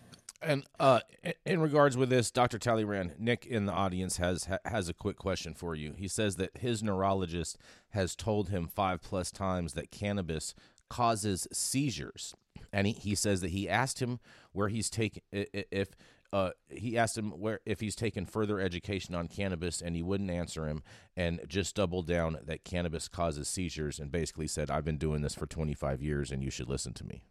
And 0.43 0.65
uh, 0.79 0.99
in 1.45 1.61
regards 1.61 1.95
with 1.95 2.09
this, 2.09 2.31
Dr. 2.31 2.59
Talleyrand, 2.59 3.13
Nick 3.17 3.45
in 3.45 3.65
the 3.65 3.71
audience 3.71 4.17
has 4.17 4.47
has 4.65 4.89
a 4.89 4.93
quick 4.93 5.17
question 5.17 5.53
for 5.53 5.75
you. 5.75 5.93
He 5.97 6.07
says 6.07 6.35
that 6.35 6.57
his 6.57 6.83
neurologist 6.83 7.57
has 7.89 8.15
told 8.15 8.49
him 8.49 8.67
five 8.67 9.01
plus 9.01 9.31
times 9.31 9.73
that 9.73 9.91
cannabis 9.91 10.53
causes 10.89 11.47
seizures, 11.51 12.35
and 12.71 12.87
he, 12.87 12.93
he 12.93 13.15
says 13.15 13.41
that 13.41 13.51
he 13.51 13.69
asked 13.69 14.01
him 14.01 14.19
where 14.51 14.69
he's 14.69 14.89
taken 14.89 15.21
if 15.31 15.95
uh, 16.33 16.49
he 16.69 16.97
asked 16.97 17.17
him 17.17 17.31
where 17.31 17.59
if 17.65 17.79
he's 17.79 17.95
taken 17.95 18.25
further 18.25 18.59
education 18.59 19.15
on 19.15 19.27
cannabis, 19.27 19.81
and 19.81 19.95
he 19.95 20.03
wouldn't 20.03 20.31
answer 20.31 20.67
him, 20.67 20.83
and 21.15 21.39
just 21.47 21.75
doubled 21.75 22.07
down 22.07 22.37
that 22.43 22.65
cannabis 22.65 23.07
causes 23.07 23.47
seizures, 23.47 23.99
and 23.99 24.11
basically 24.11 24.47
said, 24.47 24.69
"I've 24.69 24.85
been 24.85 24.97
doing 24.97 25.21
this 25.21 25.35
for 25.35 25.45
25 25.45 26.01
years, 26.01 26.31
and 26.31 26.43
you 26.43 26.49
should 26.49 26.69
listen 26.69 26.93
to 26.93 27.05
me." 27.05 27.23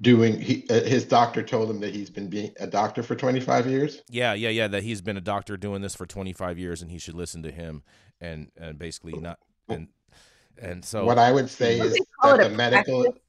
Doing 0.00 0.38
he 0.38 0.64
uh, 0.68 0.82
his 0.82 1.04
doctor 1.04 1.42
told 1.42 1.70
him 1.70 1.80
that 1.80 1.94
he's 1.94 2.10
been 2.10 2.28
being 2.28 2.52
a 2.60 2.66
doctor 2.66 3.02
for 3.02 3.14
25 3.14 3.66
years 3.66 4.02
yeah 4.10 4.34
yeah 4.34 4.50
yeah 4.50 4.68
that 4.68 4.82
he's 4.82 5.00
been 5.00 5.16
a 5.16 5.22
doctor 5.22 5.56
doing 5.56 5.80
this 5.80 5.94
for 5.94 6.04
25 6.06 6.58
years 6.58 6.82
and 6.82 6.90
he 6.90 6.98
should 6.98 7.14
listen 7.14 7.42
to 7.42 7.50
him 7.50 7.82
and 8.20 8.50
and 8.58 8.78
basically 8.78 9.14
not 9.14 9.38
and 9.68 9.88
and 10.58 10.84
so 10.84 11.04
what 11.04 11.18
i 11.18 11.32
would 11.32 11.48
say 11.48 11.78
is 11.80 11.98
that 12.22 12.42
the 12.42 12.50
medical 12.50 13.04
practice? 13.04 13.22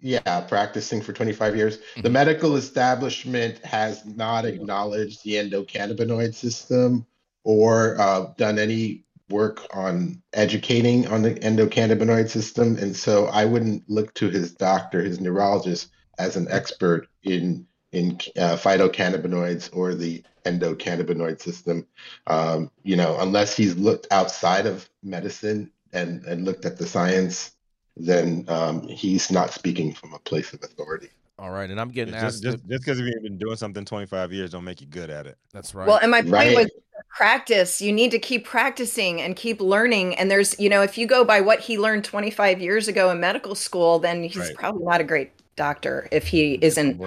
yeah 0.00 0.40
practicing 0.42 1.02
for 1.02 1.12
25 1.12 1.54
years 1.54 1.76
mm-hmm. 1.78 2.02
the 2.02 2.10
medical 2.10 2.56
establishment 2.56 3.58
has 3.58 4.06
not 4.06 4.46
acknowledged 4.46 5.22
the 5.22 5.34
endocannabinoid 5.34 6.34
system 6.34 7.06
or 7.44 8.00
uh, 8.00 8.26
done 8.36 8.58
any 8.58 9.05
work 9.28 9.66
on 9.74 10.22
educating 10.32 11.06
on 11.08 11.22
the 11.22 11.34
endocannabinoid 11.34 12.28
system. 12.28 12.76
And 12.76 12.96
so 12.96 13.26
I 13.26 13.44
wouldn't 13.44 13.88
look 13.88 14.14
to 14.14 14.28
his 14.28 14.52
doctor, 14.52 15.02
his 15.02 15.20
neurologist, 15.20 15.90
as 16.18 16.36
an 16.36 16.46
expert 16.50 17.08
in 17.22 17.66
in 17.92 18.12
uh, 18.36 18.56
phytocannabinoids 18.56 19.70
or 19.74 19.94
the 19.94 20.22
endocannabinoid 20.44 21.40
system. 21.40 21.86
Um, 22.26 22.70
you 22.82 22.96
know, 22.96 23.16
unless 23.20 23.56
he's 23.56 23.76
looked 23.76 24.06
outside 24.10 24.66
of 24.66 24.88
medicine 25.02 25.70
and 25.92 26.24
and 26.24 26.44
looked 26.44 26.64
at 26.64 26.78
the 26.78 26.86
science, 26.86 27.52
then 27.96 28.44
um, 28.48 28.86
he's 28.88 29.30
not 29.30 29.52
speaking 29.52 29.92
from 29.92 30.14
a 30.14 30.18
place 30.20 30.52
of 30.52 30.62
authority. 30.62 31.10
All 31.38 31.50
right, 31.50 31.68
and 31.68 31.78
I'm 31.78 31.90
getting 31.90 32.14
just, 32.14 32.24
asked 32.24 32.42
just 32.42 32.66
because 32.66 32.98
you've 32.98 33.22
been 33.22 33.36
doing 33.36 33.56
something 33.56 33.84
25 33.84 34.32
years 34.32 34.50
don't 34.50 34.64
make 34.64 34.80
you 34.80 34.86
good 34.86 35.10
at 35.10 35.26
it. 35.26 35.36
That's 35.52 35.74
right. 35.74 35.86
Well, 35.86 35.98
and 36.00 36.10
my 36.10 36.22
point 36.22 36.32
right. 36.32 36.56
was 36.56 36.70
practice. 37.08 37.80
You 37.80 37.92
need 37.92 38.10
to 38.10 38.18
keep 38.18 38.44
practicing 38.44 39.20
and 39.20 39.36
keep 39.36 39.60
learning. 39.60 40.14
And 40.16 40.30
there's, 40.30 40.58
you 40.60 40.68
know, 40.68 40.82
if 40.82 40.98
you 40.98 41.06
go 41.06 41.24
by 41.24 41.40
what 41.40 41.60
he 41.60 41.78
learned 41.78 42.04
25 42.04 42.60
years 42.60 42.88
ago 42.88 43.10
in 43.10 43.20
medical 43.20 43.54
school, 43.54 43.98
then 43.98 44.22
he's 44.22 44.36
right. 44.36 44.54
probably 44.54 44.84
not 44.84 45.00
a 45.00 45.04
great 45.04 45.32
doctor 45.56 46.08
if 46.12 46.26
he 46.28 46.58
isn't 46.60 47.00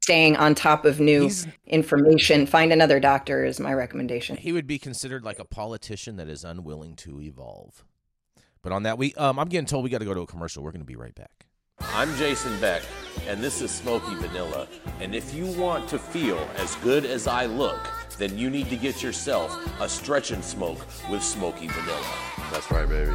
staying 0.00 0.36
on 0.36 0.54
top 0.54 0.84
of 0.84 1.00
new 1.00 1.24
he's, 1.24 1.46
information. 1.66 2.46
Find 2.46 2.72
another 2.72 3.00
doctor 3.00 3.44
is 3.44 3.60
my 3.60 3.74
recommendation. 3.74 4.36
He 4.36 4.52
would 4.52 4.66
be 4.66 4.78
considered 4.78 5.24
like 5.24 5.38
a 5.38 5.44
politician 5.44 6.16
that 6.16 6.28
is 6.28 6.44
unwilling 6.44 6.96
to 6.96 7.20
evolve. 7.20 7.84
But 8.62 8.72
on 8.72 8.84
that, 8.84 8.96
we 8.98 9.12
um, 9.14 9.38
I'm 9.38 9.48
getting 9.48 9.66
told 9.66 9.84
we 9.84 9.90
got 9.90 9.98
to 9.98 10.04
go 10.04 10.14
to 10.14 10.22
a 10.22 10.26
commercial. 10.26 10.62
We're 10.62 10.72
going 10.72 10.80
to 10.80 10.86
be 10.86 10.96
right 10.96 11.14
back. 11.14 11.46
I'm 11.80 12.14
Jason 12.16 12.58
Beck, 12.60 12.82
and 13.26 13.42
this 13.42 13.60
is 13.60 13.70
Smoky 13.70 14.14
Vanilla. 14.16 14.66
And 15.00 15.14
if 15.14 15.32
you 15.32 15.46
want 15.46 15.88
to 15.90 15.98
feel 15.98 16.38
as 16.56 16.74
good 16.76 17.04
as 17.04 17.26
I 17.26 17.46
look, 17.46 17.78
then 18.18 18.36
you 18.36 18.50
need 18.50 18.68
to 18.68 18.76
get 18.76 19.02
yourself 19.02 19.56
a 19.80 19.88
stretch 19.88 20.30
and 20.30 20.44
smoke 20.44 20.84
with 21.10 21.22
Smoky 21.22 21.68
Vanilla. 21.68 22.14
That's 22.50 22.70
right, 22.70 22.88
baby. 22.88 23.12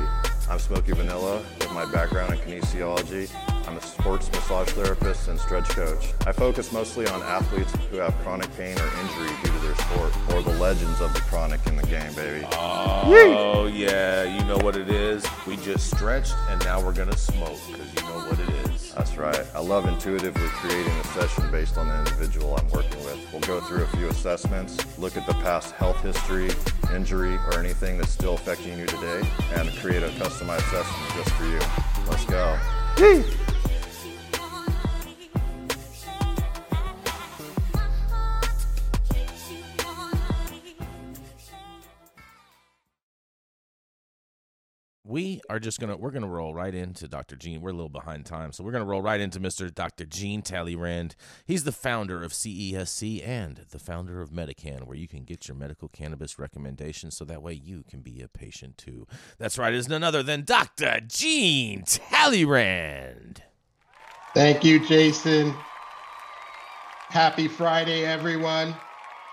I'm 0.50 0.60
Smoky 0.60 0.94
Vanilla 0.94 1.44
with 1.60 1.72
my 1.72 1.90
background 1.92 2.34
in 2.34 2.40
kinesiology 2.40 3.30
I'm 3.74 3.78
a 3.78 3.82
sports 3.82 4.32
massage 4.32 4.70
therapist 4.70 5.30
and 5.30 5.40
stretch 5.40 5.70
coach. 5.70 6.14
I 6.28 6.32
focus 6.32 6.72
mostly 6.72 7.08
on 7.08 7.24
athletes 7.24 7.74
who 7.90 7.98
have 7.98 8.14
chronic 8.20 8.56
pain 8.58 8.78
or 8.78 8.86
injury 8.86 9.36
due 9.42 9.52
to 9.52 9.60
their 9.60 9.76
sport, 9.76 10.14
or 10.32 10.44
the 10.44 10.54
legends 10.60 11.02
of 11.02 11.14
the 11.14 11.22
chronic 11.22 11.66
in 11.66 11.78
the 11.78 11.88
game, 11.88 12.14
baby. 12.14 12.46
Oh, 12.52 13.66
yeah, 13.74 14.24
you 14.24 14.44
know 14.46 14.58
what 14.58 14.76
it 14.76 14.90
is. 14.90 15.26
We 15.48 15.56
just 15.58 15.90
stretched 15.90 16.36
and 16.50 16.64
now 16.66 16.84
we're 16.84 16.94
gonna 16.94 17.18
smoke 17.18 17.60
because 17.72 17.94
you 17.96 18.02
know 18.02 18.20
what 18.30 18.40
it 18.40 18.50
is. 18.50 18.63
That's 18.96 19.18
right. 19.18 19.46
I 19.56 19.60
love 19.60 19.88
intuitively 19.88 20.48
creating 20.48 20.94
a 20.94 21.04
session 21.08 21.50
based 21.52 21.78
on 21.78 21.88
the 21.88 21.98
individual 21.98 22.56
I'm 22.56 22.70
working 22.70 23.04
with. 23.04 23.20
We'll 23.32 23.42
go 23.42 23.60
through 23.62 23.84
a 23.84 23.88
few 23.88 24.08
assessments, 24.08 24.78
look 25.00 25.18
at 25.18 25.26
the 25.26 25.34
past 25.34 25.74
health 25.74 26.00
history, 26.02 26.52
injury, 26.94 27.36
or 27.48 27.60
anything 27.60 27.98
that's 27.98 28.12
still 28.12 28.36
affecting 28.36 28.78
you 28.78 28.86
today, 28.86 29.24
and 29.56 29.70
create 29.78 30.04
a 30.04 30.10
customized 30.10 30.70
session 30.70 30.96
just 31.16 31.32
for 31.32 31.46
you. 31.46 31.60
Let's 32.08 32.26
go. 32.26 32.58
We 45.14 45.42
are 45.48 45.60
just 45.60 45.80
gonna 45.80 45.96
we're 45.96 46.10
gonna 46.10 46.28
roll 46.28 46.56
right 46.56 46.74
into 46.74 47.08
Dr. 47.08 47.36
Jean. 47.36 47.62
We're 47.62 47.70
a 47.70 47.74
little 47.74 47.88
behind 47.88 48.26
time, 48.26 48.52
so 48.52 48.64
we're 48.64 48.72
gonna 48.72 48.84
roll 48.84 49.04
right 49.04 49.22
into 49.22 49.40
Mr. 49.40 49.72
Dr. 49.72 50.06
Jean 50.06 50.42
Talleyrand. 50.42 51.16
He's 51.46 51.66
the 51.66 51.72
founder 51.72 52.24
of 52.24 52.32
CESC 52.32 53.24
and 53.24 53.58
the 53.70 53.78
founder 53.78 54.24
of 54.24 54.32
MediCann, 54.32 54.88
where 54.88 54.98
you 54.98 55.08
can 55.08 55.24
get 55.24 55.48
your 55.48 55.56
medical 55.56 55.88
cannabis 55.88 56.40
recommendations, 56.40 57.16
so 57.16 57.26
that 57.26 57.44
way 57.44 57.54
you 57.54 57.84
can 57.88 58.02
be 58.02 58.24
a 58.24 58.28
patient 58.28 58.76
too. 58.80 59.06
That's 59.38 59.60
right, 59.60 59.76
is 59.76 59.88
none 59.88 60.04
other 60.04 60.24
than 60.24 60.46
Dr. 60.46 61.02
Jean 61.06 61.84
Talleyrand. 61.84 63.44
Thank 64.34 64.64
you, 64.64 64.84
Jason. 64.84 65.54
Happy 67.10 67.48
Friday, 67.48 68.04
everyone. 68.04 68.76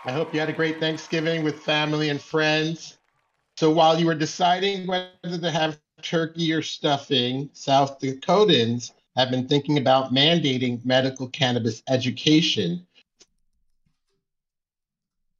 I 0.04 0.12
hope 0.12 0.34
you 0.34 0.40
had 0.40 0.50
a 0.50 0.52
great 0.52 0.78
Thanksgiving 0.78 1.42
with 1.42 1.60
family 1.60 2.10
and 2.10 2.20
friends. 2.20 2.98
So 3.60 3.70
while 3.70 4.00
you 4.00 4.06
were 4.06 4.14
deciding 4.14 4.86
whether 4.86 5.10
to 5.22 5.50
have 5.50 5.78
turkey 6.00 6.50
or 6.50 6.62
stuffing, 6.62 7.50
South 7.52 8.00
Dakotans 8.00 8.92
have 9.16 9.30
been 9.30 9.48
thinking 9.48 9.76
about 9.76 10.14
mandating 10.14 10.82
medical 10.82 11.28
cannabis 11.28 11.82
education 11.86 12.86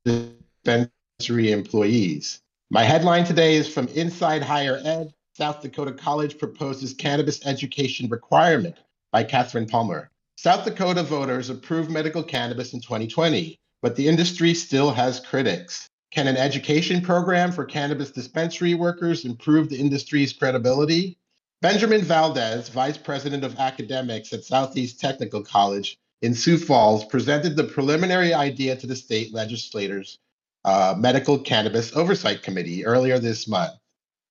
for 0.05 0.29
dispensary 0.69 1.51
employees. 1.51 2.43
My 2.69 2.83
headline 2.83 3.25
today 3.25 3.55
is 3.55 3.73
from 3.73 3.89
Inside 3.89 4.43
Higher 4.43 4.79
Ed. 4.85 5.15
South 5.35 5.63
Dakota 5.63 5.93
College 5.93 6.37
proposes 6.37 6.93
cannabis 6.93 7.47
education 7.47 8.07
requirement 8.11 8.77
by 9.13 9.25
Kathryn 9.25 9.67
Palmer. 9.67 10.11
South 10.37 10.67
Dakota 10.67 11.05
voters 11.05 11.49
approved 11.49 11.91
medical 11.91 12.23
cannabis 12.23 12.75
in 12.75 12.83
2020 12.83 13.59
but 13.83 13.97
the 13.97 14.07
industry 14.07 14.55
still 14.55 14.91
has 14.91 15.21
critics. 15.21 15.90
Can 16.11 16.27
an 16.27 16.37
education 16.37 17.03
program 17.03 17.53
for 17.53 17.65
cannabis 17.65 18.11
dispensary 18.11 18.75
workers 18.75 19.25
improve 19.25 19.69
the 19.69 19.79
industry's 19.79 20.33
credibility? 20.33 21.17
Benjamin 21.63 22.01
Valdez, 22.01 22.69
Vice 22.69 22.99
President 22.99 23.45
of 23.45 23.59
Academics 23.59 24.33
at 24.33 24.45
Southeast 24.45 24.99
Technical 24.99 25.43
College 25.43 25.99
in 26.23 26.35
Sioux 26.35 26.59
Falls, 26.59 27.05
presented 27.05 27.55
the 27.55 27.65
preliminary 27.65 28.35
idea 28.35 28.75
to 28.77 28.87
the 28.87 28.97
state 28.97 29.33
legislators' 29.33 30.19
uh, 30.65 30.95
Medical 30.99 31.39
Cannabis 31.39 31.95
Oversight 31.95 32.43
Committee 32.43 32.85
earlier 32.85 33.19
this 33.19 33.47
month. 33.47 33.75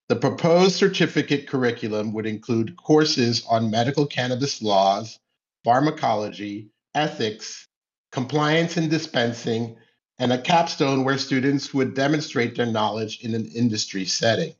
The 0.10 0.16
proposed 0.16 0.76
certificate 0.76 1.48
curriculum 1.48 2.14
would 2.14 2.26
include 2.26 2.76
courses 2.76 3.46
on 3.48 3.72
medical 3.72 4.06
cannabis 4.06 4.62
laws, 4.62 5.20
pharmacology, 5.64 6.72
ethics, 6.96 7.68
compliance 8.12 8.76
and 8.76 8.90
dispensing, 8.90 9.78
and 10.20 10.34
a 10.34 10.38
capstone 10.38 11.04
where 11.06 11.18
students 11.18 11.74
would 11.74 11.96
demonstrate 11.96 12.56
their 12.56 12.66
knowledge 12.66 13.24
in 13.24 13.34
an 13.34 13.46
industry 13.48 14.06
setting. 14.06 14.54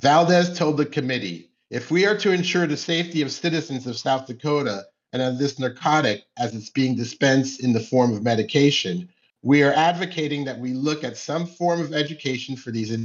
Valdez 0.00 0.56
told 0.56 0.78
the 0.78 0.86
committee 0.86 1.50
if 1.70 1.90
we 1.90 2.06
are 2.06 2.16
to 2.16 2.32
ensure 2.32 2.66
the 2.66 2.76
safety 2.76 3.20
of 3.20 3.30
citizens 3.30 3.86
of 3.86 3.98
South 3.98 4.26
Dakota 4.26 4.86
and 5.12 5.20
of 5.20 5.38
this 5.38 5.58
narcotic 5.58 6.24
as 6.38 6.54
it's 6.54 6.70
being 6.70 6.96
dispensed 6.96 7.60
in 7.60 7.74
the 7.74 7.80
form 7.80 8.14
of 8.14 8.22
medication, 8.22 9.10
we 9.42 9.62
are 9.62 9.72
advocating 9.72 10.46
that 10.46 10.58
we 10.58 10.72
look 10.72 11.04
at 11.04 11.18
some 11.18 11.46
form 11.46 11.80
of 11.80 11.92
education 11.92 12.56
for 12.56 12.70
these 12.70 12.96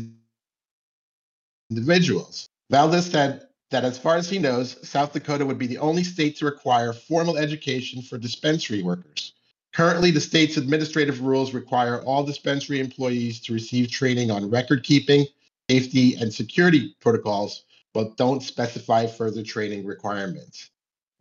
individuals. 1.69 2.47
Valdez 2.69 3.11
said 3.11 3.47
that 3.71 3.83
as 3.83 3.99
far 3.99 4.15
as 4.15 4.29
he 4.29 4.39
knows, 4.39 4.77
South 4.87 5.11
Dakota 5.11 5.45
would 5.45 5.57
be 5.57 5.67
the 5.67 5.79
only 5.79 6.03
state 6.03 6.37
to 6.37 6.45
require 6.45 6.93
formal 6.93 7.37
education 7.37 8.01
for 8.01 8.17
dispensary 8.17 8.81
workers. 8.81 9.32
Currently, 9.73 10.11
the 10.11 10.21
state's 10.21 10.57
administrative 10.57 11.21
rules 11.21 11.53
require 11.53 12.01
all 12.03 12.23
dispensary 12.23 12.79
employees 12.79 13.39
to 13.41 13.53
receive 13.53 13.89
training 13.89 14.29
on 14.29 14.49
record 14.49 14.83
keeping, 14.83 15.25
safety, 15.69 16.15
and 16.15 16.31
security 16.31 16.95
protocols, 16.99 17.63
but 17.93 18.15
don't 18.15 18.43
specify 18.43 19.07
further 19.07 19.41
training 19.41 19.85
requirements. 19.85 20.69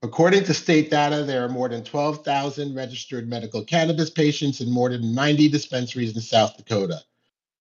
According 0.03 0.45
to 0.45 0.55
state 0.55 0.91
data, 0.91 1.23
there 1.23 1.45
are 1.45 1.49
more 1.49 1.69
than 1.69 1.85
12,000 1.85 2.75
registered 2.75 3.29
medical 3.29 3.65
cannabis 3.65 4.11
patients 4.11 4.61
in 4.61 4.71
more 4.71 4.91
than 4.91 5.15
90 5.15 5.49
dispensaries 5.49 6.15
in 6.15 6.21
South 6.21 6.57
Dakota. 6.57 7.01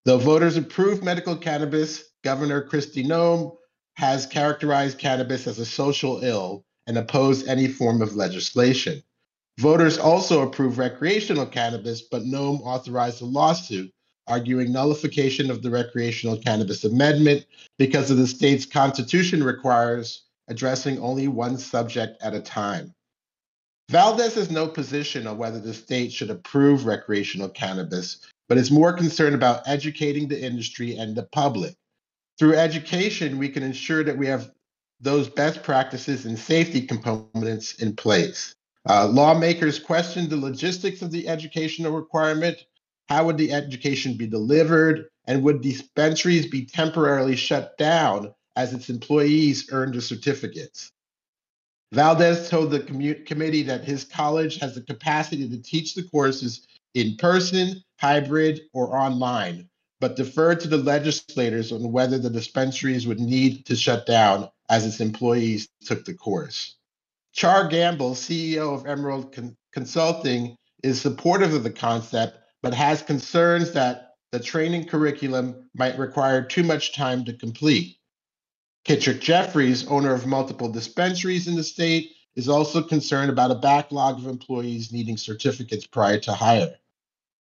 Though 0.03 0.17
voters 0.17 0.57
approved 0.57 1.03
medical 1.03 1.37
cannabis, 1.37 2.03
Governor 2.23 2.67
Kristi 2.67 3.05
Noem 3.05 3.55
has 3.93 4.25
characterized 4.25 4.97
cannabis 4.97 5.47
as 5.47 5.59
a 5.59 5.65
social 5.65 6.23
ill 6.23 6.65
and 6.87 6.97
opposed 6.97 7.47
any 7.47 7.67
form 7.67 8.01
of 8.01 8.15
legislation. 8.15 9.03
Voters 9.59 9.97
also 9.97 10.41
approved 10.41 10.77
recreational 10.77 11.45
cannabis, 11.45 12.01
but 12.01 12.23
Noem 12.23 12.61
authorized 12.61 13.21
a 13.21 13.25
lawsuit 13.25 13.91
arguing 14.27 14.71
nullification 14.71 15.51
of 15.51 15.61
the 15.61 15.69
recreational 15.69 16.37
cannabis 16.37 16.83
amendment 16.83 17.45
because 17.77 18.09
of 18.09 18.17
the 18.17 18.27
state's 18.27 18.65
constitution 18.65 19.43
requires 19.43 20.23
addressing 20.47 20.99
only 20.99 21.27
one 21.27 21.57
subject 21.57 22.21
at 22.21 22.33
a 22.33 22.39
time. 22.39 22.93
Valdez 23.89 24.35
has 24.35 24.49
no 24.49 24.67
position 24.67 25.27
on 25.27 25.37
whether 25.37 25.59
the 25.59 25.73
state 25.73 26.13
should 26.13 26.29
approve 26.29 26.85
recreational 26.85 27.49
cannabis, 27.49 28.25
but 28.47 28.57
is 28.57 28.71
more 28.71 28.93
concerned 28.93 29.35
about 29.35 29.67
educating 29.67 30.27
the 30.27 30.41
industry 30.41 30.95
and 30.95 31.15
the 31.15 31.23
public. 31.23 31.75
Through 32.39 32.55
education, 32.55 33.37
we 33.37 33.49
can 33.49 33.63
ensure 33.63 34.03
that 34.03 34.17
we 34.17 34.27
have 34.27 34.51
those 35.01 35.27
best 35.27 35.61
practices 35.63 36.25
and 36.25 36.39
safety 36.39 36.81
components 36.81 37.75
in 37.75 37.95
place. 37.95 38.55
Uh, 38.89 39.07
lawmakers 39.07 39.79
questioned 39.79 40.29
the 40.29 40.37
logistics 40.37 41.01
of 41.01 41.11
the 41.11 41.27
educational 41.27 41.91
requirement. 41.91 42.57
How 43.09 43.25
would 43.25 43.37
the 43.37 43.53
education 43.53 44.15
be 44.15 44.27
delivered? 44.27 45.07
And 45.25 45.43
would 45.43 45.61
dispensaries 45.61 46.47
be 46.47 46.65
temporarily 46.65 47.35
shut 47.35 47.77
down 47.77 48.33
as 48.55 48.73
its 48.73 48.89
employees 48.89 49.69
earned 49.71 49.93
the 49.93 50.01
certificates? 50.01 50.91
Valdez 51.93 52.49
told 52.49 52.71
the 52.71 52.79
commu- 52.79 53.25
committee 53.25 53.63
that 53.63 53.83
his 53.83 54.05
college 54.05 54.59
has 54.59 54.75
the 54.75 54.81
capacity 54.81 55.47
to 55.49 55.61
teach 55.61 55.93
the 55.93 56.03
courses 56.03 56.65
in 56.93 57.17
person, 57.17 57.83
hybrid, 57.99 58.61
or 58.73 58.97
online, 58.97 59.69
but 59.99 60.15
deferred 60.15 60.61
to 60.61 60.67
the 60.67 60.77
legislators 60.77 61.71
on 61.71 61.91
whether 61.91 62.17
the 62.17 62.29
dispensaries 62.29 63.05
would 63.05 63.19
need 63.19 63.65
to 63.65 63.75
shut 63.75 64.05
down 64.05 64.49
as 64.69 64.85
its 64.85 65.01
employees 65.01 65.67
took 65.85 66.05
the 66.05 66.13
course. 66.13 66.77
Char 67.33 67.67
Gamble, 67.67 68.11
CEO 68.11 68.73
of 68.73 68.85
Emerald 68.85 69.33
Con- 69.33 69.55
Consulting, 69.73 70.55
is 70.83 70.99
supportive 70.99 71.53
of 71.53 71.63
the 71.63 71.71
concept, 71.71 72.37
but 72.61 72.73
has 72.73 73.01
concerns 73.01 73.71
that 73.71 74.15
the 74.31 74.39
training 74.39 74.87
curriculum 74.87 75.69
might 75.75 75.97
require 75.97 76.43
too 76.43 76.63
much 76.63 76.93
time 76.93 77.25
to 77.25 77.33
complete. 77.33 77.97
Kittrick 78.85 79.21
Jeffries, 79.21 79.87
owner 79.87 80.13
of 80.13 80.25
multiple 80.25 80.71
dispensaries 80.71 81.47
in 81.47 81.55
the 81.55 81.63
state, 81.63 82.11
is 82.35 82.49
also 82.49 82.81
concerned 82.81 83.29
about 83.29 83.51
a 83.51 83.55
backlog 83.55 84.17
of 84.17 84.27
employees 84.27 84.91
needing 84.91 85.17
certificates 85.17 85.85
prior 85.85 86.17
to 86.19 86.33
hire. 86.33 86.75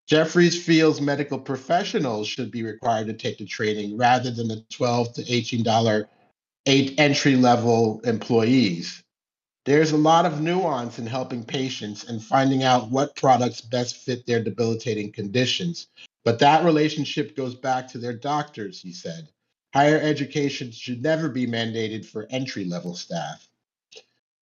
Jeffries 0.08 0.60
feels 0.60 1.00
medical 1.00 1.38
professionals 1.38 2.26
should 2.26 2.50
be 2.50 2.64
required 2.64 3.06
to 3.06 3.14
take 3.14 3.38
the 3.38 3.46
training 3.46 3.96
rather 3.96 4.30
than 4.30 4.48
the 4.48 4.64
12 4.70 5.14
to 5.14 5.22
$18 5.22 6.06
eight 6.66 6.94
entry 6.98 7.36
level 7.36 8.00
employees. 8.04 9.02
There's 9.70 9.92
a 9.92 9.96
lot 9.96 10.26
of 10.26 10.40
nuance 10.40 10.98
in 10.98 11.06
helping 11.06 11.44
patients 11.44 12.02
and 12.02 12.20
finding 12.20 12.64
out 12.64 12.90
what 12.90 13.14
products 13.14 13.60
best 13.60 13.98
fit 13.98 14.26
their 14.26 14.42
debilitating 14.42 15.12
conditions. 15.12 15.86
But 16.24 16.40
that 16.40 16.64
relationship 16.64 17.36
goes 17.36 17.54
back 17.54 17.86
to 17.90 17.98
their 17.98 18.12
doctors, 18.12 18.82
he 18.82 18.92
said. 18.92 19.28
Higher 19.72 20.00
education 20.00 20.72
should 20.72 21.00
never 21.00 21.28
be 21.28 21.46
mandated 21.46 22.04
for 22.04 22.26
entry 22.30 22.64
level 22.64 22.96
staff. 22.96 23.48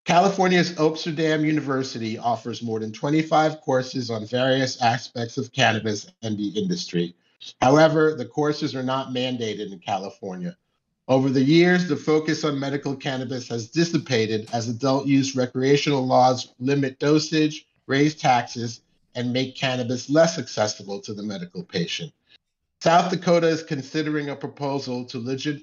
California's 0.07 0.73
Oaksterdam 0.73 1.45
University 1.45 2.17
offers 2.17 2.63
more 2.63 2.81
than 2.81 2.91
25 2.91 3.61
courses 3.61 4.09
on 4.09 4.25
various 4.25 4.81
aspects 4.81 5.37
of 5.37 5.53
cannabis 5.53 6.07
and 6.23 6.39
the 6.39 6.49
industry. 6.59 7.15
However, 7.61 8.15
the 8.15 8.25
courses 8.25 8.75
are 8.75 8.83
not 8.83 9.11
mandated 9.11 9.73
in 9.73 9.79
California. 9.81 10.57
Over 11.09 11.31
the 11.31 11.43
years, 11.43 11.89
the 11.89 11.97
focus 11.97 12.45
on 12.45 12.61
medical 12.61 12.95
cannabis 12.95 13.49
has 13.49 13.69
dissipated 13.69 14.47
as 14.53 14.69
adult 14.69 15.07
use 15.07 15.35
recreational 15.35 16.07
laws 16.07 16.53
limit 16.59 16.99
dosage, 16.99 17.67
raise 17.87 18.15
taxes, 18.15 18.83
and 19.15 19.33
make 19.33 19.57
cannabis 19.57 20.11
less 20.11 20.39
accessible 20.39 21.01
to 21.01 21.15
the 21.15 21.23
medical 21.23 21.65
patient. 21.65 22.13
South 22.83 23.11
Dakota 23.11 23.49
is 23.49 23.63
considering 23.63 24.29
a 24.29 24.37
proposal 24.37 25.07
to 25.07 25.19
legit, 25.19 25.63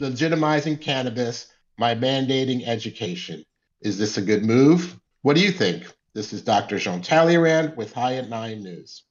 legitimizing 0.00 0.80
cannabis 0.80 1.46
by 1.78 1.94
mandating 1.94 2.66
education. 2.66 3.44
Is 3.82 3.96
this 3.96 4.18
a 4.18 4.22
good 4.22 4.44
move? 4.44 4.98
What 5.22 5.36
do 5.36 5.42
you 5.42 5.52
think? 5.52 5.86
This 6.14 6.32
is 6.32 6.42
Dr. 6.42 6.80
Jean 6.80 7.00
Talleyrand 7.00 7.76
with 7.76 7.92
High 7.92 8.16
at 8.16 8.28
Nine 8.28 8.64
News. 8.64 9.04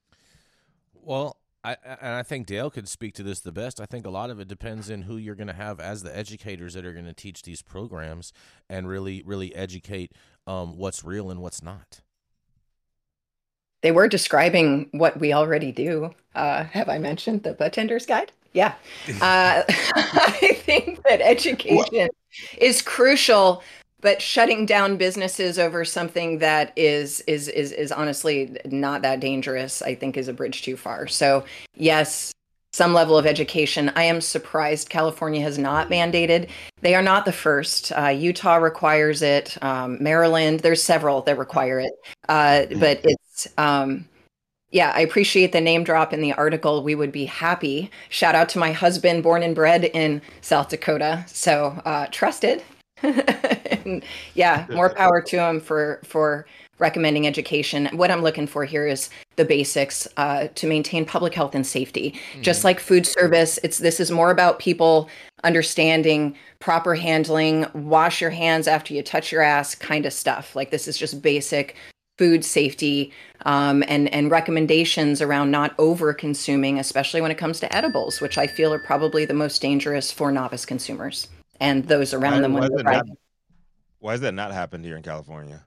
Well, 0.93 1.37
I, 1.63 1.75
and 1.83 2.13
I 2.13 2.23
think 2.23 2.47
Dale 2.47 2.69
could 2.69 2.87
speak 2.87 3.13
to 3.15 3.23
this 3.23 3.41
the 3.41 3.51
best. 3.51 3.81
I 3.81 3.85
think 3.85 4.05
a 4.05 4.09
lot 4.09 4.29
of 4.29 4.39
it 4.39 4.47
depends 4.47 4.89
in 4.89 5.03
who 5.03 5.17
you're 5.17 5.35
going 5.35 5.47
to 5.47 5.53
have 5.53 5.79
as 5.79 6.03
the 6.03 6.15
educators 6.15 6.73
that 6.73 6.85
are 6.85 6.93
going 6.93 7.05
to 7.05 7.13
teach 7.13 7.41
these 7.41 7.61
programs 7.61 8.31
and 8.69 8.87
really, 8.87 9.23
really 9.25 9.53
educate 9.53 10.13
um, 10.47 10.77
what's 10.77 11.03
real 11.03 11.29
and 11.29 11.41
what's 11.41 11.61
not. 11.61 12.01
They 13.81 13.91
were 13.91 14.07
describing 14.07 14.89
what 14.91 15.19
we 15.19 15.33
already 15.33 15.71
do. 15.71 16.13
Uh, 16.35 16.63
have 16.65 16.89
I 16.89 16.97
mentioned 16.97 17.43
the 17.43 17.53
Budtender's 17.53 18.05
Guide? 18.05 18.31
Yeah. 18.53 18.73
Uh, 19.21 19.63
I 19.95 20.57
think 20.63 21.03
that 21.03 21.21
education 21.21 22.09
is 22.57 22.81
crucial 22.81 23.63
but 24.01 24.21
shutting 24.21 24.65
down 24.65 24.97
businesses 24.97 25.59
over 25.59 25.83
something 25.83 26.39
that 26.39 26.73
is 26.75 27.21
is 27.21 27.47
is 27.47 27.71
is 27.71 27.91
honestly 27.91 28.57
not 28.65 29.01
that 29.01 29.19
dangerous 29.19 29.81
i 29.81 29.93
think 29.93 30.17
is 30.17 30.27
a 30.27 30.33
bridge 30.33 30.61
too 30.61 30.77
far. 30.77 31.07
So 31.07 31.43
yes 31.75 32.31
some 32.71 32.93
level 32.93 33.17
of 33.17 33.25
education. 33.25 33.91
I 33.95 34.03
am 34.03 34.21
surprised 34.21 34.89
california 34.89 35.41
has 35.41 35.57
not 35.57 35.89
mandated. 35.89 36.49
They 36.81 36.95
are 36.95 37.01
not 37.01 37.25
the 37.25 37.31
first. 37.31 37.91
Uh, 37.91 38.07
utah 38.07 38.55
requires 38.55 39.21
it. 39.21 39.57
Um, 39.63 39.97
maryland 40.01 40.61
there's 40.61 40.83
several 40.83 41.21
that 41.23 41.37
require 41.37 41.79
it. 41.79 41.93
Uh, 42.27 42.65
but 42.79 43.01
it's 43.03 43.47
um, 43.57 44.05
yeah, 44.71 44.91
I 44.95 44.99
appreciate 44.99 45.51
the 45.51 45.61
name 45.61 45.83
drop 45.83 46.13
in 46.13 46.21
the 46.21 46.33
article. 46.33 46.83
We 46.83 46.93
would 46.93 47.11
be 47.11 47.25
happy. 47.25 47.89
Shout 48.09 48.35
out 48.35 48.49
to 48.49 48.59
my 48.59 48.71
husband, 48.71 49.23
born 49.23 49.41
and 49.41 49.55
bred 49.55 49.85
in 49.85 50.21
South 50.41 50.69
Dakota. 50.69 51.25
So 51.27 51.81
uh, 51.85 52.05
trusted, 52.11 52.63
and 53.83 54.03
yeah, 54.33 54.65
more 54.69 54.93
power 54.93 55.21
to 55.21 55.37
him 55.37 55.59
for 55.59 55.99
for 56.03 56.45
recommending 56.79 57.27
education. 57.27 57.87
What 57.91 58.09
I'm 58.09 58.21
looking 58.21 58.47
for 58.47 58.65
here 58.65 58.87
is 58.87 59.09
the 59.35 59.45
basics 59.45 60.07
uh, 60.17 60.47
to 60.55 60.67
maintain 60.67 61.05
public 61.05 61.33
health 61.33 61.53
and 61.53 61.67
safety. 61.67 62.11
Mm-hmm. 62.11 62.41
Just 62.41 62.63
like 62.63 62.79
food 62.79 63.05
service, 63.05 63.59
it's 63.63 63.77
this 63.77 63.99
is 63.99 64.11
more 64.11 64.31
about 64.31 64.59
people 64.59 65.09
understanding 65.43 66.35
proper 66.59 66.95
handling, 66.95 67.65
wash 67.73 68.21
your 68.21 68.31
hands 68.31 68.67
after 68.67 68.93
you 68.93 69.03
touch 69.03 69.31
your 69.31 69.41
ass, 69.41 69.75
kind 69.75 70.05
of 70.05 70.13
stuff. 70.13 70.55
Like 70.55 70.71
this 70.71 70.87
is 70.87 70.97
just 70.97 71.21
basic 71.21 71.75
food 72.17 72.43
safety 72.43 73.13
um, 73.45 73.81
and 73.87 74.13
and 74.13 74.29
recommendations 74.29 75.21
around 75.21 75.51
not 75.51 75.73
over 75.77 76.13
consuming, 76.13 76.79
especially 76.79 77.21
when 77.21 77.31
it 77.31 77.37
comes 77.37 77.59
to 77.61 77.75
edibles, 77.75 78.19
which 78.19 78.37
I 78.37 78.47
feel 78.47 78.73
are 78.73 78.79
probably 78.79 79.25
the 79.25 79.33
most 79.33 79.61
dangerous 79.61 80.11
for 80.11 80.31
novice 80.31 80.65
consumers 80.65 81.27
and 81.59 81.87
those 81.87 82.13
around 82.13 82.35
why, 82.35 82.41
them 82.41 82.53
when 82.53 82.75
they're 82.75 82.83
not, 82.83 83.05
Why 83.99 84.11
has 84.13 84.21
that 84.21 84.33
not 84.33 84.51
happened 84.51 84.85
here 84.85 84.97
in 84.97 85.03
California? 85.03 85.65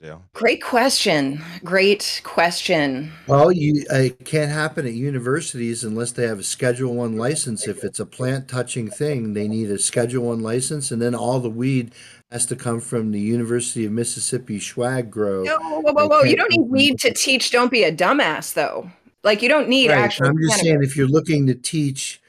Dale? 0.00 0.22
Great 0.34 0.62
question. 0.62 1.40
Great 1.62 2.20
question. 2.24 3.12
Well, 3.26 3.52
you 3.52 3.84
it 3.90 4.24
can't 4.24 4.50
happen 4.50 4.86
at 4.86 4.92
universities 4.92 5.84
unless 5.84 6.12
they 6.12 6.26
have 6.26 6.38
a 6.38 6.42
Schedule 6.42 6.94
One 6.94 7.16
license. 7.16 7.66
If 7.66 7.84
it's 7.84 8.00
a 8.00 8.06
plant 8.06 8.48
touching 8.48 8.90
thing, 8.90 9.34
they 9.34 9.48
need 9.48 9.70
a 9.70 9.78
Schedule 9.78 10.24
One 10.24 10.40
license, 10.40 10.90
and 10.90 11.00
then 11.00 11.14
all 11.14 11.40
the 11.40 11.48
weed 11.48 11.94
has 12.30 12.44
to 12.46 12.56
come 12.56 12.80
from 12.80 13.12
the 13.12 13.20
University 13.20 13.86
of 13.86 13.92
Mississippi 13.92 14.58
Swag 14.58 15.10
Grow. 15.10 15.44
No, 15.44 15.58
whoa, 15.58 15.92
whoa, 15.92 16.08
whoa! 16.08 16.22
You 16.22 16.36
don't 16.36 16.50
need 16.50 16.68
weed 16.68 16.98
to 17.00 17.14
teach. 17.14 17.50
Don't 17.50 17.70
be 17.70 17.84
a 17.84 17.94
dumbass, 17.94 18.52
though. 18.52 18.90
Like 19.22 19.40
you 19.40 19.48
don't 19.48 19.68
need 19.68 19.88
right. 19.88 20.00
actual. 20.00 20.26
I'm 20.26 20.38
just 20.38 20.60
saying, 20.60 20.82
if 20.82 20.96
you're 20.96 21.08
looking 21.08 21.46
to 21.46 21.54
teach 21.54 22.20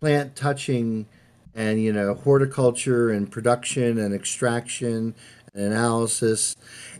plant 0.00 0.34
touching 0.34 1.06
and 1.54 1.82
you 1.82 1.92
know 1.92 2.14
horticulture 2.14 3.10
and 3.10 3.30
production 3.30 3.98
and 3.98 4.14
extraction 4.14 5.14
and 5.54 5.64
analysis 5.72 6.56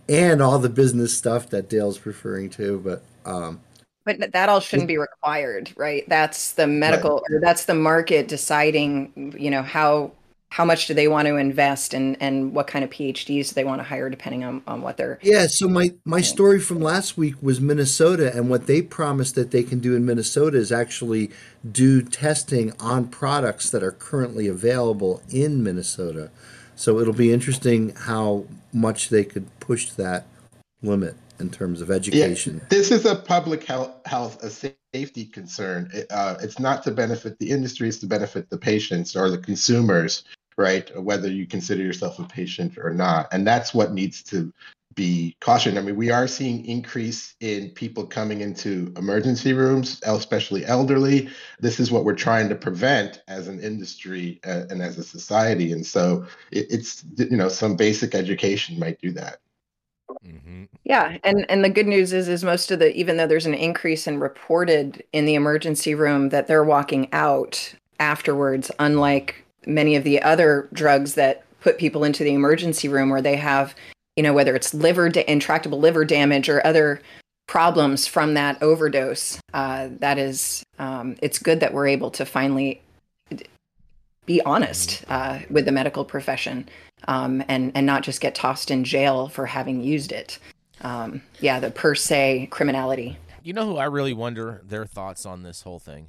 and 0.09 0.43
all 0.43 0.59
the 0.59 0.69
business 0.69 1.17
stuff 1.17 1.49
that 1.51 1.69
Dale's 1.69 2.05
referring 2.05 2.51
to. 2.51 2.81
But 2.81 3.03
um, 3.31 3.61
but 4.05 4.33
that 4.33 4.49
all 4.49 4.61
shouldn't 4.61 4.89
be 4.89 4.99
required, 4.99 5.73
right? 5.77 6.09
That's 6.09 6.53
the 6.53 6.67
medical 6.67 7.23
right. 7.29 7.37
or 7.37 7.41
that's 7.41 7.67
the 7.67 7.75
market 7.75 8.29
deciding, 8.29 9.35
you 9.39 9.51
know, 9.51 9.63
how 9.63 10.13
how 10.51 10.65
much 10.65 10.89
do 10.89 10.95
they 10.95 11.09
want 11.09 11.27
to 11.27 11.37
invest 11.37 11.95
and 11.95 12.17
and 12.21 12.53
what 12.53 12.67
kind 12.67 12.85
of 12.85 12.91
PhDs 12.91 13.49
do 13.49 13.55
they 13.55 13.65
want 13.65 13.79
to 13.81 13.85
hire 13.85 14.11
depending 14.11 14.45
on, 14.45 14.63
on 14.67 14.83
what 14.83 14.97
they're 14.97 15.19
Yeah, 15.23 15.47
so 15.47 15.69
my 15.69 15.93
my 16.05 16.21
story 16.21 16.61
from 16.61 16.81
last 16.81 17.17
week 17.17 17.37
was 17.41 17.61
Minnesota 17.61 18.35
and 18.35 18.51
what 18.51 18.67
they 18.67 18.83
promised 18.83 19.37
that 19.37 19.53
they 19.53 19.63
can 19.63 19.79
do 19.79 19.95
in 19.95 20.05
Minnesota 20.05 20.59
is 20.59 20.73
actually 20.73 21.31
do 21.71 22.03
testing 22.03 22.73
on 22.81 23.09
products 23.09 23.71
that 23.71 23.83
are 23.83 23.93
currently 23.93 24.49
available 24.49 25.23
in 25.31 25.63
Minnesota. 25.63 26.31
So 26.75 26.99
it'll 26.99 27.15
be 27.15 27.33
interesting 27.33 27.95
how 27.95 28.47
much 28.73 29.09
they 29.09 29.25
could 29.25 29.47
push 29.61 29.91
that 29.91 30.27
limit 30.83 31.15
in 31.39 31.51
terms 31.51 31.81
of 31.81 31.91
education. 31.91 32.57
Yeah, 32.57 32.67
this 32.71 32.91
is 32.91 33.07
a 33.07 33.15
public 33.15 33.65
health, 33.65 33.93
health 34.05 34.43
a 34.43 34.51
safety 34.51 35.27
concern. 35.27 35.91
It, 35.93 36.07
uh, 36.11 36.37
it's 36.41 36.59
not 36.59 36.83
to 36.85 36.91
benefit 36.91 37.39
the 37.39 37.51
industry; 37.51 37.89
it's 37.89 37.99
to 37.99 38.07
benefit 38.07 38.51
the 38.51 38.59
patients 38.59 39.15
or 39.15 39.31
the 39.31 39.39
consumers, 39.39 40.25
right? 40.61 41.03
Whether 41.03 41.29
you 41.29 41.47
consider 41.47 41.83
yourself 41.83 42.19
a 42.19 42.25
patient 42.25 42.79
or 42.79 42.91
not, 42.91 43.29
and 43.33 43.47
that's 43.47 43.75
what 43.75 43.93
needs 43.93 44.23
to 44.25 44.53
be 44.95 45.37
cautioned. 45.41 45.79
I 45.79 45.83
mean, 45.83 45.97
we 45.97 46.11
are 46.11 46.27
seeing 46.27 46.65
increase 46.67 47.35
in 47.41 47.71
people 47.71 48.07
coming 48.07 48.41
into 48.41 48.93
emergency 48.97 49.53
rooms, 49.53 50.01
especially 50.05 50.67
elderly. 50.67 51.31
This 51.61 51.81
is 51.81 51.91
what 51.91 52.05
we're 52.05 52.15
trying 52.15 52.49
to 52.49 52.55
prevent 52.55 53.23
as 53.29 53.49
an 53.49 53.61
industry 53.61 54.41
uh, 54.45 54.65
and 54.69 54.83
as 54.83 54.99
a 54.99 55.05
society. 55.05 55.73
And 55.73 55.87
so 55.87 56.27
it, 56.51 56.67
it's 56.71 57.05
you 57.17 57.37
know 57.37 57.49
some 57.49 57.77
basic 57.77 58.15
education 58.15 58.79
might 58.79 59.01
do 59.01 59.13
that. 59.13 59.39
Mm-hmm. 60.27 60.65
Yeah, 60.85 61.19
and 61.23 61.47
and 61.49 61.65
the 61.65 61.71
good 61.71 61.87
news 61.87 62.13
is 62.13 62.29
is 62.29 62.45
most 62.45 62.71
of 62.71 62.81
the 62.81 62.95
even 62.95 63.17
though 63.17 63.29
there's 63.29 63.47
an 63.47 63.55
increase 63.55 64.07
in 64.07 64.19
reported 64.19 65.03
in 65.13 65.25
the 65.25 65.35
emergency 65.35 65.95
room 65.95 66.31
that 66.31 66.47
they're 66.47 66.65
walking 66.65 67.09
out 67.13 67.75
afterwards, 68.01 68.71
unlike 68.81 69.40
many 69.67 69.97
of 69.97 70.05
the 70.05 70.23
other 70.23 70.69
drugs 70.73 71.15
that 71.15 71.45
put 71.61 71.79
people 71.79 72.05
into 72.05 72.25
the 72.25 72.33
emergency 72.33 72.89
room 72.89 73.11
where 73.11 73.23
they 73.23 73.37
have 73.37 73.75
you 74.17 74.23
know, 74.23 74.33
whether 74.33 74.55
it's 74.55 74.75
liver 74.75 75.09
da- 75.09 75.25
intractable 75.27 75.79
liver 75.79 76.05
damage 76.05 76.49
or 76.49 76.65
other 76.67 77.01
problems 77.47 78.07
from 78.07 78.35
that 78.35 78.63
overdose. 78.63 79.41
Uh, 79.55 79.89
that 79.99 80.19
is, 80.19 80.63
um, 80.79 81.17
it's 81.23 81.39
good 81.39 81.61
that 81.61 81.73
we're 81.73 81.87
able 81.87 82.11
to 82.11 82.27
finally 82.27 82.83
be 84.27 84.43
honest 84.43 85.05
uh, 85.09 85.39
with 85.49 85.65
the 85.65 85.73
medical 85.73 86.05
profession 86.05 86.69
um, 87.09 87.43
and 87.49 87.73
and 87.75 87.87
not 87.87 88.03
just 88.03 88.21
get 88.21 88.35
tossed 88.35 88.71
in 88.71 88.85
jail 88.85 89.27
for 89.29 89.47
having 89.47 89.83
used 89.83 90.13
it. 90.13 90.39
Um, 90.83 91.23
yeah, 91.41 91.59
the 91.59 91.71
per 91.71 91.95
se 91.95 92.49
criminality. 92.51 93.17
You 93.43 93.55
know 93.55 93.67
who 93.67 93.79
I 93.79 93.85
really 93.85 94.13
wonder 94.13 94.61
their 94.67 94.85
thoughts 94.85 95.25
on 95.25 95.43
this 95.43 95.63
whole 95.63 95.79
thing? 95.79 96.09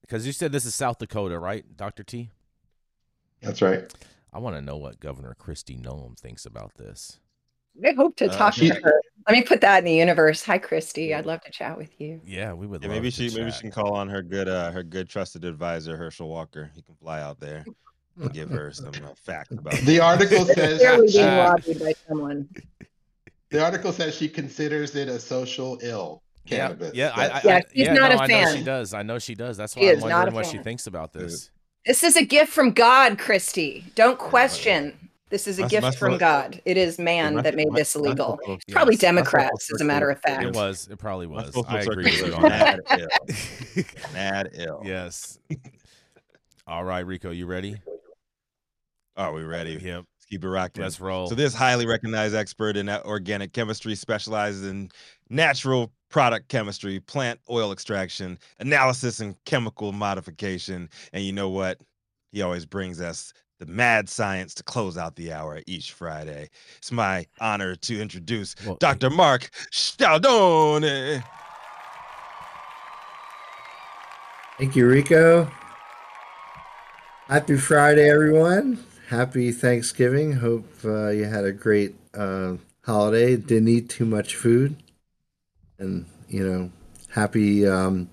Because 0.00 0.26
you 0.26 0.32
said 0.32 0.52
this 0.52 0.64
is 0.64 0.74
South 0.74 0.98
Dakota, 0.98 1.38
right, 1.38 1.64
Doctor 1.76 2.02
T? 2.02 2.30
That's 3.42 3.62
right. 3.62 3.92
I 4.32 4.38
want 4.38 4.56
to 4.56 4.62
know 4.62 4.76
what 4.76 5.00
Governor 5.00 5.36
Kristi 5.38 5.80
Noem 5.80 6.18
thinks 6.18 6.46
about 6.46 6.74
this. 6.74 7.20
I 7.84 7.92
hope 7.92 8.16
to 8.16 8.28
talk 8.28 8.54
uh, 8.54 8.60
to 8.60 8.68
her. 8.82 9.00
Let 9.28 9.36
me 9.36 9.42
put 9.42 9.60
that 9.60 9.78
in 9.78 9.84
the 9.84 9.94
universe. 9.94 10.42
Hi, 10.44 10.58
Kristi. 10.58 11.14
I'd 11.14 11.26
love 11.26 11.42
to 11.42 11.50
chat 11.50 11.76
with 11.76 12.00
you. 12.00 12.20
Yeah, 12.24 12.52
we 12.52 12.66
would. 12.66 12.82
Yeah, 12.82 12.88
maybe 12.88 13.10
she 13.10 13.28
chat. 13.28 13.38
maybe 13.38 13.50
she 13.50 13.60
can 13.62 13.70
call 13.70 13.94
on 13.94 14.08
her 14.08 14.22
good 14.22 14.48
uh, 14.48 14.70
her 14.70 14.82
good 14.82 15.08
trusted 15.08 15.44
advisor 15.44 15.96
Herschel 15.96 16.28
Walker. 16.28 16.70
He 16.74 16.82
can 16.82 16.94
fly 16.94 17.20
out 17.20 17.38
there 17.40 17.64
and 18.20 18.32
give 18.32 18.50
her 18.50 18.72
some 18.72 18.92
uh, 19.04 19.14
facts 19.14 19.52
about 19.52 19.74
the 19.80 20.00
article 20.00 20.44
says 20.54 20.78
clearly 20.78 21.12
being 21.12 21.26
lobbied 21.26 21.80
by 21.80 21.94
someone. 22.08 22.48
The 23.50 23.64
article 23.64 23.92
says 23.92 24.14
she 24.14 24.28
considers 24.28 24.96
it 24.96 25.08
a 25.08 25.18
social 25.18 25.78
ill. 25.82 26.22
Cannabis. 26.46 26.92
Yeah, 26.94 27.12
yeah, 27.16 27.22
I, 27.22 27.26
I, 27.26 27.42
yeah, 27.44 27.60
she's 27.72 27.86
yeah, 27.86 27.92
not 27.92 28.12
no, 28.12 28.24
a 28.24 28.28
fan. 28.28 28.30
I 28.30 28.50
know 28.50 28.56
she 28.56 28.64
does. 28.64 28.94
I 28.94 29.02
know 29.02 29.18
she 29.18 29.34
does. 29.34 29.56
That's 29.56 29.76
why 29.76 29.82
she 29.82 29.90
I'm 29.90 30.00
wondering 30.00 30.34
what 30.34 30.46
she 30.46 30.58
thinks 30.58 30.86
about 30.86 31.12
this. 31.12 31.50
This 31.84 32.02
is 32.02 32.16
a 32.16 32.24
gift 32.24 32.52
from 32.52 32.72
God, 32.72 33.16
Kristi. 33.18 33.84
Don't 33.94 34.18
oh, 34.20 34.24
question. 34.24 35.06
This 35.28 35.48
is 35.48 35.58
a 35.58 35.66
gift 35.66 35.98
from 35.98 36.18
God. 36.18 36.60
It 36.64 36.76
is 36.76 36.98
man 36.98 37.34
that 37.42 37.56
made 37.56 37.72
this 37.74 37.96
illegal. 37.96 38.38
Yes. 38.46 38.60
Probably 38.70 38.96
Democrats, 38.96 39.72
as 39.72 39.80
a 39.80 39.84
matter 39.84 40.08
of 40.08 40.20
fact. 40.20 40.44
It 40.44 40.54
was. 40.54 40.88
It 40.88 40.98
probably 40.98 41.26
was. 41.26 41.52
I 41.68 41.80
agree 41.80 42.04
with 42.04 42.26
you 42.26 42.34
on 42.34 42.42
that. 42.42 42.80
Mad 42.88 43.00
ill. 43.00 43.84
Mad 44.12 44.50
ill. 44.54 44.82
Yes. 44.84 45.38
All 46.66 46.84
right, 46.84 47.04
Rico, 47.06 47.30
you 47.30 47.46
ready? 47.46 47.76
Are 49.16 49.32
we 49.32 49.42
ready? 49.42 49.72
Yep. 49.72 50.04
Let's 50.04 50.26
keep 50.28 50.44
it 50.44 50.48
rocking. 50.48 50.82
Let's 50.82 51.00
roll. 51.00 51.28
So 51.28 51.34
this 51.34 51.54
highly 51.54 51.86
recognized 51.86 52.34
expert 52.34 52.76
in 52.76 52.88
organic 52.88 53.52
chemistry 53.52 53.94
specializes 53.94 54.64
in 54.64 54.90
natural 55.28 55.92
product 56.08 56.48
chemistry, 56.48 57.00
plant 57.00 57.40
oil 57.50 57.72
extraction, 57.72 58.38
analysis, 58.58 59.20
and 59.20 59.36
chemical 59.44 59.92
modification. 59.92 60.88
And 61.12 61.24
you 61.24 61.32
know 61.32 61.48
what? 61.48 61.78
He 62.32 62.42
always 62.42 62.66
brings 62.66 63.00
us 63.00 63.32
the 63.58 63.66
mad 63.66 64.08
science 64.08 64.54
to 64.54 64.62
close 64.62 64.98
out 64.98 65.16
the 65.16 65.32
hour 65.32 65.60
each 65.66 65.92
Friday. 65.92 66.50
It's 66.76 66.92
my 66.92 67.26
honor 67.40 67.74
to 67.74 68.00
introduce 68.00 68.54
well, 68.66 68.76
Dr. 68.76 69.10
Mark 69.10 69.50
Scialdone. 69.72 71.22
Thank 74.58 74.76
you, 74.76 74.86
Rico. 74.86 75.50
Happy 77.28 77.56
Friday, 77.56 78.08
everyone. 78.08 78.84
Happy 79.08 79.52
Thanksgiving. 79.52 80.32
Hope 80.32 80.68
uh, 80.84 81.08
you 81.08 81.24
had 81.24 81.44
a 81.44 81.52
great 81.52 81.94
uh, 82.14 82.54
holiday. 82.84 83.36
Didn't 83.36 83.68
eat 83.68 83.88
too 83.88 84.04
much 84.04 84.34
food 84.36 84.76
and 85.78 86.06
you 86.28 86.46
know, 86.46 86.70
happy. 87.08 87.66
Um, 87.66 88.08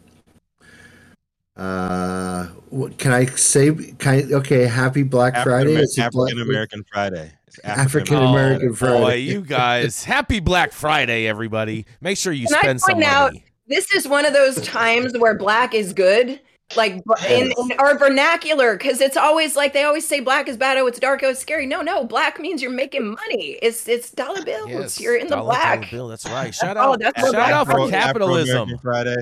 uh, 1.56 2.48
what 2.70 2.98
can 2.98 3.12
I 3.12 3.26
say? 3.26 3.74
Can 3.74 4.14
I, 4.14 4.24
okay, 4.36 4.66
happy 4.66 5.04
Black 5.04 5.44
Friday. 5.44 5.76
It's 5.76 6.00
African 6.00 6.42
American 6.42 6.84
Friday. 6.92 7.32
African 7.64 8.18
American 8.18 8.70
oh, 8.70 8.76
Friday. 8.76 9.00
Boy, 9.00 9.14
you 9.16 9.42
guys, 9.42 10.04
happy 10.06 10.40
Black 10.40 10.72
Friday, 10.72 11.28
everybody! 11.28 11.86
Make 12.02 12.18
sure 12.18 12.34
you 12.34 12.48
can 12.48 12.58
spend 12.60 12.82
some 12.82 13.00
money. 13.00 13.06
Out, 13.06 13.34
this 13.68 13.92
is 13.94 14.08
one 14.08 14.26
of 14.26 14.34
those 14.34 14.60
times 14.62 15.14
where 15.18 15.38
black 15.38 15.74
is 15.74 15.94
good 15.94 16.40
like 16.76 17.04
in, 17.30 17.52
in 17.52 17.72
our 17.80 17.98
vernacular 17.98 18.78
because 18.78 19.02
it's 19.02 19.18
always 19.18 19.56
like 19.56 19.74
they 19.74 19.84
always 19.84 20.08
say 20.08 20.20
black 20.20 20.48
is 20.48 20.58
bad 20.58 20.78
oh 20.78 20.88
it's 20.88 21.00
dark 21.00 21.22
oh 21.24 21.30
it's 21.30 21.40
scary. 21.40 21.66
No 21.66 21.82
no 21.82 22.04
black 22.04 22.40
means 22.40 22.62
you're 22.62 22.72
making 22.72 23.06
money. 23.06 23.58
It's 23.62 23.88
it's 23.88 24.12
dollar 24.12 24.44
bills. 24.44 24.70
Yes, 24.70 25.00
you're 25.00 25.16
in 25.16 25.28
the 25.28 25.38
black. 25.38 25.90
bill 25.92 26.08
that's 26.08 26.26
right. 26.26 26.54
Shout 26.54 26.78
out 26.78 26.90
oh, 26.90 26.98
that's 26.98 27.20
shout 27.20 27.36
out 27.36 27.68
for 27.68 27.90
capitalism. 27.90 28.78
Friday. 28.82 29.18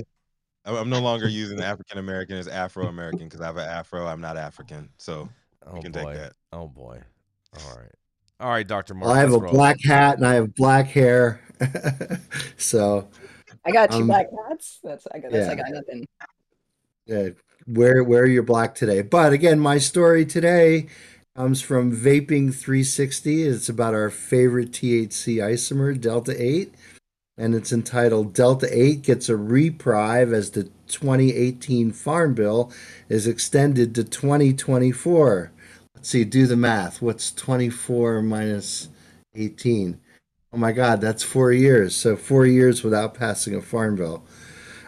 I'm 0.65 0.89
no 0.89 1.01
longer 1.01 1.27
using 1.27 1.59
african 1.59 1.97
american 1.97 2.37
as 2.37 2.47
afro 2.47 2.85
american 2.85 3.27
because 3.27 3.41
i 3.41 3.47
have 3.47 3.57
an 3.57 3.67
afro 3.67 4.05
i'm 4.05 4.21
not 4.21 4.37
african 4.37 4.89
so 4.97 5.27
oh 5.65 5.75
you 5.75 5.81
can 5.81 5.91
boy. 5.91 6.03
take 6.03 6.21
that. 6.21 6.33
Oh 6.53 6.67
boy. 6.67 7.01
All 7.57 7.77
right. 7.77 7.91
All 8.39 8.49
right 8.49 8.67
dr 8.67 8.93
Mark, 8.93 9.07
well, 9.07 9.15
i 9.15 9.19
have 9.19 9.33
a 9.33 9.39
roll. 9.39 9.51
black 9.51 9.83
hat 9.83 10.17
and 10.17 10.25
i 10.25 10.35
have 10.35 10.53
black 10.55 10.87
hair. 10.87 11.41
So 12.57 13.07
i 13.65 13.71
got 13.71 13.91
two 13.91 13.97
um, 13.97 14.07
black 14.07 14.27
hats. 14.47 14.79
That's 14.83 15.07
i 15.13 15.19
got 15.19 15.31
that's 15.31 15.47
yeah. 15.47 15.51
i 15.51 15.55
got 15.55 15.69
nothing 15.71 16.07
uh, 17.09 17.31
where 17.65 18.25
you're 18.25 18.43
black 18.43 18.75
today. 18.75 19.01
But 19.01 19.33
again, 19.33 19.59
my 19.59 19.77
story 19.77 20.25
today 20.25 20.87
comes 21.35 21.61
from 21.61 21.95
Vaping 21.95 22.53
360. 22.53 23.43
It's 23.43 23.69
about 23.69 23.93
our 23.93 24.09
favorite 24.09 24.71
THC 24.71 25.37
isomer, 25.37 25.99
Delta 25.99 26.35
8, 26.37 26.73
and 27.37 27.55
it's 27.55 27.71
entitled 27.71 28.33
Delta 28.33 28.67
8 28.71 29.01
gets 29.01 29.29
a 29.29 29.37
reprieve 29.37 30.33
as 30.33 30.51
the 30.51 30.63
2018 30.87 31.91
Farm 31.91 32.33
Bill 32.33 32.71
is 33.07 33.27
extended 33.27 33.95
to 33.95 34.03
2024. 34.03 35.51
Let's 35.95 36.09
see, 36.09 36.25
do 36.25 36.47
the 36.47 36.57
math. 36.57 37.01
What's 37.01 37.31
24 37.31 38.21
minus 38.21 38.89
18? 39.35 39.99
Oh 40.53 40.57
my 40.57 40.73
God, 40.73 40.99
that's 40.99 41.23
four 41.23 41.53
years. 41.53 41.95
So 41.95 42.17
four 42.17 42.45
years 42.45 42.83
without 42.83 43.13
passing 43.13 43.55
a 43.55 43.61
farm 43.61 43.95
bill. 43.95 44.25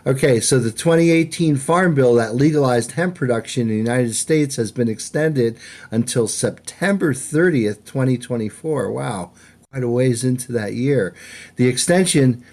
Okay, 0.06 0.42
so 0.42 0.60
the 0.60 0.70
2018 0.70 1.56
Farm 1.56 1.96
Bill 1.96 2.16
that 2.16 2.36
legalized 2.36 2.92
hemp 2.92 3.16
production 3.16 3.62
in 3.62 3.68
the 3.70 3.76
United 3.76 4.16
States 4.16 4.58
has 4.58 4.70
been 4.70 4.90
extended 4.90 5.58
until 5.92 6.28
September 6.28 7.14
30th, 7.14 7.86
2024. 7.86 8.92
Wow, 8.92 9.32
quite 9.72 9.82
a 9.82 9.88
ways 9.88 10.26
into 10.26 10.52
that 10.52 10.74
year. 10.74 11.16
The 11.56 11.70
extension 11.70 12.44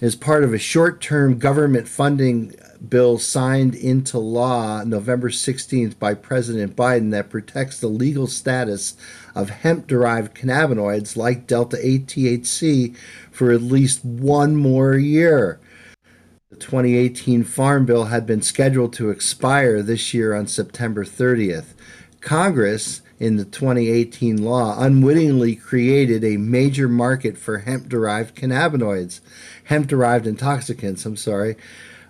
is 0.00 0.16
part 0.16 0.42
of 0.42 0.52
a 0.52 0.58
short 0.58 1.00
term 1.00 1.38
government 1.38 1.86
funding 1.86 2.56
bill 2.88 3.20
signed 3.20 3.76
into 3.76 4.18
law 4.18 4.82
November 4.82 5.30
16th 5.30 5.96
by 6.00 6.12
President 6.12 6.74
Biden 6.74 7.12
that 7.12 7.30
protects 7.30 7.78
the 7.78 7.86
legal 7.86 8.26
status 8.26 8.96
of 9.32 9.50
hemp 9.50 9.86
derived 9.86 10.36
cannabinoids 10.36 11.16
like 11.16 11.46
Delta 11.46 11.78
8 11.80 12.08
THC 12.08 12.96
for 13.30 13.52
at 13.52 13.62
least 13.62 14.04
one 14.04 14.56
more 14.56 14.96
year. 14.96 15.60
The 16.56 16.64
2018 16.64 17.44
Farm 17.44 17.84
Bill 17.84 18.06
had 18.06 18.26
been 18.26 18.40
scheduled 18.40 18.94
to 18.94 19.10
expire 19.10 19.82
this 19.82 20.14
year 20.14 20.32
on 20.34 20.46
September 20.46 21.04
30th. 21.04 21.74
Congress, 22.22 23.02
in 23.20 23.36
the 23.36 23.44
2018 23.44 24.42
law, 24.42 24.74
unwittingly 24.82 25.54
created 25.54 26.24
a 26.24 26.38
major 26.38 26.88
market 26.88 27.36
for 27.36 27.58
hemp 27.58 27.90
derived 27.90 28.34
cannabinoids, 28.34 29.20
hemp 29.64 29.86
derived 29.86 30.26
intoxicants, 30.26 31.04
I'm 31.04 31.18
sorry, 31.18 31.56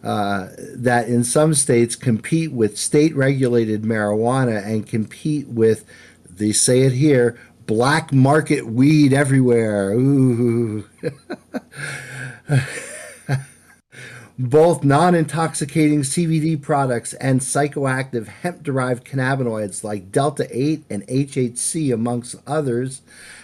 uh, 0.05 0.51
that 0.77 1.09
in 1.09 1.25
some 1.25 1.53
states 1.53 1.97
compete 1.97 2.53
with 2.53 2.79
state 2.79 3.17
regulated 3.17 3.83
marijuana 3.83 4.65
and 4.65 4.87
compete 4.87 5.49
with, 5.49 5.85
they 6.31 6.53
say 6.53 6.83
it 6.83 6.93
here, 6.93 7.37
black 7.67 8.13
market 8.13 8.69
weed 8.69 9.13
everywhere. 9.13 9.91
Ooh. 9.91 10.89
both 14.39 14.85
non 14.85 15.15
intoxicating 15.15 16.03
CBD 16.03 16.61
products 16.61 17.15
and 17.15 17.41
psychoactive 17.41 18.27
hemp 18.27 18.63
derived 18.63 19.07
cannabinoids 19.07 19.83
like 19.83 20.13
Delta 20.13 20.47
8 20.51 20.85
and 20.91 21.07
HHC, 21.07 21.93
amongst 21.93 22.37
others, 22.47 23.01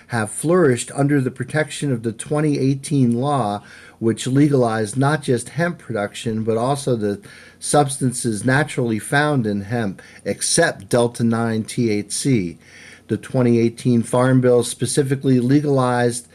have 0.08 0.30
flourished 0.30 0.90
under 0.92 1.20
the 1.22 1.30
protection 1.30 1.90
of 1.90 2.02
the 2.02 2.12
2018 2.12 3.18
law, 3.18 3.64
which 3.98 4.26
legalized 4.26 4.98
not 4.98 5.22
just 5.22 5.50
hemp 5.50 5.78
production, 5.78 6.44
but 6.44 6.58
also 6.58 6.94
the 6.94 7.22
substances 7.58 8.44
naturally 8.44 8.98
found 8.98 9.46
in 9.46 9.62
hemp, 9.62 10.02
except 10.26 10.90
Delta 10.90 11.24
9 11.24 11.64
THC. 11.64 12.58
The 13.08 13.16
2018 13.16 14.02
Farm 14.02 14.42
Bill 14.42 14.62
specifically 14.62 15.40
legalized 15.40 16.28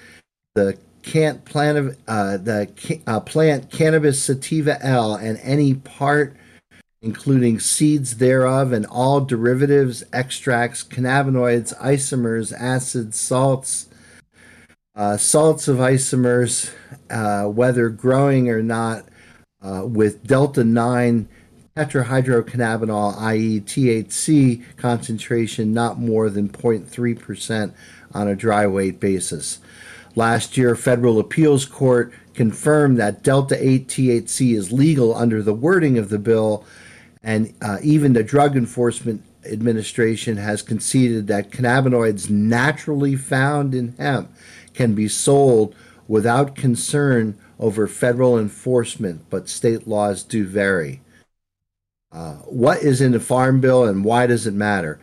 the 0.55 0.79
can't 1.07 1.45
plant 1.45 1.97
uh, 2.07 2.37
the 2.37 3.01
uh, 3.07 3.19
plant 3.21 3.71
cannabis 3.71 4.21
sativa 4.21 4.83
L 4.85 5.15
and 5.15 5.39
any 5.41 5.73
part 5.73 6.35
including 7.01 7.59
seeds 7.59 8.17
thereof 8.17 8.73
and 8.73 8.85
all 8.87 9.21
derivatives, 9.21 10.03
extracts, 10.11 10.83
cannabinoids, 10.83 11.77
isomers, 11.79 12.51
acids, 12.51 13.17
salts, 13.19 13.87
uh, 14.95 15.15
salts 15.15 15.67
of 15.67 15.77
isomers, 15.77 16.71
uh, 17.09 17.45
whether 17.45 17.87
growing 17.87 18.49
or 18.49 18.63
not, 18.63 19.05
uh, 19.61 19.83
with 19.85 20.25
delta 20.25 20.63
9 20.63 21.29
tetrahydrocannabinol, 21.77 23.15
i.e., 23.19 23.61
THC 23.61 24.63
concentration 24.75 25.71
not 25.73 25.99
more 25.99 26.29
than 26.31 26.49
0.3% 26.49 27.73
on 28.13 28.27
a 28.27 28.35
dry 28.35 28.65
weight 28.65 28.99
basis. 28.99 29.59
Last 30.17 30.57
year, 30.57 30.75
federal 30.75 31.19
appeals 31.19 31.67
court 31.67 32.11
confirmed 32.33 32.97
that 32.97 33.21
Delta 33.21 33.55
8 33.55 33.87
THC 33.87 34.55
is 34.55 34.71
legal 34.71 35.13
under 35.13 35.43
the 35.43 35.53
wording 35.53 35.99
of 35.99 36.09
the 36.09 36.17
bill, 36.17 36.65
and 37.21 37.53
uh, 37.61 37.77
even 37.83 38.13
the 38.13 38.23
Drug 38.23 38.57
Enforcement 38.57 39.23
Administration 39.45 40.37
has 40.37 40.63
conceded 40.63 41.27
that 41.27 41.51
cannabinoids 41.51 42.31
naturally 42.31 43.15
found 43.15 43.75
in 43.75 43.93
hemp 43.99 44.33
can 44.73 44.95
be 44.95 45.07
sold 45.07 45.75
without 46.07 46.55
concern 46.55 47.37
over 47.59 47.85
federal 47.85 48.39
enforcement, 48.39 49.21
but 49.29 49.47
state 49.47 49.87
laws 49.87 50.23
do 50.23 50.47
vary. 50.47 50.99
Uh, 52.11 52.37
what 52.45 52.79
is 52.79 53.01
in 53.01 53.11
the 53.11 53.19
Farm 53.19 53.61
Bill 53.61 53.85
and 53.85 54.03
why 54.03 54.25
does 54.25 54.47
it 54.47 54.55
matter? 54.55 54.99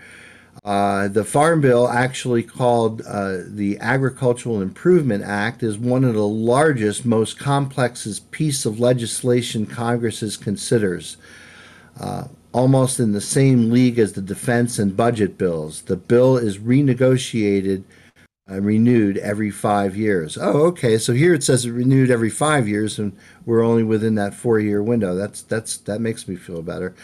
Uh, 0.65 1.09
the 1.09 1.25
Farm 1.25 1.61
Bill, 1.61 1.89
actually 1.89 2.43
called 2.43 3.03
uh, 3.03 3.41
the 3.47 3.79
Agricultural 3.81 4.63
Improvement 4.63 5.23
Act, 5.23 5.63
is 5.63 5.77
one 5.77 6.05
of 6.05 6.15
the 6.15 6.27
largest, 6.27 7.05
most 7.05 7.39
complex 7.39 8.19
piece 8.31 8.65
of 8.65 8.81
legislation 8.81 9.67
Congress 9.67 10.37
considers. 10.39 11.19
Uh, 12.01 12.25
almost 12.53 12.99
in 12.99 13.13
the 13.13 13.21
same 13.21 13.71
league 13.71 13.99
as 13.99 14.15
the 14.15 14.23
defense 14.23 14.79
and 14.79 14.97
budget 14.97 15.37
bills. 15.37 15.83
The 15.83 15.97
bill 15.97 16.37
is 16.37 16.59
renegotiated 16.59 17.83
uh, 18.51 18.61
renewed 18.61 19.17
every 19.19 19.51
five 19.51 19.97
years. 19.97 20.37
Oh, 20.39 20.67
okay. 20.67 20.99
So 20.99 21.15
here 21.15 21.33
it 21.33 21.43
says 21.43 21.65
it 21.65 21.71
renewed 21.71 22.11
every 22.11 22.29
five 22.29 22.69
years, 22.69 22.99
and 22.99 23.17
we're 23.47 23.65
only 23.65 23.83
within 23.83 24.17
that 24.17 24.35
four-year 24.35 24.83
window. 24.83 25.15
That's 25.15 25.41
that's 25.41 25.79
that 25.79 26.01
makes 26.01 26.29
me 26.29 26.37
feel 26.37 26.61
better. 26.61 26.95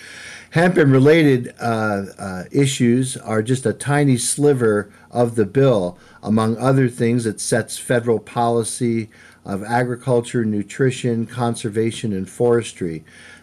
Hemp 0.51 0.77
and 0.77 0.93
related 0.93 1.55
uh, 1.59 2.05
uh, 2.19 2.45
issues 2.53 3.17
are 3.17 3.43
just 3.43 3.65
a 3.65 3.73
tiny 3.73 4.19
sliver 4.19 4.93
of 5.11 5.35
the 5.35 5.47
bill. 5.47 5.97
Among 6.23 6.59
other 6.59 6.89
things, 6.91 7.25
it 7.25 7.41
sets 7.41 7.79
federal 7.79 8.19
policy 8.19 9.09
of 9.43 9.63
agriculture, 9.63 10.45
nutrition, 10.45 11.27
conservation, 11.27 12.13
and 12.13 12.29
forestry. 12.29 13.03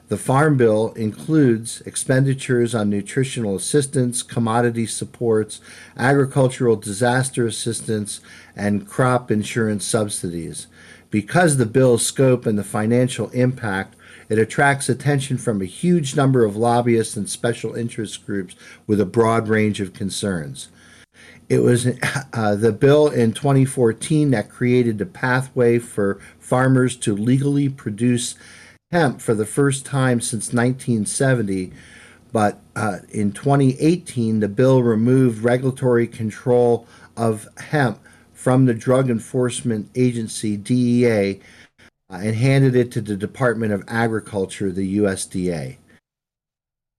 The 0.10 0.18
Farm 0.18 0.56
Bill 0.56 0.94
includes 0.94 1.82
expenditures 1.82 2.74
on 2.74 2.90
nutritional 2.90 3.58
assistance, 3.58 4.24
commodity 4.24 4.86
supports, 4.86 5.60
agricultural 5.98 6.78
disaster 6.78 7.46
assistance, 7.46 8.22
and 8.56 8.88
crop 8.88 9.30
insurance 9.30 9.86
subsidies. 9.86 10.68
Because 11.12 11.58
the 11.58 11.66
bill's 11.66 12.06
scope 12.06 12.46
and 12.46 12.58
the 12.58 12.64
financial 12.64 13.30
impact, 13.32 13.98
it 14.30 14.40
attracts 14.40 14.88
attention 14.88 15.38
from 15.38 15.62
a 15.62 15.66
huge 15.66 16.16
number 16.16 16.46
of 16.46 16.56
lobbyists 16.56 17.18
and 17.18 17.30
special 17.30 17.76
interest 17.76 18.26
groups 18.26 18.56
with 18.86 19.02
a 19.02 19.06
broad 19.06 19.50
range 19.50 19.82
of 19.82 19.92
concerns. 19.92 20.70
It 21.50 21.60
was 21.60 21.86
uh, 22.34 22.56
the 22.56 22.72
bill 22.72 23.10
in 23.10 23.34
2014 23.34 24.32
that 24.32 24.50
created 24.50 25.00
the 25.00 25.06
pathway 25.06 25.80
for 25.80 26.20
farmers 26.40 26.96
to 26.98 27.14
legally 27.14 27.68
produce 27.68 28.36
hemp 28.92 29.22
for 29.22 29.34
the 29.34 29.46
first 29.46 29.86
time 29.86 30.22
since 30.22 30.54
1970. 30.54 31.72
But 32.32 32.60
uh, 32.76 33.00
in 33.10 33.32
2018, 33.32 34.40
the 34.40 34.48
bill 34.48 34.84
removed 34.84 35.44
regulatory 35.44 36.08
control 36.08 36.88
of 37.16 37.48
hemp 37.58 38.00
from 38.34 38.66
the 38.66 38.74
Drug 38.74 39.10
Enforcement 39.10 39.90
Agency, 39.96 40.58
DEA, 40.58 41.40
uh, 42.10 42.14
and 42.14 42.36
handed 42.36 42.76
it 42.76 42.92
to 42.92 43.02
the 43.02 43.18
Department 43.18 43.74
of 43.74 43.84
Agriculture, 43.88 44.72
the 44.72 44.98
USDA. 44.98 45.78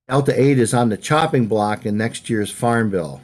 Delta 0.08 0.40
8 0.40 0.58
is 0.58 0.74
on 0.74 0.88
the 0.88 0.96
chopping 0.96 1.46
block 1.46 1.86
in 1.86 1.96
next 1.96 2.28
year's 2.28 2.50
Farm 2.50 2.90
Bill. 2.90 3.20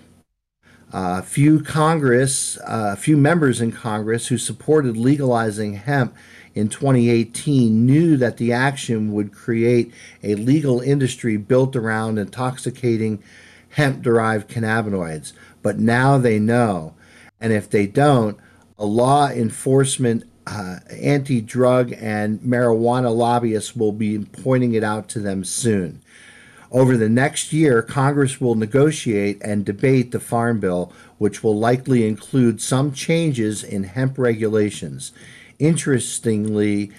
A 0.92 0.96
uh, 0.96 1.22
few 1.22 1.60
Congress, 1.60 2.56
a 2.58 2.70
uh, 2.70 2.96
few 2.96 3.16
members 3.16 3.60
in 3.60 3.72
Congress 3.72 4.28
who 4.28 4.38
supported 4.38 4.96
legalizing 4.96 5.74
hemp 5.74 6.14
in 6.54 6.68
2018 6.68 7.84
knew 7.84 8.16
that 8.16 8.36
the 8.36 8.52
action 8.52 9.12
would 9.12 9.32
create 9.32 9.92
a 10.22 10.34
legal 10.36 10.80
industry 10.80 11.36
built 11.36 11.74
around 11.74 12.18
intoxicating 12.18 13.22
hemp 13.70 14.02
derived 14.02 14.48
cannabinoids. 14.48 15.32
But 15.62 15.78
now 15.78 16.18
they 16.18 16.38
know. 16.38 16.94
And 17.40 17.52
if 17.52 17.68
they 17.68 17.86
don't, 17.86 18.38
a 18.78 18.86
law 18.86 19.28
enforcement, 19.28 20.24
uh, 20.46 20.78
anti 20.90 21.40
drug, 21.40 21.92
and 21.98 22.40
marijuana 22.40 23.14
lobbyists 23.14 23.74
will 23.74 23.92
be 23.92 24.18
pointing 24.18 24.74
it 24.74 24.84
out 24.84 25.08
to 25.10 25.20
them 25.20 25.44
soon. 25.44 26.02
Over 26.70 26.96
the 26.96 27.08
next 27.08 27.52
year, 27.52 27.82
Congress 27.82 28.40
will 28.40 28.56
negotiate 28.56 29.40
and 29.42 29.64
debate 29.64 30.10
the 30.10 30.18
Farm 30.18 30.58
Bill, 30.58 30.92
which 31.18 31.42
will 31.42 31.56
likely 31.56 32.06
include 32.06 32.60
some 32.60 32.92
changes 32.92 33.62
in 33.62 33.84
hemp 33.84 34.18
regulations. 34.18 35.12
Interestingly, 35.64 36.92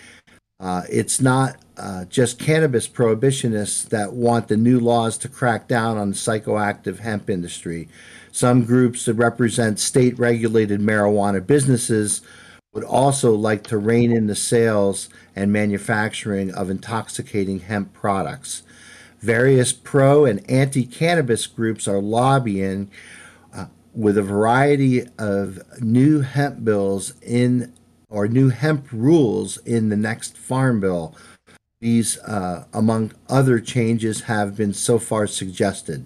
uh, 0.60 0.82
it's 0.90 1.22
not 1.22 1.58
uh, 1.78 2.06
just 2.06 2.40
cannabis 2.40 2.88
prohibitionists 2.88 3.88
that 3.90 4.14
want 4.14 4.48
the 4.48 4.58
new 4.58 4.80
laws 4.80 5.20
to 5.20 5.30
crack 5.30 5.68
down 5.68 6.00
on 6.00 6.10
the 6.10 6.16
psychoactive 6.16 6.98
hemp 6.98 7.30
industry. 7.30 7.88
Some 8.32 8.66
groups 8.66 9.06
that 9.06 9.14
represent 9.14 9.80
state 9.80 10.18
regulated 10.18 10.82
marijuana 10.82 11.46
businesses 11.46 12.22
would 12.74 12.84
also 12.84 13.36
like 13.36 13.62
to 13.66 13.78
rein 13.78 14.12
in 14.12 14.26
the 14.26 14.36
sales 14.36 15.10
and 15.36 15.54
manufacturing 15.54 16.52
of 16.52 16.72
intoxicating 16.72 17.60
hemp 17.60 17.94
products. 17.94 18.64
Various 19.20 19.74
pro 19.74 20.26
and 20.26 20.44
anti 20.50 20.88
cannabis 20.88 21.46
groups 21.46 21.88
are 21.88 22.02
lobbying 22.02 22.90
uh, 23.54 23.68
with 23.94 24.18
a 24.18 24.24
variety 24.24 25.04
of 25.20 25.62
new 25.80 26.22
hemp 26.22 26.66
bills 26.66 27.14
in 27.22 27.72
or 28.16 28.30
new 28.30 28.48
hemp 28.48 28.88
rules 28.94 29.58
in 29.58 29.90
the 29.90 29.98
next 29.98 30.38
farm 30.38 30.80
bill. 30.80 31.14
These, 31.82 32.18
uh, 32.20 32.64
among 32.74 33.12
other 33.28 33.60
changes, 33.60 34.22
have 34.22 34.56
been 34.56 34.74
so 34.74 35.00
far 35.00 35.28
suggested. 35.28 36.06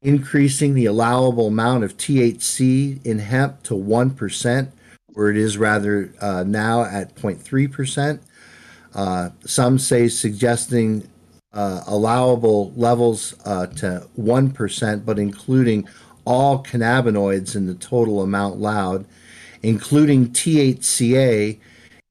Increasing 0.00 0.74
the 0.74 0.86
allowable 0.86 1.48
amount 1.48 1.82
of 1.82 1.96
THC 1.96 3.04
in 3.04 3.18
hemp 3.18 3.64
to 3.64 3.74
1%, 3.74 4.68
where 5.08 5.28
it 5.28 5.36
is 5.36 5.58
rather 5.58 6.14
uh, 6.20 6.44
now 6.46 6.84
at 6.84 7.16
0.3%. 7.16 8.20
Uh, 8.94 9.30
some 9.44 9.76
say 9.76 10.06
suggesting 10.06 11.08
uh, 11.52 11.82
allowable 11.88 12.72
levels 12.76 13.34
uh, 13.44 13.66
to 13.66 14.06
1%, 14.16 15.04
but 15.04 15.18
including 15.18 15.88
all 16.24 16.62
cannabinoids 16.62 17.56
in 17.56 17.66
the 17.66 17.74
total 17.74 18.22
amount 18.22 18.54
allowed, 18.54 19.04
including 19.64 20.28
THCA 20.28 21.58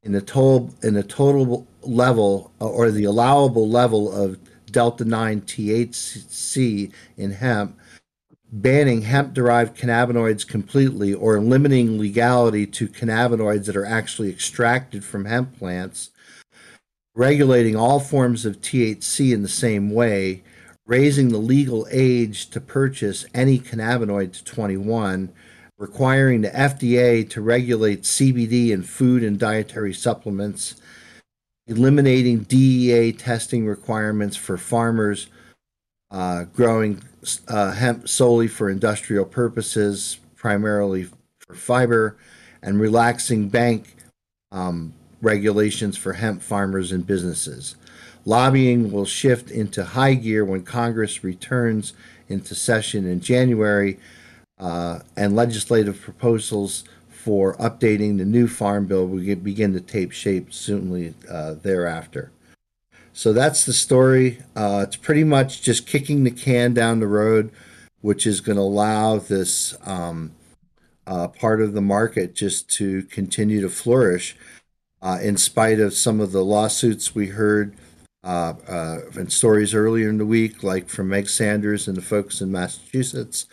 in 0.01 0.11
the 0.11 0.21
total 0.21 0.73
in 0.81 0.95
the 0.95 1.03
total 1.03 1.67
level 1.83 2.51
uh, 2.59 2.67
or 2.67 2.89
the 2.89 3.03
allowable 3.03 3.69
level 3.69 4.11
of 4.11 4.39
delta 4.71 5.05
9 5.05 5.41
THC 5.41 6.91
in 7.15 7.31
hemp, 7.31 7.77
banning 8.51 9.03
hemp 9.03 9.35
derived 9.35 9.77
cannabinoids 9.77 10.47
completely 10.47 11.13
or 11.13 11.39
limiting 11.39 11.99
legality 11.99 12.65
to 12.65 12.87
cannabinoids 12.87 13.65
that 13.65 13.75
are 13.75 13.85
actually 13.85 14.29
extracted 14.29 15.05
from 15.05 15.25
hemp 15.25 15.57
plants 15.57 16.09
regulating 17.15 17.75
all 17.75 17.99
forms 17.99 18.45
of 18.45 18.61
THC 18.61 19.31
in 19.31 19.43
the 19.43 19.47
same 19.47 19.91
way, 19.91 20.41
raising 20.87 21.29
the 21.29 21.37
legal 21.37 21.87
age 21.91 22.49
to 22.49 22.59
purchase 22.59 23.27
any 23.35 23.59
cannabinoid 23.59 24.33
to 24.33 24.43
21, 24.43 25.31
requiring 25.77 26.41
the 26.41 26.49
FDA 26.49 27.29
to 27.29 27.41
regulate 27.41 28.03
CBD 28.03 28.69
in 28.69 28.83
food 28.83 29.23
and 29.23 29.39
dietary 29.39 29.93
supplements, 29.93 30.75
eliminating 31.67 32.39
DEA 32.39 33.11
testing 33.11 33.65
requirements 33.65 34.35
for 34.35 34.57
farmers 34.57 35.27
uh, 36.13 36.43
growing 36.53 37.01
uh, 37.47 37.71
hemp 37.71 38.07
solely 38.07 38.47
for 38.47 38.69
industrial 38.69 39.25
purposes, 39.25 40.19
primarily 40.35 41.07
for 41.39 41.55
fiber, 41.55 42.15
and 42.61 42.79
relaxing 42.79 43.49
bank 43.49 43.95
um, 44.51 44.93
regulations 45.21 45.97
for 45.97 46.13
hemp 46.13 46.41
farmers 46.41 46.91
and 46.91 47.07
businesses. 47.07 47.75
Lobbying 48.25 48.91
will 48.91 49.05
shift 49.05 49.49
into 49.49 49.83
high 49.83 50.13
gear 50.13 50.45
when 50.45 50.63
Congress 50.63 51.23
returns 51.23 51.93
into 52.29 52.53
session 52.53 53.07
in 53.07 53.19
January, 53.19 53.99
uh, 54.59 54.99
and 55.15 55.35
legislative 55.35 55.99
proposals 56.01 56.83
for 57.09 57.55
updating 57.57 58.17
the 58.17 58.25
new 58.25 58.47
farm 58.47 58.85
bill 58.85 59.07
will 59.07 59.35
begin 59.35 59.73
to 59.73 59.79
take 59.79 60.11
shape 60.11 60.53
soonly 60.53 61.13
uh, 61.29 61.53
thereafter. 61.53 62.31
So 63.13 63.31
that's 63.31 63.63
the 63.65 63.73
story. 63.73 64.39
Uh, 64.55 64.85
it's 64.87 64.95
pretty 64.95 65.23
much 65.23 65.61
just 65.61 65.87
kicking 65.87 66.23
the 66.23 66.31
can 66.31 66.73
down 66.73 66.99
the 66.99 67.07
road, 67.07 67.51
which 68.01 68.25
is 68.25 68.41
going 68.41 68.57
to 68.57 68.63
allow 68.63 69.19
this 69.19 69.75
um, 69.85 70.33
uh, 71.05 71.27
part 71.27 71.61
of 71.61 71.73
the 71.73 71.81
market 71.81 72.33
just 72.33 72.69
to 72.71 73.03
continue 73.03 73.61
to 73.61 73.69
flourish 73.69 74.35
uh, 75.01 75.19
in 75.21 75.37
spite 75.37 75.79
of 75.79 75.93
some 75.93 76.19
of 76.19 76.31
the 76.31 76.43
lawsuits 76.43 77.13
we 77.13 77.27
heard 77.27 77.75
uh, 78.23 78.53
uh, 78.67 78.99
and 79.17 79.31
stories 79.31 79.73
earlier 79.73 80.09
in 80.09 80.17
the 80.17 80.25
week, 80.25 80.63
like 80.63 80.87
from 80.89 81.09
Meg 81.09 81.27
Sanders 81.27 81.87
and 81.87 81.97
the 81.97 82.01
folks 82.01 82.41
in 82.41 82.51
Massachusetts, 82.51 83.45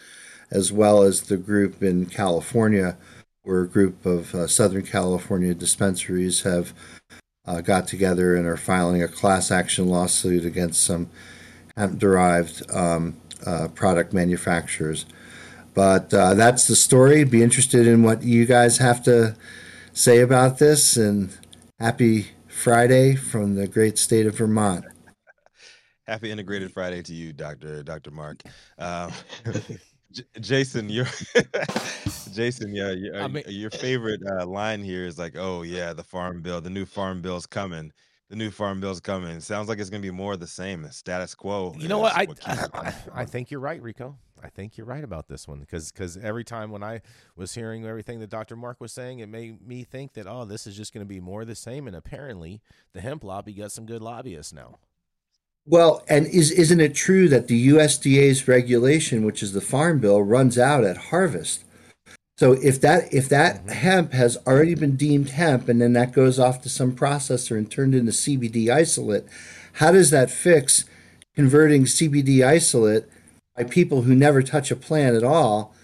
as 0.50 0.72
well 0.72 1.02
as 1.02 1.22
the 1.22 1.36
group 1.36 1.82
in 1.82 2.06
California, 2.06 2.96
where 3.42 3.62
a 3.62 3.68
group 3.68 4.04
of 4.04 4.34
uh, 4.34 4.46
Southern 4.46 4.82
California 4.82 5.54
dispensaries 5.54 6.42
have 6.42 6.72
uh, 7.46 7.60
got 7.60 7.86
together 7.86 8.36
and 8.36 8.46
are 8.46 8.56
filing 8.56 9.02
a 9.02 9.08
class 9.08 9.50
action 9.50 9.86
lawsuit 9.86 10.44
against 10.44 10.82
some 10.82 11.08
hemp 11.76 11.98
derived 11.98 12.68
um, 12.74 13.16
uh, 13.46 13.68
product 13.68 14.12
manufacturers. 14.12 15.06
But 15.72 16.10
that's 16.10 16.66
the 16.66 16.76
story. 16.76 17.24
Be 17.24 17.42
interested 17.42 17.86
in 17.86 18.02
what 18.02 18.22
you 18.22 18.44
guys 18.44 18.78
have 18.78 19.02
to 19.04 19.36
say 19.92 20.20
about 20.20 20.58
this 20.58 20.96
and 20.96 21.30
happy 21.78 22.28
Friday 22.48 23.14
from 23.14 23.54
the 23.54 23.66
great 23.66 23.98
state 23.98 24.26
of 24.26 24.36
Vermont. 24.36 24.84
Happy 26.06 26.30
integrated 26.30 26.72
Friday 26.72 27.02
to 27.02 27.14
you, 27.14 27.32
Doctor 27.32 27.82
Doctor 27.82 28.10
Mark. 28.10 28.42
Uh, 28.78 29.10
J- 30.12 30.24
Jason, 30.40 30.88
your 30.88 31.06
Jason, 32.32 32.74
yeah, 32.74 32.90
your, 32.90 33.22
I 33.22 33.28
mean, 33.28 33.44
your 33.46 33.70
favorite 33.70 34.20
uh, 34.26 34.46
line 34.46 34.82
here 34.82 35.06
is 35.06 35.18
like, 35.18 35.36
"Oh 35.36 35.62
yeah, 35.62 35.92
the 35.92 36.04
farm 36.04 36.42
bill, 36.42 36.60
the 36.60 36.70
new 36.70 36.86
farm 36.86 37.22
bill's 37.22 37.46
coming." 37.46 37.92
The 38.28 38.36
new 38.36 38.52
farm 38.52 38.80
bill's 38.80 39.00
coming. 39.00 39.40
Sounds 39.40 39.68
like 39.68 39.80
it's 39.80 39.90
going 39.90 40.02
to 40.02 40.06
be 40.06 40.14
more 40.14 40.34
of 40.34 40.38
the 40.38 40.46
same, 40.46 40.88
status 40.92 41.34
quo. 41.34 41.74
You 41.76 41.88
know 41.88 41.98
what? 41.98 42.16
I, 42.16 42.26
what 42.26 42.38
I, 42.46 42.94
I 43.12 43.24
think 43.24 43.50
you're 43.50 43.58
right, 43.58 43.82
Rico. 43.82 44.16
I 44.40 44.48
think 44.48 44.76
you're 44.76 44.86
right 44.86 45.02
about 45.02 45.26
this 45.28 45.48
one 45.48 45.58
because 45.58 45.90
because 45.90 46.16
every 46.16 46.44
time 46.44 46.70
when 46.70 46.84
I 46.84 47.00
was 47.36 47.54
hearing 47.54 47.84
everything 47.84 48.20
that 48.20 48.30
Dr. 48.30 48.54
Mark 48.54 48.80
was 48.80 48.92
saying, 48.92 49.18
it 49.18 49.28
made 49.28 49.66
me 49.66 49.82
think 49.82 50.14
that 50.14 50.28
oh, 50.28 50.44
this 50.44 50.66
is 50.66 50.76
just 50.76 50.94
going 50.94 51.04
to 51.04 51.08
be 51.08 51.20
more 51.20 51.42
of 51.42 51.48
the 51.48 51.56
same. 51.56 51.88
And 51.88 51.96
apparently, 51.96 52.60
the 52.92 53.00
hemp 53.00 53.24
lobby 53.24 53.52
got 53.52 53.72
some 53.72 53.84
good 53.84 54.00
lobbyists 54.00 54.52
now. 54.52 54.78
Well, 55.66 56.02
and 56.08 56.26
is 56.26 56.50
isn't 56.50 56.80
it 56.80 56.94
true 56.94 57.28
that 57.28 57.48
the 57.48 57.68
USDA's 57.68 58.48
regulation, 58.48 59.24
which 59.24 59.42
is 59.42 59.52
the 59.52 59.60
Farm 59.60 59.98
Bill, 60.00 60.22
runs 60.22 60.58
out 60.58 60.84
at 60.84 60.96
harvest? 60.96 61.64
So 62.38 62.52
if 62.52 62.80
that 62.80 63.12
if 63.12 63.28
that 63.28 63.56
mm-hmm. 63.56 63.68
hemp 63.68 64.12
has 64.12 64.38
already 64.46 64.74
been 64.74 64.96
deemed 64.96 65.30
hemp 65.30 65.68
and 65.68 65.80
then 65.80 65.92
that 65.92 66.12
goes 66.12 66.38
off 66.38 66.62
to 66.62 66.70
some 66.70 66.92
processor 66.92 67.56
and 67.58 67.70
turned 67.70 67.94
into 67.94 68.12
CBD 68.12 68.70
isolate, 68.70 69.26
how 69.74 69.92
does 69.92 70.10
that 70.10 70.30
fix 70.30 70.86
converting 71.34 71.84
CBD 71.84 72.42
isolate 72.42 73.04
by 73.54 73.64
people 73.64 74.02
who 74.02 74.14
never 74.14 74.42
touch 74.42 74.70
a 74.70 74.76
plant 74.76 75.16
at 75.16 75.22
all, 75.22 75.74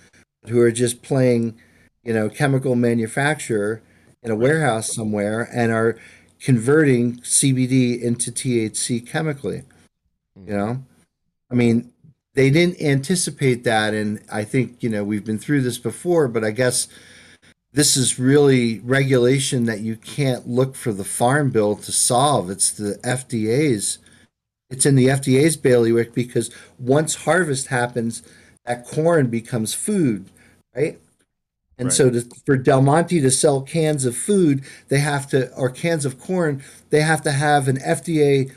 who 0.47 0.59
are 0.61 0.73
just 0.73 1.03
playing, 1.03 1.55
you 2.03 2.15
know, 2.15 2.31
chemical 2.31 2.75
manufacturer 2.75 3.83
in 4.23 4.31
a 4.31 4.37
warehouse 4.37 4.95
somewhere 4.95 5.49
and 5.53 5.71
are 5.71 5.99
converting 6.41 7.17
CBD 7.19 8.01
into 8.01 8.31
THC 8.31 9.07
chemically. 9.07 9.63
You 10.37 10.57
know, 10.57 10.85
I 11.51 11.55
mean, 11.55 11.93
they 12.35 12.51
didn't 12.51 12.81
anticipate 12.81 13.65
that, 13.65 13.95
and 13.95 14.21
I 14.31 14.45
think 14.45 14.83
you 14.83 14.91
know 14.91 15.03
we've 15.03 15.25
been 15.25 15.39
through 15.39 15.63
this 15.63 15.79
before, 15.79 16.29
but 16.29 16.45
I 16.45 16.51
guess 16.51 16.89
this 17.73 17.97
is 17.97 18.19
really 18.19 18.81
regulation 18.81 19.65
that 19.65 19.81
you 19.81 19.97
can't 19.97 20.49
look 20.49 20.75
for 20.75 20.93
the 20.93 21.05
farm 21.05 21.51
bill 21.51 21.77
to 21.77 21.93
solve. 21.93 22.51
It's 22.51 22.71
the 22.71 22.99
FDA's 23.05 23.99
it's 24.71 24.87
in 24.87 24.97
the 24.97 25.07
FDA's 25.07 25.57
bailiwick 25.57 26.13
because 26.13 26.51
once 26.79 27.15
harvest 27.15 27.69
happens, 27.69 28.23
that 28.65 28.87
corn 28.87 29.29
becomes 29.29 29.75
food, 29.75 30.27
right? 30.75 30.99
And 31.79 31.87
right. 31.87 31.93
so 31.93 32.11
to, 32.11 32.23
for 32.45 32.57
Del 32.57 32.81
Monte 32.81 33.21
to 33.21 33.31
sell 33.31 33.61
cans 33.61 34.05
of 34.05 34.17
food, 34.17 34.65
they 34.89 34.99
have 34.99 35.29
to, 35.29 35.53
or 35.55 35.69
cans 35.69 36.05
of 36.05 36.19
corn, 36.19 36.63
they 36.91 37.03
have 37.03 37.23
to 37.23 37.33
have 37.33 37.69
an 37.69 37.77
FDA 37.77 38.53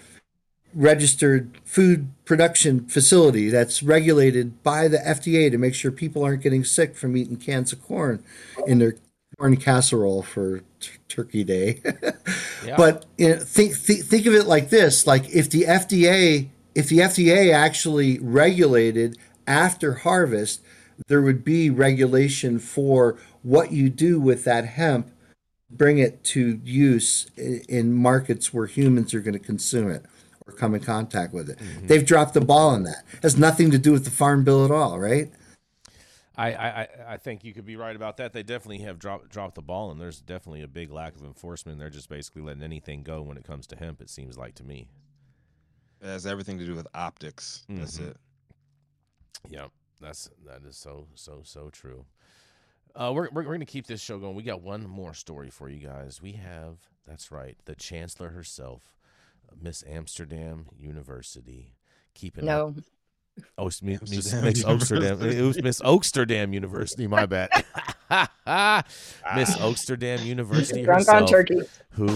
registered 0.73 1.59
food 1.65 2.11
production 2.25 2.87
facility 2.87 3.49
that's 3.49 3.81
regulated 3.81 4.61
by 4.63 4.87
the 4.87 4.99
FDA 4.99 5.49
to 5.51 5.57
make 5.57 5.73
sure 5.73 5.91
people 5.91 6.23
aren't 6.23 6.43
getting 6.43 6.63
sick 6.63 6.95
from 6.95 7.17
eating 7.17 7.37
cans 7.37 7.73
of 7.73 7.81
corn 7.81 8.23
in 8.67 8.79
their 8.79 8.95
corn 9.37 9.57
casserole 9.57 10.21
for 10.21 10.59
t- 10.79 10.91
Turkey 11.07 11.43
Day. 11.43 11.81
yeah. 12.65 12.77
But 12.77 13.05
you 13.17 13.29
know, 13.29 13.37
think, 13.37 13.73
think 13.75 14.05
think 14.05 14.25
of 14.25 14.33
it 14.33 14.45
like 14.45 14.69
this: 14.69 15.07
like 15.07 15.29
if 15.29 15.49
the 15.49 15.63
FDA 15.63 16.49
if 16.75 16.89
the 16.89 16.99
FDA 16.99 17.53
actually 17.53 18.19
regulated 18.19 19.17
after 19.47 19.95
harvest, 19.95 20.61
there 21.07 21.21
would 21.21 21.43
be 21.43 21.69
regulation 21.69 22.59
for 22.59 23.17
what 23.43 23.71
you 23.71 23.89
do 23.89 24.19
with 24.19 24.43
that 24.43 24.65
hemp, 24.65 25.11
bring 25.69 25.97
it 25.97 26.23
to 26.23 26.59
use 26.63 27.29
in 27.37 27.93
markets 27.93 28.53
where 28.53 28.65
humans 28.65 29.13
are 29.13 29.21
going 29.21 29.33
to 29.33 29.39
consume 29.39 29.89
it 29.89 30.05
or 30.45 30.53
come 30.53 30.73
in 30.73 30.81
contact 30.81 31.33
with 31.33 31.49
it. 31.49 31.59
Mm-hmm. 31.59 31.87
They've 31.87 32.05
dropped 32.05 32.33
the 32.33 32.41
ball 32.41 32.69
on 32.69 32.83
that. 32.83 33.03
It 33.13 33.23
has 33.23 33.37
nothing 33.37 33.71
to 33.71 33.77
do 33.77 33.91
with 33.91 34.05
the 34.05 34.11
farm 34.11 34.43
bill 34.43 34.65
at 34.65 34.71
all, 34.71 34.99
right? 34.99 35.31
I, 36.35 36.53
I, 36.53 36.87
I 37.09 37.17
think 37.17 37.43
you 37.43 37.53
could 37.53 37.65
be 37.65 37.75
right 37.75 37.95
about 37.95 38.15
that. 38.17 38.31
They 38.31 38.43
definitely 38.43 38.79
have 38.85 38.97
dropped 38.97 39.27
dropped 39.27 39.55
the 39.55 39.61
ball, 39.61 39.91
and 39.91 39.99
there's 39.99 40.21
definitely 40.21 40.61
a 40.61 40.69
big 40.69 40.89
lack 40.89 41.17
of 41.17 41.23
enforcement. 41.23 41.79
They're 41.79 41.89
just 41.89 42.07
basically 42.07 42.43
letting 42.43 42.63
anything 42.63 43.03
go 43.03 43.21
when 43.21 43.35
it 43.35 43.43
comes 43.43 43.67
to 43.67 43.75
hemp. 43.75 43.99
It 43.99 44.09
seems 44.09 44.37
like 44.37 44.55
to 44.55 44.63
me. 44.63 44.87
It 46.01 46.07
has 46.07 46.25
everything 46.25 46.57
to 46.59 46.65
do 46.65 46.75
with 46.75 46.87
optics. 46.93 47.65
Mm-hmm. 47.69 47.79
That's 47.81 47.99
it. 47.99 48.15
Yeah, 49.49 49.67
that's 50.01 50.29
that 50.45 50.63
is 50.67 50.77
so 50.77 51.07
so 51.15 51.41
so 51.43 51.69
true. 51.69 52.05
Uh, 52.95 53.11
we're 53.13 53.29
we're, 53.29 53.43
we're 53.43 53.43
going 53.43 53.59
to 53.59 53.65
keep 53.65 53.87
this 53.87 54.01
show 54.01 54.17
going. 54.17 54.35
We 54.35 54.43
got 54.43 54.61
one 54.61 54.87
more 54.87 55.13
story 55.13 55.49
for 55.49 55.69
you 55.69 55.85
guys. 55.85 56.21
We 56.21 56.33
have 56.33 56.77
that's 57.07 57.31
right, 57.31 57.57
the 57.65 57.75
chancellor 57.75 58.29
herself, 58.29 58.83
Miss 59.61 59.83
Amsterdam 59.87 60.67
University, 60.77 61.73
keeping 62.13 62.45
no. 62.45 62.75
Oh, 63.57 63.65
Miss, 63.65 63.81
Miss 63.81 64.33
Amsterdam. 64.33 65.21
It 65.21 65.41
was 65.41 65.61
Miss 65.61 65.79
Oaksterdam 65.81 66.53
University. 66.53 67.07
My 67.07 67.25
bad. 67.25 67.49
Miss 68.09 69.55
Oaksterdam 69.57 70.25
University 70.25 70.83
Drunk 70.83 70.99
herself, 71.01 71.21
on 71.21 71.27
turkey. 71.27 71.61
who 71.91 72.07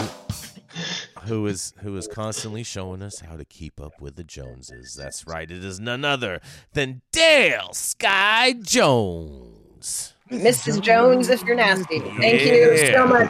who 1.25 1.45
is 1.47 1.73
who 1.81 1.95
is 1.97 2.07
constantly 2.07 2.63
showing 2.63 3.01
us 3.01 3.19
how 3.19 3.37
to 3.37 3.45
keep 3.45 3.79
up 3.79 4.01
with 4.01 4.15
the 4.15 4.23
Joneses. 4.23 4.95
That's 4.95 5.27
right. 5.27 5.49
It 5.49 5.63
is 5.63 5.79
none 5.79 6.05
other 6.05 6.41
than 6.73 7.01
Dale 7.11 7.73
Sky 7.73 8.53
Jones. 8.53 10.13
Mrs. 10.29 10.81
Jones, 10.81 11.29
if 11.29 11.43
you're 11.43 11.55
nasty. 11.55 11.99
Thank 11.99 12.41
you 12.43 12.77
so 12.91 13.05
much. 13.05 13.29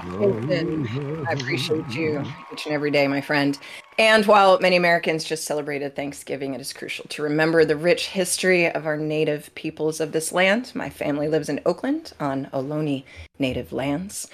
I 1.27 1.33
appreciate 1.33 1.89
you 1.89 2.23
each 2.53 2.65
and 2.65 2.73
every 2.73 2.91
day, 2.91 3.07
my 3.07 3.19
friend. 3.19 3.57
And 3.97 4.25
while 4.25 4.59
many 4.59 4.75
Americans 4.75 5.23
just 5.23 5.45
celebrated 5.45 5.95
Thanksgiving, 5.95 6.53
it 6.53 6.61
is 6.61 6.71
crucial 6.71 7.05
to 7.09 7.23
remember 7.23 7.65
the 7.65 7.75
rich 7.75 8.07
history 8.07 8.71
of 8.71 8.85
our 8.85 8.97
native 8.97 9.53
peoples 9.55 9.99
of 9.99 10.11
this 10.11 10.31
land. 10.31 10.71
My 10.75 10.89
family 10.89 11.27
lives 11.27 11.49
in 11.49 11.59
Oakland 11.65 12.13
on 12.19 12.47
Ohlone 12.53 13.03
native 13.37 13.73
lands. 13.73 14.29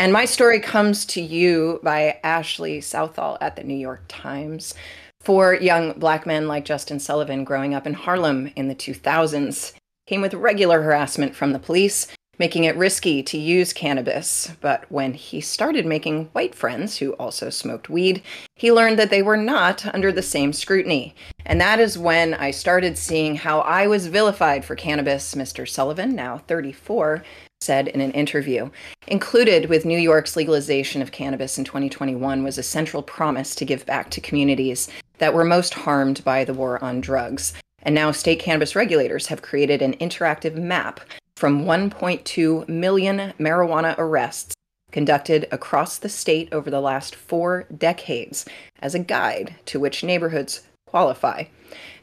And 0.00 0.14
my 0.14 0.24
story 0.24 0.60
comes 0.60 1.04
to 1.04 1.20
you 1.20 1.78
by 1.82 2.18
Ashley 2.24 2.80
Southall 2.80 3.36
at 3.42 3.56
the 3.56 3.62
New 3.62 3.74
York 3.74 4.04
Times. 4.08 4.72
For 5.20 5.52
young 5.52 5.92
black 5.92 6.24
men 6.24 6.48
like 6.48 6.64
Justin 6.64 6.98
Sullivan 6.98 7.44
growing 7.44 7.74
up 7.74 7.86
in 7.86 7.92
Harlem 7.92 8.50
in 8.56 8.68
the 8.68 8.74
2000s 8.74 9.74
came 10.06 10.22
with 10.22 10.32
regular 10.32 10.80
harassment 10.80 11.36
from 11.36 11.52
the 11.52 11.58
police, 11.58 12.06
making 12.38 12.64
it 12.64 12.78
risky 12.78 13.22
to 13.24 13.36
use 13.36 13.74
cannabis. 13.74 14.52
But 14.62 14.90
when 14.90 15.12
he 15.12 15.42
started 15.42 15.84
making 15.84 16.30
white 16.32 16.54
friends 16.54 16.96
who 16.96 17.12
also 17.16 17.50
smoked 17.50 17.90
weed, 17.90 18.22
he 18.56 18.72
learned 18.72 18.98
that 18.98 19.10
they 19.10 19.20
were 19.20 19.36
not 19.36 19.84
under 19.94 20.10
the 20.10 20.22
same 20.22 20.54
scrutiny. 20.54 21.14
And 21.44 21.60
that 21.60 21.78
is 21.78 21.98
when 21.98 22.32
I 22.32 22.52
started 22.52 22.96
seeing 22.96 23.36
how 23.36 23.60
I 23.60 23.86
was 23.86 24.06
vilified 24.06 24.64
for 24.64 24.76
cannabis, 24.76 25.34
Mr. 25.34 25.68
Sullivan, 25.68 26.16
now 26.16 26.38
34, 26.38 27.22
said 27.62 27.88
in 27.88 28.00
an 28.00 28.12
interview. 28.12 28.70
Included 29.06 29.68
with 29.68 29.84
New 29.84 29.98
York's 29.98 30.34
legalization 30.34 31.02
of 31.02 31.12
cannabis 31.12 31.58
in 31.58 31.64
2021 31.64 32.42
was 32.42 32.56
a 32.56 32.62
central 32.62 33.02
promise 33.02 33.54
to 33.54 33.66
give 33.66 33.84
back 33.84 34.08
to 34.10 34.20
communities 34.22 34.88
that 35.18 35.34
were 35.34 35.44
most 35.44 35.74
harmed 35.74 36.24
by 36.24 36.42
the 36.42 36.54
war 36.54 36.82
on 36.82 37.02
drugs. 37.02 37.52
And 37.82 37.94
now 37.94 38.12
state 38.12 38.38
cannabis 38.38 38.74
regulators 38.74 39.26
have 39.26 39.42
created 39.42 39.82
an 39.82 39.94
interactive 39.98 40.54
map 40.54 41.00
from 41.36 41.66
1.2 41.66 42.66
million 42.66 43.34
marijuana 43.38 43.94
arrests 43.98 44.54
conducted 44.90 45.46
across 45.52 45.98
the 45.98 46.08
state 46.08 46.48
over 46.52 46.70
the 46.70 46.80
last 46.80 47.14
four 47.14 47.66
decades 47.76 48.46
as 48.80 48.94
a 48.94 48.98
guide 48.98 49.54
to 49.66 49.78
which 49.78 50.02
neighborhoods 50.02 50.62
qualify. 50.90 51.44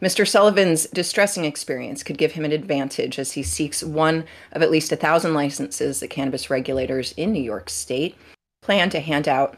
Mr. 0.01 0.27
Sullivan's 0.27 0.88
distressing 0.88 1.45
experience 1.45 2.03
could 2.03 2.17
give 2.17 2.33
him 2.33 2.45
an 2.45 2.51
advantage 2.51 3.19
as 3.19 3.33
he 3.33 3.43
seeks 3.43 3.83
one 3.83 4.25
of 4.53 4.61
at 4.61 4.71
least 4.71 4.91
a 4.91 4.95
thousand 4.95 5.33
licenses 5.33 5.99
that 5.99 6.09
cannabis 6.09 6.49
regulators 6.49 7.11
in 7.13 7.31
New 7.31 7.41
York 7.41 7.69
State 7.69 8.15
plan 8.61 8.89
to 8.89 8.99
hand 8.99 9.27
out 9.27 9.57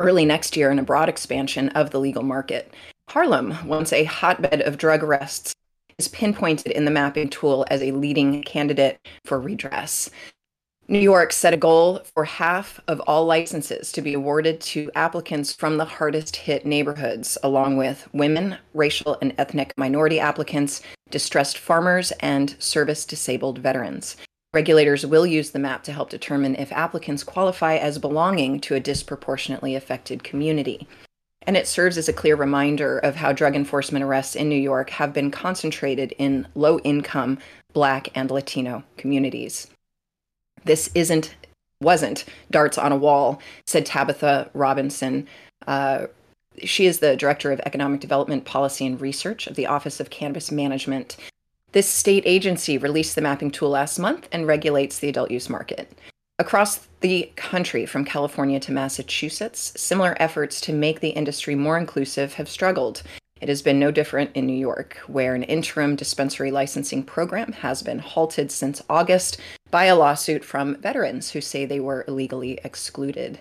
early 0.00 0.24
next 0.24 0.56
year 0.56 0.70
in 0.70 0.78
a 0.78 0.82
broad 0.82 1.08
expansion 1.08 1.68
of 1.70 1.90
the 1.90 2.00
legal 2.00 2.22
market. 2.22 2.72
Harlem, 3.10 3.66
once 3.66 3.92
a 3.92 4.04
hotbed 4.04 4.60
of 4.62 4.78
drug 4.78 5.02
arrests, 5.02 5.54
is 5.98 6.08
pinpointed 6.08 6.72
in 6.72 6.84
the 6.84 6.90
mapping 6.90 7.28
tool 7.28 7.66
as 7.70 7.82
a 7.82 7.92
leading 7.92 8.42
candidate 8.42 8.98
for 9.24 9.40
redress. 9.40 10.10
New 10.90 10.98
York 10.98 11.34
set 11.34 11.52
a 11.52 11.58
goal 11.58 12.00
for 12.14 12.24
half 12.24 12.80
of 12.88 12.98
all 13.00 13.26
licenses 13.26 13.92
to 13.92 14.00
be 14.00 14.14
awarded 14.14 14.58
to 14.58 14.90
applicants 14.94 15.52
from 15.52 15.76
the 15.76 15.84
hardest 15.84 16.34
hit 16.34 16.64
neighborhoods, 16.64 17.36
along 17.42 17.76
with 17.76 18.08
women, 18.14 18.56
racial 18.72 19.18
and 19.20 19.34
ethnic 19.36 19.74
minority 19.76 20.18
applicants, 20.18 20.80
distressed 21.10 21.58
farmers, 21.58 22.10
and 22.20 22.56
service 22.58 23.04
disabled 23.04 23.58
veterans. 23.58 24.16
Regulators 24.54 25.04
will 25.04 25.26
use 25.26 25.50
the 25.50 25.58
map 25.58 25.82
to 25.82 25.92
help 25.92 26.08
determine 26.08 26.54
if 26.54 26.72
applicants 26.72 27.22
qualify 27.22 27.76
as 27.76 27.98
belonging 27.98 28.58
to 28.60 28.74
a 28.74 28.80
disproportionately 28.80 29.74
affected 29.74 30.24
community. 30.24 30.88
And 31.42 31.54
it 31.54 31.68
serves 31.68 31.98
as 31.98 32.08
a 32.08 32.14
clear 32.14 32.34
reminder 32.34 32.98
of 32.98 33.16
how 33.16 33.32
drug 33.32 33.54
enforcement 33.54 34.06
arrests 34.06 34.34
in 34.34 34.48
New 34.48 34.56
York 34.56 34.88
have 34.88 35.12
been 35.12 35.30
concentrated 35.30 36.14
in 36.16 36.48
low 36.54 36.78
income 36.78 37.40
Black 37.74 38.08
and 38.14 38.30
Latino 38.30 38.84
communities. 38.96 39.68
This 40.68 40.90
isn't, 40.94 41.34
wasn't 41.80 42.26
darts 42.50 42.76
on 42.76 42.92
a 42.92 42.96
wall, 42.96 43.40
said 43.66 43.86
Tabitha 43.86 44.50
Robinson. 44.52 45.26
Uh, 45.66 46.08
she 46.62 46.84
is 46.84 46.98
the 46.98 47.16
Director 47.16 47.50
of 47.52 47.60
Economic 47.60 48.00
Development 48.00 48.44
Policy 48.44 48.84
and 48.84 49.00
Research 49.00 49.46
of 49.46 49.56
the 49.56 49.66
Office 49.66 49.98
of 49.98 50.10
Cannabis 50.10 50.52
Management. 50.52 51.16
This 51.72 51.88
state 51.88 52.22
agency 52.26 52.76
released 52.76 53.14
the 53.14 53.22
mapping 53.22 53.50
tool 53.50 53.70
last 53.70 53.98
month 53.98 54.28
and 54.30 54.46
regulates 54.46 54.98
the 54.98 55.08
adult 55.08 55.30
use 55.30 55.48
market. 55.48 55.90
Across 56.38 56.86
the 57.00 57.32
country, 57.36 57.86
from 57.86 58.04
California 58.04 58.60
to 58.60 58.72
Massachusetts, 58.72 59.72
similar 59.74 60.16
efforts 60.20 60.60
to 60.60 60.72
make 60.74 61.00
the 61.00 61.10
industry 61.10 61.54
more 61.54 61.78
inclusive 61.78 62.34
have 62.34 62.48
struggled. 62.48 63.02
It 63.40 63.48
has 63.48 63.62
been 63.62 63.78
no 63.78 63.90
different 63.90 64.32
in 64.34 64.46
New 64.46 64.52
York, 64.52 64.98
where 65.06 65.34
an 65.34 65.44
interim 65.44 65.96
dispensary 65.96 66.50
licensing 66.50 67.04
program 67.04 67.52
has 67.52 67.82
been 67.82 68.00
halted 68.00 68.50
since 68.50 68.82
August 68.90 69.38
by 69.70 69.84
a 69.84 69.96
lawsuit 69.96 70.44
from 70.44 70.80
veterans 70.80 71.30
who 71.30 71.40
say 71.40 71.64
they 71.64 71.80
were 71.80 72.04
illegally 72.08 72.58
excluded. 72.64 73.40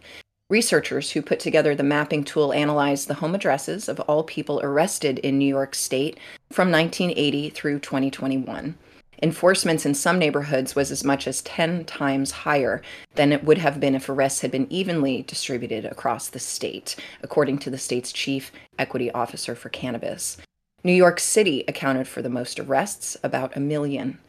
Researchers 0.49 1.11
who 1.11 1.21
put 1.21 1.39
together 1.39 1.75
the 1.75 1.83
mapping 1.83 2.23
tool 2.23 2.53
analyzed 2.53 3.07
the 3.07 3.15
home 3.15 3.35
addresses 3.35 3.89
of 3.89 3.99
all 4.01 4.23
people 4.23 4.61
arrested 4.61 5.19
in 5.19 5.37
New 5.37 5.45
York 5.45 5.75
State 5.75 6.17
from 6.51 6.71
1980 6.71 7.49
through 7.49 7.79
2021. 7.79 8.75
Enforcements 9.21 9.85
in 9.85 9.95
some 9.95 10.19
neighborhoods 10.19 10.75
was 10.75 10.91
as 10.91 11.03
much 11.03 11.27
as 11.27 11.41
10 11.41 11.85
times 11.85 12.31
higher 12.31 12.81
than 13.15 13.33
it 13.33 13.43
would 13.43 13.57
have 13.57 13.79
been 13.79 13.95
if 13.95 14.07
arrests 14.07 14.41
had 14.41 14.51
been 14.51 14.71
evenly 14.71 15.23
distributed 15.23 15.85
across 15.85 16.29
the 16.29 16.39
state, 16.39 16.95
according 17.23 17.57
to 17.57 17.69
the 17.69 17.79
state's 17.79 18.11
chief 18.11 18.51
equity 18.77 19.11
officer 19.11 19.55
for 19.55 19.69
cannabis. 19.69 20.37
New 20.83 20.93
York 20.93 21.19
City 21.19 21.63
accounted 21.67 22.07
for 22.07 22.21
the 22.21 22.29
most 22.29 22.59
arrests, 22.59 23.17
about 23.23 23.57
a 23.57 23.59
million. 23.59 24.19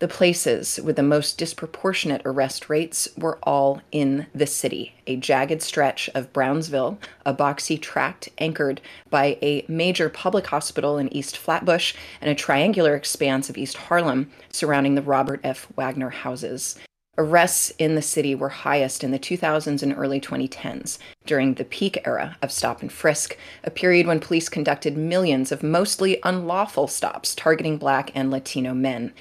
The 0.00 0.08
places 0.08 0.80
with 0.82 0.96
the 0.96 1.02
most 1.02 1.36
disproportionate 1.36 2.22
arrest 2.24 2.70
rates 2.70 3.06
were 3.18 3.38
all 3.42 3.82
in 3.92 4.28
the 4.34 4.46
city 4.46 4.94
a 5.06 5.16
jagged 5.16 5.60
stretch 5.60 6.08
of 6.14 6.32
Brownsville, 6.32 6.98
a 7.26 7.34
boxy 7.34 7.78
tract 7.78 8.30
anchored 8.38 8.80
by 9.10 9.36
a 9.42 9.62
major 9.68 10.08
public 10.08 10.46
hospital 10.46 10.96
in 10.96 11.12
East 11.12 11.36
Flatbush, 11.36 11.92
and 12.22 12.30
a 12.30 12.34
triangular 12.34 12.94
expanse 12.94 13.50
of 13.50 13.58
East 13.58 13.76
Harlem 13.76 14.30
surrounding 14.50 14.94
the 14.94 15.02
Robert 15.02 15.40
F. 15.44 15.68
Wagner 15.76 16.08
houses. 16.08 16.78
Arrests 17.18 17.70
in 17.78 17.94
the 17.94 18.00
city 18.00 18.34
were 18.34 18.48
highest 18.48 19.04
in 19.04 19.10
the 19.10 19.18
2000s 19.18 19.82
and 19.82 19.94
early 19.98 20.18
2010s, 20.18 20.96
during 21.26 21.52
the 21.54 21.64
peak 21.64 22.00
era 22.06 22.38
of 22.40 22.50
stop 22.50 22.80
and 22.80 22.90
frisk, 22.90 23.36
a 23.64 23.70
period 23.70 24.06
when 24.06 24.18
police 24.18 24.48
conducted 24.48 24.96
millions 24.96 25.52
of 25.52 25.62
mostly 25.62 26.18
unlawful 26.22 26.86
stops 26.86 27.34
targeting 27.34 27.76
Black 27.76 28.10
and 28.14 28.30
Latino 28.30 28.72
men 28.72 29.12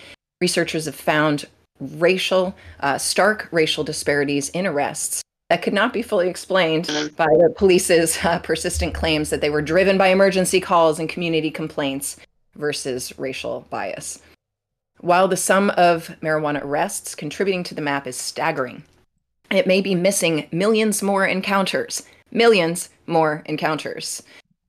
researchers 0.42 0.86
have 0.86 0.96
found 0.96 1.46
racial, 1.80 2.56
uh, 2.82 2.98
stark 2.98 3.48
racial 3.52 3.84
disparities 3.84 4.50
in 4.50 4.66
arrests 4.66 5.22
that 5.50 5.62
could 5.62 5.74
not 5.74 5.94
be 5.94 6.02
fully 6.02 6.30
explained 6.30 6.88
by 7.16 7.26
the 7.26 7.54
police's 7.58 8.24
uh, 8.24 8.40
persistent 8.40 8.94
claims 8.94 9.30
that 9.30 9.42
they 9.42 9.50
were 9.50 9.62
driven 9.62 9.98
by 9.98 10.08
emergency 10.08 10.60
calls 10.60 11.00
and 11.00 11.10
community 11.10 11.50
complaints 11.50 12.18
versus 12.56 13.18
racial 13.18 13.66
bias. 13.70 14.22
While 15.00 15.28
the 15.28 15.38
sum 15.38 15.72
of 15.72 16.16
marijuana 16.22 16.64
arrests 16.64 17.16
contributing 17.16 17.64
to 17.64 17.76
the 17.76 17.82
map 17.82 18.06
is 18.06 18.18
staggering, 18.18 18.84
it 19.50 19.66
may 19.66 19.82
be 19.82 19.96
missing 19.96 20.48
millions 20.52 21.02
more 21.02 21.26
encounters, 21.26 22.04
millions 22.32 22.90
more 23.08 23.42
encounters. 23.46 24.22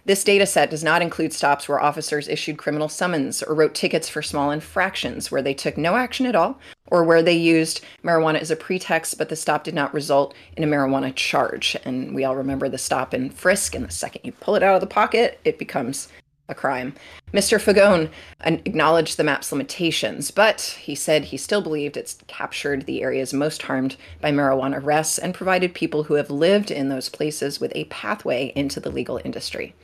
This 0.05 0.24
data 0.24 0.46
set 0.46 0.70
does 0.70 0.82
not 0.82 1.03
include 1.03 1.32
stops 1.32 1.68
where 1.68 1.80
officers 1.80 2.28
issued 2.28 2.59
criminal 2.59 2.88
summons 2.88 3.42
or 3.42 3.55
wrote 3.55 3.74
tickets 3.74 4.09
for 4.09 4.22
small 4.22 4.51
infractions 4.51 5.30
where 5.30 5.42
they 5.42 5.55
took 5.55 5.76
no 5.76 5.96
action 5.96 6.26
at 6.26 6.34
all 6.34 6.59
or 6.86 7.05
where 7.05 7.22
they 7.22 7.36
used 7.36 7.82
marijuana 8.03 8.40
as 8.40 8.51
a 8.51 8.57
pretext, 8.57 9.18
but 9.18 9.28
the 9.28 9.36
stop 9.36 9.64
did 9.64 9.74
not 9.74 9.94
result 9.94 10.34
in 10.57 10.64
a 10.64 10.66
marijuana 10.66 11.14
charge. 11.14 11.76
And 11.84 12.14
we 12.14 12.24
all 12.24 12.36
remember 12.36 12.68
the 12.68 12.78
stop 12.78 13.12
and 13.12 13.32
frisk, 13.32 13.74
and 13.74 13.84
the 13.84 13.92
second 13.92 14.22
you 14.24 14.32
pull 14.32 14.57
it 14.57 14.62
out 14.62 14.74
of 14.74 14.80
the 14.80 14.86
pocket, 14.86 15.38
it 15.44 15.59
becomes 15.59 16.09
a 16.48 16.55
crime. 16.55 16.94
Mr. 17.32 17.61
Fagon 17.61 18.11
acknowledged 18.40 19.16
the 19.16 19.24
map's 19.24 19.53
limitations, 19.53 20.32
but 20.32 20.76
he 20.80 20.96
said 20.96 21.26
he 21.26 21.36
still 21.36 21.62
believed 21.62 21.96
it's 21.96 22.18
captured 22.26 22.86
the 22.86 23.03
areas 23.03 23.32
most 23.32 23.62
harmed 23.62 23.96
by 24.20 24.32
marijuana 24.32 24.82
arrests 24.82 25.16
and 25.16 25.32
provided 25.32 25.72
people 25.74 26.05
who 26.05 26.14
have 26.14 26.30
lived 26.30 26.72
in 26.72 26.88
those 26.88 27.09
places 27.09 27.61
with 27.61 27.70
a 27.76 27.84
pathway 27.84 28.53
into 28.57 28.80
the 28.80 28.90
legal 28.90 29.20
industry. 29.24 29.74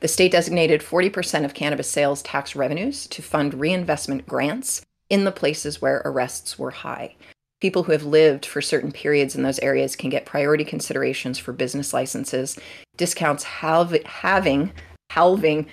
The 0.00 0.08
state 0.08 0.32
designated 0.32 0.82
40% 0.82 1.44
of 1.44 1.54
cannabis 1.54 1.88
sales 1.88 2.22
tax 2.22 2.54
revenues 2.54 3.06
to 3.08 3.22
fund 3.22 3.54
reinvestment 3.54 4.26
grants 4.26 4.82
in 5.08 5.24
the 5.24 5.32
places 5.32 5.80
where 5.80 6.02
arrests 6.04 6.58
were 6.58 6.70
high. 6.70 7.16
People 7.60 7.84
who 7.84 7.92
have 7.92 8.04
lived 8.04 8.44
for 8.44 8.60
certain 8.60 8.92
periods 8.92 9.34
in 9.34 9.42
those 9.42 9.58
areas 9.60 9.96
can 9.96 10.10
get 10.10 10.26
priority 10.26 10.64
considerations 10.64 11.38
for 11.38 11.52
business 11.52 11.94
licenses, 11.94 12.58
discounts 12.98 13.44
halv- 13.44 14.04
having 14.04 14.72
halving 15.10 15.66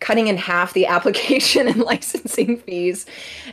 cutting 0.00 0.28
in 0.28 0.36
half 0.36 0.72
the 0.74 0.86
application 0.96 1.66
and 1.66 1.80
licensing 1.80 2.58
fees 2.58 3.06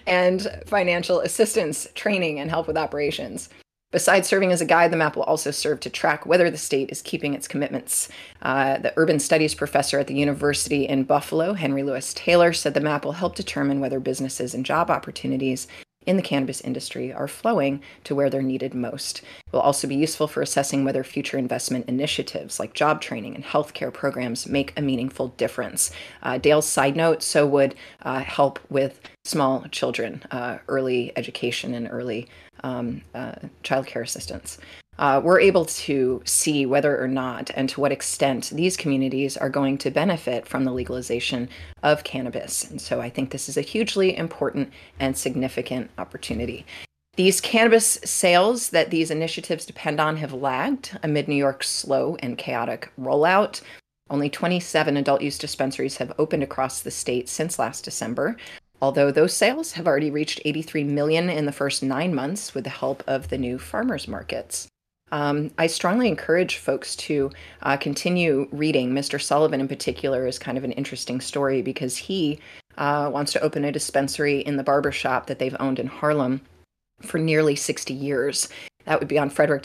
and 0.05 0.47
financial 0.67 1.21
assistance, 1.21 1.87
training, 1.95 2.39
and 2.39 2.49
help 2.49 2.67
with 2.67 2.77
operations. 2.77 3.49
Besides 3.91 4.27
serving 4.27 4.51
as 4.51 4.61
a 4.61 4.65
guide, 4.65 4.91
the 4.91 4.97
map 4.97 5.15
will 5.15 5.23
also 5.23 5.49
serve 5.49 5.79
to 5.79 5.89
track 5.89 6.27
whether 6.27 6.51
the 6.51 6.59
state 6.59 6.91
is 6.91 7.01
keeping 7.01 7.33
its 7.33 7.47
commitments. 7.47 8.07
Uh, 8.39 8.77
the 8.77 8.93
urban 8.97 9.17
studies 9.17 9.55
professor 9.55 9.97
at 9.97 10.05
the 10.05 10.13
University 10.13 10.87
in 10.87 11.05
Buffalo, 11.05 11.53
Henry 11.53 11.81
Louis 11.81 12.13
Taylor, 12.13 12.53
said 12.53 12.75
the 12.75 12.81
map 12.81 13.03
will 13.03 13.13
help 13.13 13.35
determine 13.35 13.79
whether 13.79 13.99
businesses 13.99 14.53
and 14.53 14.63
job 14.63 14.91
opportunities 14.91 15.67
in 16.09 16.15
the 16.15 16.23
cannabis 16.23 16.59
industry 16.61 17.13
are 17.13 17.27
flowing 17.27 17.83
to 18.03 18.15
where 18.15 18.31
they're 18.31 18.41
needed 18.41 18.73
most. 18.73 19.19
It 19.19 19.53
will 19.53 19.59
also 19.59 19.87
be 19.87 19.95
useful 19.95 20.27
for 20.27 20.41
assessing 20.41 20.83
whether 20.83 21.03
future 21.03 21.37
investment 21.37 21.87
initiatives 21.87 22.59
like 22.59 22.73
job 22.73 22.99
training 22.99 23.35
and 23.35 23.43
healthcare 23.43 23.93
programs 23.93 24.47
make 24.47 24.73
a 24.75 24.81
meaningful 24.81 25.27
difference. 25.37 25.91
Uh, 26.23 26.39
Dale's 26.39 26.67
side 26.67 26.95
note 26.95 27.21
so 27.21 27.45
would 27.45 27.75
uh, 28.01 28.21
help 28.21 28.59
with 28.71 28.99
small 29.23 29.65
children, 29.71 30.23
uh, 30.31 30.57
early 30.67 31.13
education, 31.15 31.75
and 31.75 31.87
early 31.91 32.27
um, 32.63 33.03
uh, 33.13 33.33
child 33.61 33.87
assistance 33.95 34.57
uh, 34.99 35.21
we're 35.23 35.39
able 35.39 35.63
to 35.63 36.21
see 36.25 36.65
whether 36.65 37.01
or 37.01 37.07
not 37.07 37.49
and 37.55 37.69
to 37.69 37.79
what 37.79 37.91
extent 37.91 38.49
these 38.53 38.75
communities 38.75 39.37
are 39.37 39.49
going 39.49 39.77
to 39.77 39.89
benefit 39.89 40.45
from 40.45 40.65
the 40.65 40.73
legalization 40.73 41.47
of 41.81 42.03
cannabis. 42.03 42.69
And 42.69 42.81
so 42.81 42.99
I 42.99 43.09
think 43.09 43.31
this 43.31 43.47
is 43.47 43.55
a 43.55 43.61
hugely 43.61 44.15
important 44.15 44.73
and 44.99 45.17
significant 45.17 45.89
opportunity. 45.97 46.65
These 47.15 47.39
cannabis 47.39 47.97
sales 48.03 48.71
that 48.71 48.91
these 48.91 49.09
initiatives 49.09 49.65
depend 49.65 50.01
on 50.01 50.17
have 50.17 50.33
lagged 50.33 50.99
amid 51.01 51.29
New 51.29 51.35
York's 51.35 51.69
slow 51.69 52.17
and 52.19 52.37
chaotic 52.37 52.91
rollout. 52.99 53.61
Only 54.09 54.29
27 54.29 54.97
adult 54.97 55.21
use 55.21 55.37
dispensaries 55.37 55.97
have 55.97 56.11
opened 56.19 56.43
across 56.43 56.81
the 56.81 56.91
state 56.91 57.29
since 57.29 57.57
last 57.57 57.85
December, 57.85 58.35
although 58.81 59.11
those 59.11 59.33
sales 59.33 59.73
have 59.73 59.87
already 59.87 60.11
reached 60.11 60.41
83 60.43 60.83
million 60.83 61.29
in 61.29 61.45
the 61.45 61.53
first 61.53 61.83
9 61.83 62.13
months 62.13 62.53
with 62.53 62.65
the 62.65 62.69
help 62.69 63.01
of 63.07 63.29
the 63.29 63.37
new 63.37 63.57
farmers 63.57 64.05
markets. 64.05 64.67
Um, 65.11 65.51
I 65.57 65.67
strongly 65.67 66.07
encourage 66.07 66.57
folks 66.57 66.95
to 66.97 67.31
uh, 67.63 67.77
continue 67.77 68.47
reading. 68.51 68.91
Mr. 68.91 69.21
Sullivan, 69.21 69.61
in 69.61 69.67
particular, 69.67 70.27
is 70.27 70.39
kind 70.39 70.57
of 70.57 70.63
an 70.63 70.71
interesting 70.73 71.21
story 71.21 71.61
because 71.61 71.97
he 71.97 72.39
uh, 72.77 73.09
wants 73.11 73.33
to 73.33 73.41
open 73.41 73.65
a 73.65 73.71
dispensary 73.71 74.39
in 74.39 74.57
the 74.57 74.63
barber 74.63 74.91
shop 74.91 75.27
that 75.27 75.39
they've 75.39 75.55
owned 75.59 75.79
in 75.79 75.87
Harlem 75.87 76.41
for 77.01 77.17
nearly 77.17 77.55
60 77.55 77.93
years. 77.93 78.49
That 78.89 78.99
would 78.99 79.07
be 79.07 79.19
on 79.19 79.29
Frederick 79.29 79.61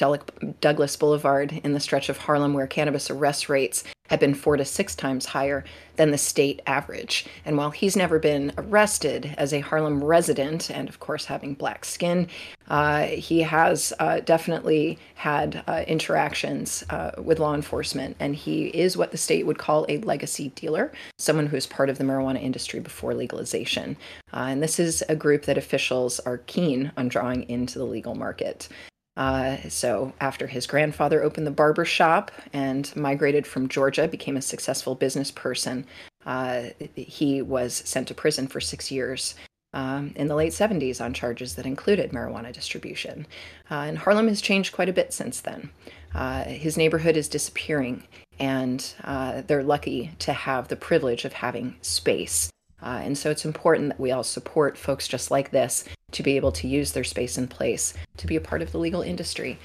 Douglass 0.61 0.97
Boulevard 0.97 1.59
in 1.65 1.73
the 1.73 1.81
stretch 1.81 2.11
of 2.11 2.19
Harlem 2.19 2.53
where 2.53 2.67
cannabis 2.67 3.11
arrest 3.11 3.49
rates 3.49 3.83
have 4.11 4.21
been 4.21 4.35
four 4.35 4.59
to 4.59 4.67
six 4.67 4.95
times 4.95 5.25
higher 5.25 5.65
than 5.97 6.11
the 6.11 6.19
state 6.19 6.61
average. 6.67 7.25
And 7.47 7.57
while 7.57 7.71
he's 7.71 7.97
never 7.97 8.19
been 8.19 8.53
arrested 8.59 9.35
as 9.39 9.55
a 9.55 9.61
Harlem 9.61 10.05
resident, 10.05 10.71
and 10.71 10.91
of 10.91 11.01
course 11.01 11.25
having 11.25 11.55
black 11.55 11.87
skin, 11.87 12.29
uh, 12.69 13.05
he 13.05 13.41
has 13.41 13.95
uh, 13.99 14.21
definitely 14.21 14.99
had 15.15 15.65
uh, 15.67 15.85
interactions 15.89 16.85
uh, 16.91 17.13
with 17.17 17.39
law 17.39 17.55
enforcement. 17.55 18.17
And 18.21 18.37
he 18.37 18.67
is 18.67 18.95
what 18.95 19.11
the 19.11 19.17
state 19.17 19.47
would 19.47 19.57
call 19.57 19.87
a 19.89 19.97
legacy 20.01 20.51
dealer, 20.51 20.93
someone 21.19 21.47
who 21.47 21.57
is 21.57 21.67
part 21.67 21.89
of 21.89 21.97
the 21.97 22.05
marijuana 22.05 22.43
industry 22.43 22.79
before 22.79 23.15
legalization. 23.15 23.97
Uh, 24.35 24.49
and 24.51 24.63
this 24.63 24.79
is 24.79 25.03
a 25.09 25.17
group 25.17 25.47
that 25.47 25.57
officials 25.57 26.21
are 26.21 26.43
keen 26.45 26.93
on 26.99 27.09
drawing 27.09 27.49
into 27.49 27.79
the 27.79 27.87
legal 27.87 28.15
market. 28.15 28.69
Uh, 29.17 29.57
so 29.69 30.13
after 30.21 30.47
his 30.47 30.67
grandfather 30.67 31.23
opened 31.23 31.47
the 31.47 31.53
barber 31.53 31.85
shop 31.85 32.33
and 32.53 32.95
migrated 32.97 33.47
from 33.47 33.69
Georgia, 33.69 34.09
became 34.09 34.37
a 34.37 34.43
successful 34.43 34.95
business 34.95 35.31
person, 35.31 35.87
uh, 36.27 36.65
he 36.95 37.43
was 37.43 37.75
sent 37.75 38.09
to 38.09 38.15
prison 38.15 38.47
for 38.47 38.61
six 38.61 38.91
years. 38.91 39.35
Um, 39.73 40.13
in 40.15 40.29
the 40.29 40.37
late 40.37 40.53
70s, 40.53 41.01
on 41.01 41.13
charges 41.13 41.57
that 41.57 41.67
included 41.67 42.13
marijuana 42.13 42.53
distribution. 42.53 43.27
Uh, 43.69 43.87
and 43.89 43.99
Harlem 43.99 44.29
has 44.29 44.41
changed 44.41 44.73
quite 44.73 44.89
a 44.89 44.93
bit 44.93 45.13
since 45.13 45.41
then. 45.41 45.71
Uh, 46.15 46.45
his 46.45 46.77
neighborhood 46.77 47.17
is 47.17 47.29
disappearing, 47.29 48.05
and 48.39 48.95
uh, 49.03 49.43
they're 49.45 49.65
lucky 49.65 50.13
to 50.21 50.33
have 50.33 50.69
the 50.69 50.77
privilege 50.77 51.25
of 51.25 51.33
having 51.33 51.75
space. 51.83 52.51
Uh, 52.81 53.01
and 53.03 53.19
so 53.19 53.33
it's 53.33 53.45
important 53.45 53.89
that 53.89 54.01
we 54.01 54.13
all 54.13 54.23
support 54.23 54.79
folks 54.79 55.09
just 55.09 55.33
like 55.33 55.51
this 55.51 55.85
to 56.15 56.23
be 56.23 56.37
able 56.37 56.53
to 56.53 56.67
use 56.67 56.93
their 56.93 57.05
space 57.05 57.37
and 57.37 57.51
place 57.51 57.95
to 58.17 58.27
be 58.27 58.37
a 58.37 58.41
part 58.41 58.63
of 58.63 58.73
the 58.73 58.79
legal 58.79 59.03
industry, 59.03 59.59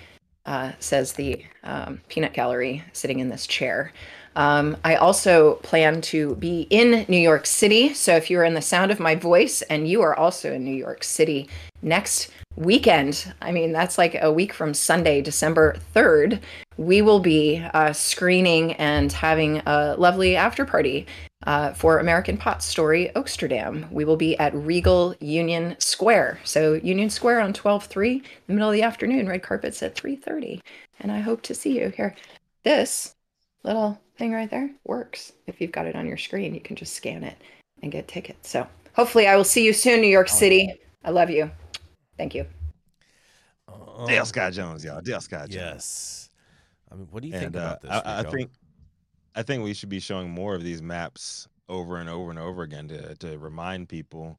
uh, 0.46 0.74
says 0.80 1.14
the 1.14 1.44
um, 1.64 2.02
peanut 2.10 2.34
gallery 2.34 2.84
sitting 2.94 3.20
in 3.20 3.30
this 3.30 3.48
chair. 3.48 3.94
Um, 4.36 4.78
I 4.84 4.96
also 4.96 5.56
plan 5.56 6.02
to 6.02 6.36
be 6.36 6.68
in 6.70 7.06
New 7.08 7.18
York 7.18 7.46
City. 7.46 7.94
So 7.94 8.16
if 8.16 8.30
you're 8.30 8.44
in 8.44 8.54
the 8.54 8.62
sound 8.62 8.92
of 8.92 9.00
my 9.00 9.16
voice 9.16 9.62
and 9.64 9.88
you 9.88 10.02
are 10.02 10.18
also 10.18 10.54
in 10.54 10.64
New 10.64 10.76
York 10.76 11.04
City 11.04 11.50
next 11.82 12.30
weekend, 12.56 13.34
I 13.42 13.52
mean, 13.52 13.72
that's 13.72 13.98
like 13.98 14.18
a 14.22 14.32
week 14.32 14.54
from 14.54 14.74
Sunday, 14.74 15.22
December 15.22 15.78
3rd, 15.96 16.42
we 16.78 17.02
will 17.02 17.20
be 17.20 17.64
uh, 17.74 17.92
screening 17.92 18.74
and 18.74 19.12
having 19.12 19.62
a 19.66 19.96
lovely 19.98 20.36
after 20.36 20.66
party 20.66 21.06
uh, 21.50 21.74
for 21.74 21.98
American 21.98 22.38
Pot 22.38 22.62
Story 22.62 23.10
Oaksterdam. 23.16 23.92
We 23.92 24.06
will 24.06 24.16
be 24.16 24.38
at 24.38 24.54
Regal 24.54 25.16
Union 25.20 25.76
Square. 25.80 26.40
So 26.44 26.76
Union 26.76 27.10
Square 27.10 27.42
on 27.42 27.54
12-3, 27.54 28.18
in 28.18 28.24
the 28.46 28.54
middle 28.54 28.70
of 28.70 28.74
the 28.74 28.84
afternoon, 28.84 29.28
red 29.28 29.42
carpets 29.42 29.82
at 29.82 29.96
3.30. 29.96 30.62
And 31.00 31.12
I 31.12 31.18
hope 31.22 31.42
to 31.42 31.56
see 31.56 31.80
you 31.80 31.90
here. 31.90 32.16
This 32.64 33.16
little 33.64 34.00
thing 34.16 34.32
right 34.32 34.48
there 34.52 34.70
works. 34.84 35.34
If 35.48 35.60
you've 35.60 35.72
got 35.72 35.88
it 35.88 35.96
on 35.96 36.06
your 36.06 36.18
screen, 36.18 36.54
you 36.54 36.62
can 36.62 36.76
just 36.76 36.94
scan 36.94 37.24
it 37.24 37.42
and 37.82 37.92
get 37.92 38.08
tickets. 38.08 38.48
So 38.48 38.68
hopefully 38.94 39.26
I 39.26 39.36
will 39.36 39.44
see 39.44 39.66
you 39.66 39.74
soon, 39.74 40.02
New 40.02 40.08
York 40.08 40.30
City. 40.30 40.72
I 41.04 41.10
love 41.10 41.32
you. 41.32 41.50
Thank 42.16 42.36
you. 42.36 42.46
Uh, 43.68 44.06
Dale 44.06 44.26
Sky 44.26 44.52
Jones, 44.52 44.86
y'all. 44.86 45.02
Dale 45.02 45.20
Sky 45.20 45.48
Jones. 45.48 45.56
Yes. 45.56 46.30
I 46.92 46.96
mean, 46.96 47.08
what 47.10 47.24
do 47.24 47.28
you 47.28 47.34
think 47.34 47.46
and, 47.48 47.56
uh, 47.56 47.60
about 47.60 47.82
this? 47.82 47.92
I, 47.92 48.20
I 48.20 48.24
think 48.30 48.52
I 49.40 49.44
think 49.44 49.64
we 49.64 49.74
should 49.74 49.88
be 49.88 50.02
showing 50.02 50.30
more 50.30 50.54
of 50.54 50.64
these 50.66 50.82
maps 50.82 51.48
over 51.70 51.96
and 51.96 52.10
over 52.10 52.30
and 52.30 52.38
over 52.38 52.62
again 52.62 52.90
to 52.90 53.16
to 53.16 53.40
remind 53.40 53.88
people. 53.88 54.38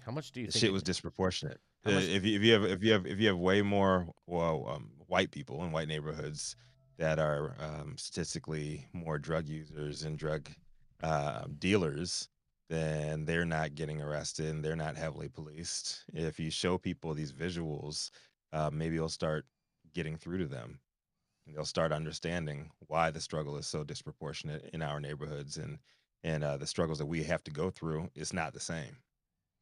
How 0.00 0.12
much 0.12 0.32
do 0.32 0.42
you 0.42 0.48
think 0.48 0.60
shit 0.60 0.72
was 0.72 0.82
disproportionate? 0.82 1.58
Uh, 1.86 1.92
if 1.92 2.26
you 2.26 2.36
if 2.36 2.42
you 2.42 2.52
have 2.52 2.64
if 2.64 2.84
you 2.84 2.92
have 2.92 3.06
if 3.06 3.18
you 3.18 3.28
have 3.28 3.38
way 3.38 3.62
more 3.62 4.06
well 4.26 4.68
um, 4.68 4.90
white 5.06 5.30
people 5.30 5.64
in 5.64 5.72
white 5.72 5.88
neighborhoods 5.88 6.56
that 6.98 7.18
are 7.18 7.54
um, 7.58 7.94
statistically 7.96 8.86
more 8.92 9.18
drug 9.18 9.48
users 9.48 10.02
and 10.02 10.18
drug 10.18 10.50
uh, 11.02 11.44
dealers, 11.58 12.28
then 12.68 13.24
they're 13.24 13.46
not 13.46 13.74
getting 13.74 14.02
arrested 14.02 14.44
and 14.44 14.62
they're 14.62 14.76
not 14.76 14.94
heavily 14.94 15.30
policed. 15.30 16.04
If 16.12 16.38
you 16.38 16.50
show 16.50 16.76
people 16.76 17.14
these 17.14 17.32
visuals, 17.32 18.10
uh, 18.52 18.68
maybe 18.70 18.96
it'll 18.96 19.08
start 19.08 19.46
getting 19.94 20.18
through 20.18 20.38
to 20.38 20.46
them 20.46 20.80
they'll 21.54 21.64
start 21.64 21.92
understanding 21.92 22.70
why 22.86 23.10
the 23.10 23.20
struggle 23.20 23.56
is 23.56 23.66
so 23.66 23.84
disproportionate 23.84 24.70
in 24.72 24.82
our 24.82 25.00
neighborhoods 25.00 25.56
and 25.56 25.78
and 26.24 26.42
uh, 26.42 26.56
the 26.56 26.66
struggles 26.66 26.98
that 26.98 27.06
we 27.06 27.22
have 27.22 27.44
to 27.44 27.50
go 27.50 27.70
through 27.70 28.10
is 28.16 28.32
not 28.32 28.52
the 28.52 28.60
same. 28.60 28.96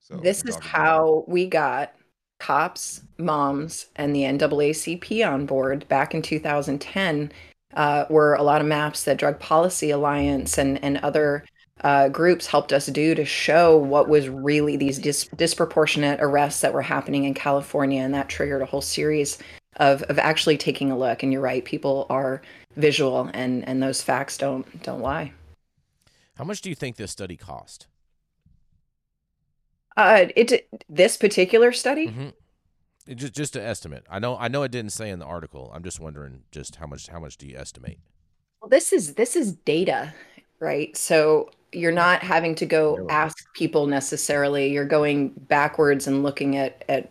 So 0.01 0.17
this 0.17 0.43
is 0.45 0.57
how 0.57 1.25
we 1.27 1.47
got 1.47 1.95
cops, 2.39 3.03
moms, 3.19 3.87
and 3.97 4.15
the 4.15 4.23
NAACP 4.23 5.27
on 5.27 5.47
board 5.47 5.87
back 5.89 6.15
in 6.15 6.23
2010. 6.23 7.33
Uh, 7.75 8.07
were 8.09 8.35
a 8.35 8.43
lot 8.43 8.63
of 8.63 8.67
maps 8.67 9.05
that 9.05 9.19
Drug 9.19 9.39
Policy 9.39 9.91
Alliance 9.91 10.57
and 10.57 10.83
and 10.83 10.97
other 10.99 11.45
uh, 11.83 12.09
groups 12.09 12.47
helped 12.47 12.73
us 12.73 12.87
do 12.87 13.15
to 13.15 13.25
show 13.25 13.77
what 13.77 14.09
was 14.09 14.31
really 14.31 14.79
these 14.79 14.99
dis- 14.99 15.29
disproportionate 15.37 16.19
arrests 16.23 16.63
that 16.63 16.73
were 16.73 16.81
happening 16.81 17.25
in 17.25 17.35
California, 17.35 18.01
and 18.01 18.15
that 18.15 18.31
triggered 18.31 18.63
a 18.63 18.67
whole 18.67 18.81
series 18.81 19.39
of 19.77 20.03
of 20.05 20.19
actually 20.19 20.57
taking 20.57 20.91
a 20.91 20.99
look. 20.99 21.23
And 21.23 21.33
you're 21.33 21.43
right, 21.43 21.65
people 21.65 22.07
are 22.11 22.43
visual, 22.77 23.31
and 23.35 23.67
and 23.69 23.83
those 23.83 24.03
facts 24.03 24.39
don't 24.39 24.83
don't 24.83 25.01
lie. 25.01 25.33
How 26.37 26.45
much 26.45 26.61
do 26.61 26.69
you 26.69 26.75
think 26.75 26.97
this 26.97 27.11
study 27.11 27.37
cost? 27.37 27.87
Uh, 29.97 30.27
it 30.37 30.69
this 30.89 31.17
particular 31.17 31.73
study. 31.73 32.09
Mm-hmm. 32.09 32.29
It 33.07 33.15
just 33.15 33.35
just 33.35 33.57
an 33.57 33.63
estimate. 33.63 34.05
I 34.11 34.19
know 34.19 34.37
I 34.37 34.49
know 34.49 34.63
it 34.63 34.71
didn't 34.71 34.93
say 34.93 35.11
in 35.11 35.19
the 35.19 35.25
article. 35.25 35.71
I'm 35.75 35.83
just 35.83 36.01
wondering 36.01 36.43
just 36.51 36.77
how 36.77 36.87
much 36.87 37.09
how 37.09 37.21
much 37.21 37.37
do 37.37 37.47
you 37.47 37.57
estimate? 37.57 37.99
Well, 38.61 38.69
this 38.69 38.93
is 38.93 39.15
this 39.15 39.37
is 39.37 39.53
data, 39.53 40.13
right? 40.61 40.95
So 40.97 41.51
you're 41.73 41.93
not 41.93 42.23
having 42.23 42.55
to 42.57 42.67
go 42.67 43.07
ask 43.09 43.53
people 43.55 43.87
necessarily. 43.87 44.71
You're 44.71 44.87
going 44.87 45.31
backwards 45.49 46.07
and 46.07 46.23
looking 46.23 46.57
at 46.57 46.85
at 46.89 47.11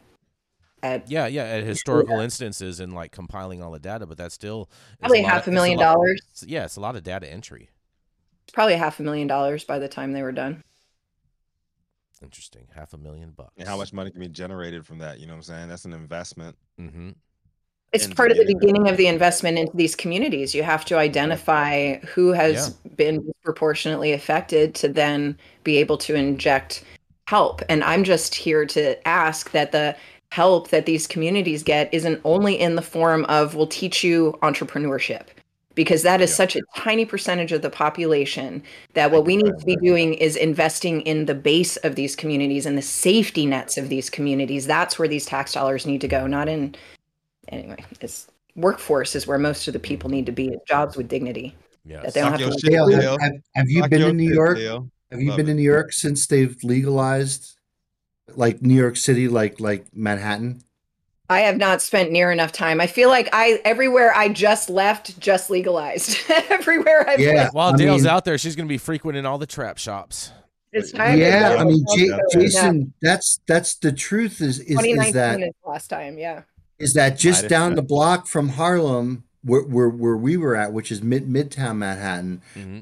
at 0.85 1.09
yeah 1.09 1.27
yeah 1.27 1.43
at 1.43 1.63
historical 1.63 2.17
yeah. 2.17 2.23
instances 2.23 2.79
and 2.79 2.93
like 2.93 3.11
compiling 3.11 3.61
all 3.61 3.71
the 3.71 3.79
data 3.79 4.05
but 4.05 4.17
that's 4.17 4.35
still 4.35 4.69
probably 4.99 5.21
a 5.21 5.27
half 5.27 5.47
a 5.47 5.51
million 5.51 5.77
dollars. 5.77 6.21
yeah 6.45 6.65
it's 6.65 6.75
a 6.75 6.81
lot 6.81 6.95
of 6.95 7.03
data 7.03 7.31
entry. 7.31 7.69
It's 8.43 8.53
probably 8.53 8.75
a 8.75 8.77
half 8.77 8.99
a 8.99 9.03
million 9.03 9.27
dollars 9.27 9.63
by 9.63 9.79
the 9.79 9.87
time 9.87 10.13
they 10.13 10.21
were 10.21 10.31
done. 10.31 10.63
Interesting. 12.21 12.67
Half 12.73 12.93
a 12.93 12.97
million 12.97 13.31
bucks. 13.31 13.53
And 13.57 13.67
how 13.67 13.75
much 13.75 13.91
money 13.91 14.11
can 14.11 14.19
be 14.19 14.27
generated 14.27 14.85
from 14.85 14.99
that 14.99 15.19
you 15.19 15.25
know 15.25 15.33
what 15.33 15.37
i'm 15.37 15.43
saying? 15.43 15.69
That's 15.69 15.85
an 15.85 15.93
investment. 15.93 16.55
Mm-hmm. 16.79 17.09
It's 17.93 18.07
part 18.07 18.31
of 18.31 18.37
the 18.37 18.45
beginning. 18.45 18.89
of 18.89 18.97
the 18.97 19.07
investment 19.07 19.57
into 19.57 19.75
these 19.75 19.95
communities. 19.95 20.53
You 20.53 20.63
have 20.63 20.83
to 20.85 20.97
identify 20.97 21.95
who 21.99 22.33
has 22.33 22.75
yeah. 22.83 22.91
been 22.95 23.25
disproportionately 23.25 24.11
affected 24.11 24.75
to 24.75 24.89
then 24.89 25.37
be 25.63 25.77
able 25.77 25.97
to 25.99 26.13
inject 26.13 26.83
help. 27.27 27.61
And 27.69 27.83
I'm 27.83 28.03
just 28.03 28.35
here 28.35 28.65
to 28.67 29.07
ask 29.07 29.51
that 29.51 29.71
the 29.71 29.95
help 30.35 30.67
that 30.67 30.85
these 30.85 31.07
communities 31.07 31.63
get 31.63 31.87
isn't 31.93 32.19
only 32.25 32.59
in 32.59 32.75
the 32.75 32.81
form 32.81 33.23
of 33.25 33.55
we'll 33.55 33.65
teach 33.65 34.03
you 34.03 34.37
entrepreneurship 34.43 35.27
because 35.75 36.03
that 36.03 36.19
is 36.19 36.29
yeah. 36.31 36.35
such 36.35 36.57
a 36.57 36.61
tiny 36.75 37.05
percentage 37.05 37.53
of 37.53 37.61
the 37.61 37.69
population 37.69 38.61
that 38.95 39.11
what 39.11 39.25
we 39.25 39.37
need 39.37 39.57
to 39.57 39.65
be 39.65 39.77
doing 39.77 40.13
is 40.15 40.35
investing 40.35 40.99
in 41.01 41.25
the 41.25 41.33
base 41.33 41.77
of 41.77 41.95
these 41.95 42.17
communities 42.17 42.65
and 42.65 42.77
the 42.77 42.81
safety 42.81 43.45
nets 43.45 43.77
of 43.77 43.87
these 43.87 44.09
communities 44.09 44.67
that's 44.67 44.99
where 44.99 45.07
these 45.07 45.25
tax 45.25 45.53
dollars 45.53 45.85
need 45.85 46.01
to 46.01 46.07
go 46.09 46.27
not 46.27 46.49
in 46.49 46.75
anyway 47.47 47.81
this 48.01 48.27
workforce 48.57 49.15
is 49.15 49.25
where 49.25 49.37
most 49.37 49.65
of 49.69 49.73
the 49.73 49.79
people 49.79 50.09
need 50.09 50.25
to 50.25 50.33
be 50.33 50.53
jobs 50.67 50.97
with 50.97 51.07
dignity 51.07 51.55
yeah 51.85 52.01
that 52.01 52.13
they 52.13 52.19
don't 52.19 52.37
have, 52.37 52.51
to 52.51 52.69
Dale, 52.69 52.91
have, 52.91 53.21
have, 53.21 53.31
have, 53.53 53.69
you 53.69 53.87
been 53.87 54.01
in 54.01 54.17
new 54.17 54.33
york 54.33 54.57
Dale. 54.57 54.89
have 55.11 55.21
you 55.21 55.29
Love 55.29 55.37
been 55.37 55.47
it. 55.47 55.51
in 55.51 55.55
new 55.55 55.63
york 55.63 55.93
since 55.93 56.27
they've 56.27 56.57
legalized 56.61 57.54
like 58.35 58.61
new 58.61 58.75
york 58.75 58.97
city 58.97 59.27
like 59.27 59.59
like 59.59 59.85
manhattan 59.93 60.61
I 61.29 61.39
have 61.41 61.57
not 61.57 61.81
spent 61.81 62.11
near 62.11 62.31
enough 62.31 62.51
time. 62.51 62.79
I 62.79 62.85
feel 62.85 63.09
like 63.09 63.29
I 63.33 63.59
everywhere 63.65 64.15
I 64.15 64.29
just 64.29 64.69
left 64.69 65.19
just 65.19 65.49
legalized. 65.49 66.19
everywhere 66.49 67.09
I've 67.09 67.19
yeah. 67.19 67.49
While 67.51 67.73
I 67.73 67.77
Dale's 67.77 68.03
mean, 68.03 68.11
out 68.11 68.25
there, 68.25 68.37
she's 68.37 68.55
going 68.55 68.67
to 68.67 68.71
be 68.71 68.77
frequenting 68.77 69.25
all 69.25 69.37
the 69.37 69.47
trap 69.47 69.79
shops. 69.79 70.31
It's 70.71 70.91
time. 70.91 71.17
Yeah, 71.17 71.55
I 71.57 71.63
mean, 71.63 71.83
J- 71.95 72.19
Jason, 72.31 72.79
yeah. 72.79 72.85
that's 73.01 73.39
that's 73.47 73.75
the 73.75 73.91
truth. 73.91 74.41
Is 74.41 74.59
is, 74.59 74.77
is 74.83 75.13
that 75.13 75.41
is 75.41 75.53
last 75.65 75.87
time? 75.87 76.17
Yeah. 76.17 76.41
Is 76.77 76.93
that 76.93 77.17
just 77.17 77.47
down 77.47 77.75
the 77.75 77.81
block 77.81 78.27
from 78.27 78.49
Harlem, 78.49 79.23
where, 79.41 79.61
where 79.61 79.89
where 79.89 80.17
we 80.17 80.35
were 80.35 80.55
at, 80.55 80.73
which 80.73 80.91
is 80.91 81.01
mid 81.01 81.27
Midtown 81.27 81.77
Manhattan? 81.77 82.41
Mm-hmm. 82.55 82.79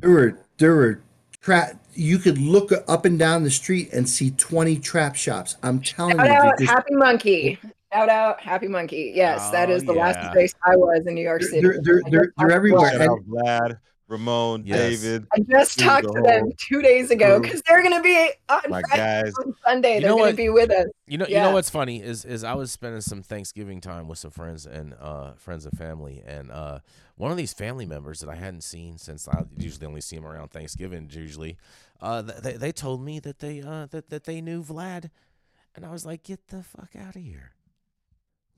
There 0.00 0.10
were 0.10 0.38
there 0.58 0.74
were 0.74 1.02
trap. 1.46 1.80
You 1.94 2.18
could 2.18 2.38
look 2.38 2.72
up 2.88 3.04
and 3.04 3.18
down 3.18 3.44
the 3.44 3.50
street 3.50 3.92
and 3.92 4.08
see 4.08 4.32
twenty 4.32 4.76
trap 4.76 5.14
shops. 5.14 5.56
I'm 5.62 5.80
telling 5.80 6.16
Shout 6.16 6.26
you, 6.26 6.32
out 6.32 6.58
just, 6.58 6.70
Happy 6.70 6.94
Monkey. 6.94 7.58
Shout 7.92 8.08
out 8.08 8.40
Happy 8.40 8.66
Monkey. 8.66 9.12
Yes, 9.14 9.40
oh, 9.44 9.52
that 9.52 9.70
is 9.70 9.84
the 9.84 9.94
yeah. 9.94 10.00
last 10.00 10.32
place 10.32 10.52
I 10.64 10.76
was 10.76 11.06
in 11.06 11.14
New 11.14 11.22
York 11.22 11.42
City. 11.42 11.60
They're, 11.60 11.78
they're, 11.82 12.02
they're, 12.10 12.32
they're 12.36 12.50
everywhere. 12.50 12.90
Shout 12.90 13.00
out 13.02 13.20
Vlad, 13.28 13.78
Ramon, 14.08 14.62
yes. 14.64 15.02
David. 15.02 15.26
I 15.32 15.40
just 15.40 15.78
talked 15.80 16.06
to 16.06 16.22
them 16.22 16.52
two 16.56 16.80
days 16.80 17.10
ago 17.10 17.40
because 17.40 17.60
they're 17.62 17.82
going 17.82 17.96
to 17.96 18.02
be 18.02 18.30
on, 18.48 18.60
My 18.68 18.82
guys. 18.82 19.34
on 19.38 19.54
Sunday. 19.64 19.96
You 19.96 20.00
they're 20.02 20.10
going 20.10 20.30
to 20.30 20.36
be 20.36 20.48
with 20.48 20.70
us. 20.70 20.86
You 21.06 21.18
know, 21.18 21.26
yeah. 21.28 21.38
you 21.38 21.48
know 21.48 21.54
what's 21.54 21.70
funny 21.70 22.00
is 22.00 22.24
is 22.24 22.44
I 22.44 22.54
was 22.54 22.70
spending 22.70 23.00
some 23.00 23.22
Thanksgiving 23.22 23.80
time 23.80 24.06
with 24.06 24.18
some 24.18 24.30
friends 24.30 24.64
and 24.64 24.94
uh, 25.00 25.32
friends 25.32 25.66
and 25.66 25.76
family, 25.76 26.22
and 26.24 26.52
uh, 26.52 26.78
one 27.16 27.32
of 27.32 27.36
these 27.36 27.52
family 27.52 27.86
members 27.86 28.20
that 28.20 28.28
I 28.28 28.36
hadn't 28.36 28.62
seen 28.62 28.96
since 28.98 29.26
I 29.26 29.44
usually 29.56 29.86
only 29.86 30.00
see 30.00 30.16
him 30.16 30.26
around 30.26 30.52
Thanksgiving. 30.52 31.10
Usually, 31.12 31.56
uh, 32.00 32.22
they 32.22 32.52
they 32.52 32.72
told 32.72 33.02
me 33.02 33.18
that 33.20 33.40
they 33.40 33.60
uh, 33.60 33.86
that 33.86 34.10
that 34.10 34.24
they 34.24 34.40
knew 34.40 34.62
Vlad, 34.62 35.10
and 35.74 35.84
I 35.84 35.90
was 35.90 36.06
like, 36.06 36.22
get 36.22 36.46
the 36.48 36.62
fuck 36.62 36.90
out 36.96 37.16
of 37.16 37.22
here. 37.22 37.55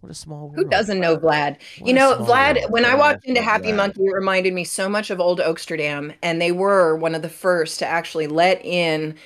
What 0.01 0.12
a 0.12 0.15
small 0.15 0.49
world. 0.49 0.55
Who 0.57 0.65
doesn't 0.65 1.01
know 1.01 1.16
Vlad? 1.16 1.57
What 1.79 1.89
you 1.89 1.93
know, 1.93 2.15
Vlad, 2.20 2.55
world. 2.57 2.70
when 2.70 2.85
I 2.85 2.95
walked 2.95 3.25
into 3.25 3.43
Happy 3.43 3.73
Vlad. 3.73 3.77
Monkey, 3.77 4.05
it 4.05 4.12
reminded 4.12 4.55
me 4.55 4.62
so 4.62 4.89
much 4.89 5.11
of 5.11 5.19
Old 5.19 5.41
Oaksterdam. 5.41 6.15
And 6.23 6.41
they 6.41 6.53
were 6.53 6.97
one 6.97 7.16
of 7.16 7.23
the 7.23 7.29
first 7.29 7.81
to 7.81 7.87
actually 7.87 8.29
let 8.29 8.65
in 8.65 9.16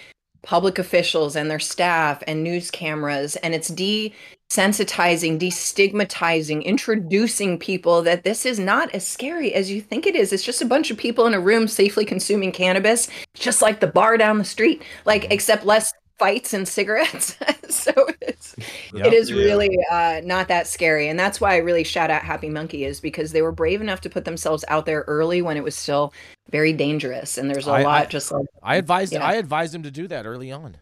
public 0.42 0.78
officials 0.78 1.36
and 1.36 1.50
their 1.50 1.60
staff 1.60 2.22
and 2.26 2.42
news 2.42 2.70
cameras. 2.70 3.36
And 3.36 3.54
it's 3.54 3.70
desensitizing, 3.70 5.38
destigmatizing, 5.38 6.64
introducing 6.64 7.58
people 7.58 8.00
that 8.02 8.24
this 8.24 8.46
is 8.46 8.58
not 8.58 8.94
as 8.94 9.06
scary 9.06 9.52
as 9.52 9.70
you 9.70 9.82
think 9.82 10.06
it 10.06 10.16
is. 10.16 10.32
It's 10.32 10.42
just 10.42 10.62
a 10.62 10.66
bunch 10.66 10.90
of 10.90 10.96
people 10.96 11.26
in 11.26 11.34
a 11.34 11.40
room 11.40 11.68
safely 11.68 12.06
consuming 12.06 12.50
cannabis, 12.50 13.08
just 13.34 13.60
like 13.60 13.80
the 13.80 13.86
bar 13.86 14.16
down 14.16 14.38
the 14.38 14.44
street, 14.44 14.82
like, 15.04 15.24
mm-hmm. 15.24 15.32
except 15.32 15.66
less 15.66 15.92
fights 16.22 16.54
and 16.54 16.68
cigarettes. 16.68 17.36
so 17.68 17.92
it's 18.20 18.54
yep, 18.94 19.06
it 19.06 19.12
is 19.12 19.28
yeah. 19.28 19.36
really 19.36 19.76
uh, 19.90 20.20
not 20.24 20.46
that 20.48 20.68
scary, 20.68 21.08
and 21.08 21.18
that's 21.18 21.40
why 21.40 21.54
I 21.54 21.56
really 21.56 21.82
shout 21.82 22.10
out 22.10 22.22
Happy 22.22 22.48
Monkey 22.48 22.84
is 22.84 23.00
because 23.00 23.32
they 23.32 23.42
were 23.42 23.50
brave 23.50 23.80
enough 23.80 24.00
to 24.02 24.10
put 24.10 24.24
themselves 24.24 24.64
out 24.68 24.86
there 24.86 25.04
early 25.08 25.42
when 25.42 25.56
it 25.56 25.64
was 25.64 25.74
still 25.74 26.14
very 26.50 26.72
dangerous, 26.72 27.38
and 27.38 27.50
there's 27.50 27.66
a 27.66 27.72
I, 27.72 27.82
lot 27.82 28.06
I, 28.06 28.06
just 28.06 28.30
like 28.30 28.46
I 28.62 28.76
advised 28.76 29.12
yeah. 29.12 29.26
I 29.26 29.34
advised 29.34 29.74
him 29.74 29.82
to 29.82 29.90
do 29.90 30.06
that 30.08 30.24
early 30.24 30.52
on. 30.52 30.76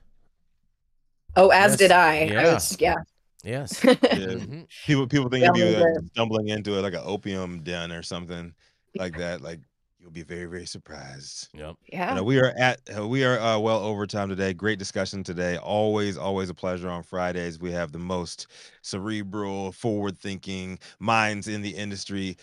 Oh, 1.37 1.49
as 1.49 1.73
yes. 1.73 1.79
did 1.79 1.93
I. 1.93 2.25
Yeah. 2.25 2.41
I 2.41 2.55
was, 2.55 2.77
yeah. 2.79 2.97
Yes. 3.43 3.83
yeah. 3.85 3.95
Mm-hmm. 3.95 4.63
People 4.87 5.07
people 5.07 5.29
think 5.31 5.45
yeah, 5.45 5.53
you'd 5.55 6.03
be 6.03 6.09
stumbling 6.09 6.49
into 6.49 6.79
it 6.79 6.83
like 6.83 6.93
an 6.93 7.03
opium 7.03 7.63
den 7.63 7.93
or 7.93 8.03
something 8.03 8.53
like 8.95 9.17
that. 9.17 9.41
Like 9.41 9.61
You'll 10.01 10.11
be 10.11 10.23
very, 10.23 10.47
very 10.47 10.65
surprised. 10.65 11.49
Yep. 11.53 11.77
Yeah. 11.93 12.09
You 12.11 12.17
know, 12.17 12.25
we 12.25 12.39
are 12.39 12.55
at 12.59 12.81
uh, 12.97 13.07
we 13.07 13.23
are 13.23 13.39
uh, 13.39 13.59
well 13.59 13.81
over 13.81 14.07
time 14.07 14.31
today. 14.31 14.55
Great 14.55 14.79
discussion 14.79 15.23
today. 15.23 15.59
Always, 15.59 16.17
always 16.17 16.49
a 16.49 16.55
pleasure 16.55 16.89
on 16.89 17.03
Fridays. 17.03 17.61
We 17.61 17.71
have 17.73 17.93
the 17.93 17.99
most 17.99 18.47
cerebral, 18.81 19.73
forward-thinking 19.73 20.79
minds 21.01 21.49
in 21.49 21.61
the 21.61 21.71
industry 21.71 22.39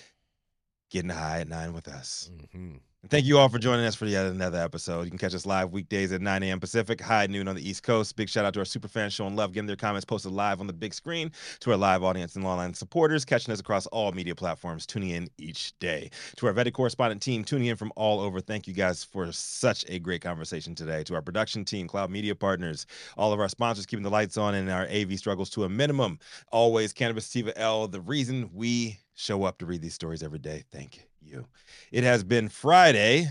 getting 0.91 1.09
high 1.09 1.39
at 1.39 1.47
nine 1.47 1.73
with 1.73 1.87
us. 1.87 2.29
Mm-hmm. 2.31 2.75
Thank 3.09 3.25
you 3.25 3.37
all 3.37 3.47
for 3.47 3.57
joining 3.57 3.85
us 3.85 3.95
for 3.95 4.05
yet 4.05 4.25
another 4.25 4.57
episode. 4.57 5.03
You 5.03 5.09
can 5.09 5.17
catch 5.17 5.33
us 5.33 5.45
live 5.45 5.71
weekdays 5.71 6.11
at 6.11 6.19
9 6.19 6.43
a.m. 6.43 6.59
Pacific, 6.59 6.99
high 6.99 7.25
noon 7.27 7.47
on 7.47 7.55
the 7.55 7.69
East 7.69 7.83
Coast. 7.83 8.17
Big 8.17 8.27
shout 8.27 8.43
out 8.43 8.53
to 8.55 8.59
our 8.59 8.65
super 8.65 8.89
fans 8.89 9.13
showing 9.13 9.33
love, 9.33 9.53
getting 9.53 9.65
their 9.67 9.77
comments 9.77 10.03
posted 10.03 10.33
live 10.33 10.59
on 10.59 10.67
the 10.67 10.73
big 10.73 10.93
screen, 10.93 11.31
to 11.61 11.71
our 11.71 11.77
live 11.77 12.03
audience 12.03 12.35
and 12.35 12.43
online 12.43 12.73
supporters, 12.73 13.23
catching 13.23 13.53
us 13.53 13.61
across 13.61 13.85
all 13.87 14.11
media 14.11 14.35
platforms, 14.35 14.85
tuning 14.85 15.11
in 15.11 15.29
each 15.37 15.77
day. 15.79 16.09
To 16.35 16.47
our 16.47 16.53
vetted 16.53 16.73
correspondent 16.73 17.21
team, 17.21 17.45
tuning 17.45 17.67
in 17.67 17.77
from 17.77 17.93
all 17.95 18.19
over, 18.19 18.41
thank 18.41 18.67
you 18.67 18.73
guys 18.73 19.05
for 19.05 19.31
such 19.31 19.85
a 19.87 19.99
great 19.99 20.21
conversation 20.21 20.75
today. 20.75 21.03
To 21.05 21.15
our 21.15 21.21
production 21.21 21.63
team, 21.63 21.87
Cloud 21.87 22.11
Media 22.11 22.35
Partners, 22.35 22.87
all 23.15 23.31
of 23.31 23.39
our 23.39 23.47
sponsors 23.47 23.85
keeping 23.85 24.03
the 24.03 24.09
lights 24.09 24.35
on 24.35 24.53
and 24.53 24.69
our 24.69 24.85
AV 24.87 25.17
struggles 25.17 25.49
to 25.51 25.63
a 25.63 25.69
minimum. 25.69 26.19
Always 26.51 26.91
Cannabis 26.91 27.27
Sativa 27.27 27.57
L, 27.57 27.87
the 27.87 28.01
reason 28.01 28.49
we 28.53 28.99
show 29.17 29.43
up 29.43 29.57
to 29.57 29.65
read 29.65 29.81
these 29.81 29.95
stories 29.95 30.21
every 30.23 30.39
day. 30.39 30.63
Thank 30.71 31.07
you. 31.21 31.45
It 31.91 32.03
has 32.03 32.23
been 32.23 32.49
Friday, 32.49 33.27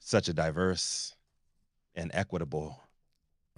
such 0.00 0.28
a 0.28 0.32
diverse 0.32 1.14
and 1.94 2.10
equitable 2.14 2.80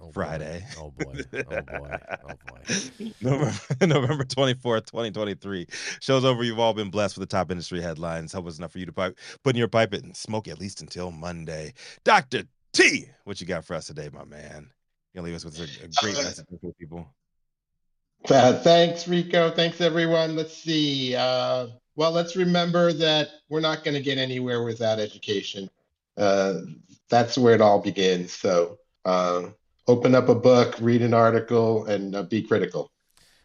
oh 0.01 0.11
Friday. 0.11 0.65
Oh 0.77 0.91
boy. 0.91 1.21
Oh 1.33 1.61
boy. 1.61 1.97
Oh 2.23 2.33
boy. 2.49 3.11
November, 3.21 3.59
November 3.81 4.23
24th, 4.25 4.85
2023. 4.85 5.65
Shows 6.01 6.25
over. 6.25 6.43
You've 6.43 6.59
all 6.59 6.73
been 6.73 6.91
blessed 6.91 7.17
with 7.17 7.27
the 7.27 7.35
top 7.35 7.49
industry 7.49 7.81
headlines. 7.81 8.33
Hope 8.33 8.47
it's 8.47 8.57
enough 8.57 8.73
for 8.73 8.79
you 8.79 8.85
to 8.85 8.93
pipe, 8.93 9.17
put 9.43 9.55
in 9.55 9.59
your 9.59 9.69
pipe 9.69 9.93
it 9.93 10.03
and 10.03 10.15
smoke 10.15 10.49
at 10.49 10.59
least 10.59 10.81
until 10.81 11.09
Monday. 11.11 11.73
Dr. 12.03 12.43
T, 12.73 13.05
what 13.23 13.39
you 13.39 13.47
got 13.47 13.63
for 13.63 13.75
us 13.75 13.87
today, 13.87 14.09
my 14.11 14.25
man? 14.25 14.69
You 15.13 15.21
leave 15.21 15.35
us 15.35 15.45
with 15.45 15.57
a, 15.59 15.63
a 15.63 15.87
great 16.01 16.17
uh, 16.17 16.23
message 16.23 16.45
for 16.59 16.73
people. 16.73 17.07
Uh, 18.29 18.53
thanks, 18.59 19.07
Rico. 19.07 19.51
Thanks, 19.51 19.81
everyone. 19.81 20.35
Let's 20.35 20.55
see. 20.55 21.15
Uh, 21.15 21.67
well, 21.95 22.11
let's 22.11 22.35
remember 22.35 22.93
that 22.93 23.29
we're 23.49 23.59
not 23.59 23.83
going 23.83 23.95
to 23.95 24.01
get 24.01 24.17
anywhere 24.17 24.63
without 24.63 24.99
education. 24.99 25.69
Uh, 26.17 26.61
that's 27.09 27.37
where 27.37 27.53
it 27.53 27.61
all 27.61 27.79
begins. 27.79 28.33
So 28.33 28.79
uh, 29.05 29.49
open 29.87 30.15
up 30.15 30.29
a 30.29 30.35
book, 30.35 30.75
read 30.79 31.01
an 31.01 31.13
article, 31.13 31.85
and 31.85 32.15
uh, 32.15 32.23
be 32.23 32.41
critical. 32.41 32.91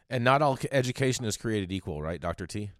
And 0.09 0.25
not 0.25 0.43
all 0.43 0.59
education 0.73 1.25
is 1.25 1.37
created 1.37 1.71
equal, 1.73 2.01
right, 2.01 2.21
Dr. 2.21 2.47
T? 2.47 2.71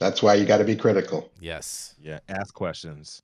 That's 0.00 0.22
why 0.22 0.34
you 0.34 0.44
got 0.44 0.58
to 0.58 0.64
be 0.64 0.74
critical. 0.74 1.30
Yes. 1.38 1.94
Yeah. 2.02 2.18
Ask 2.28 2.54
questions. 2.54 3.22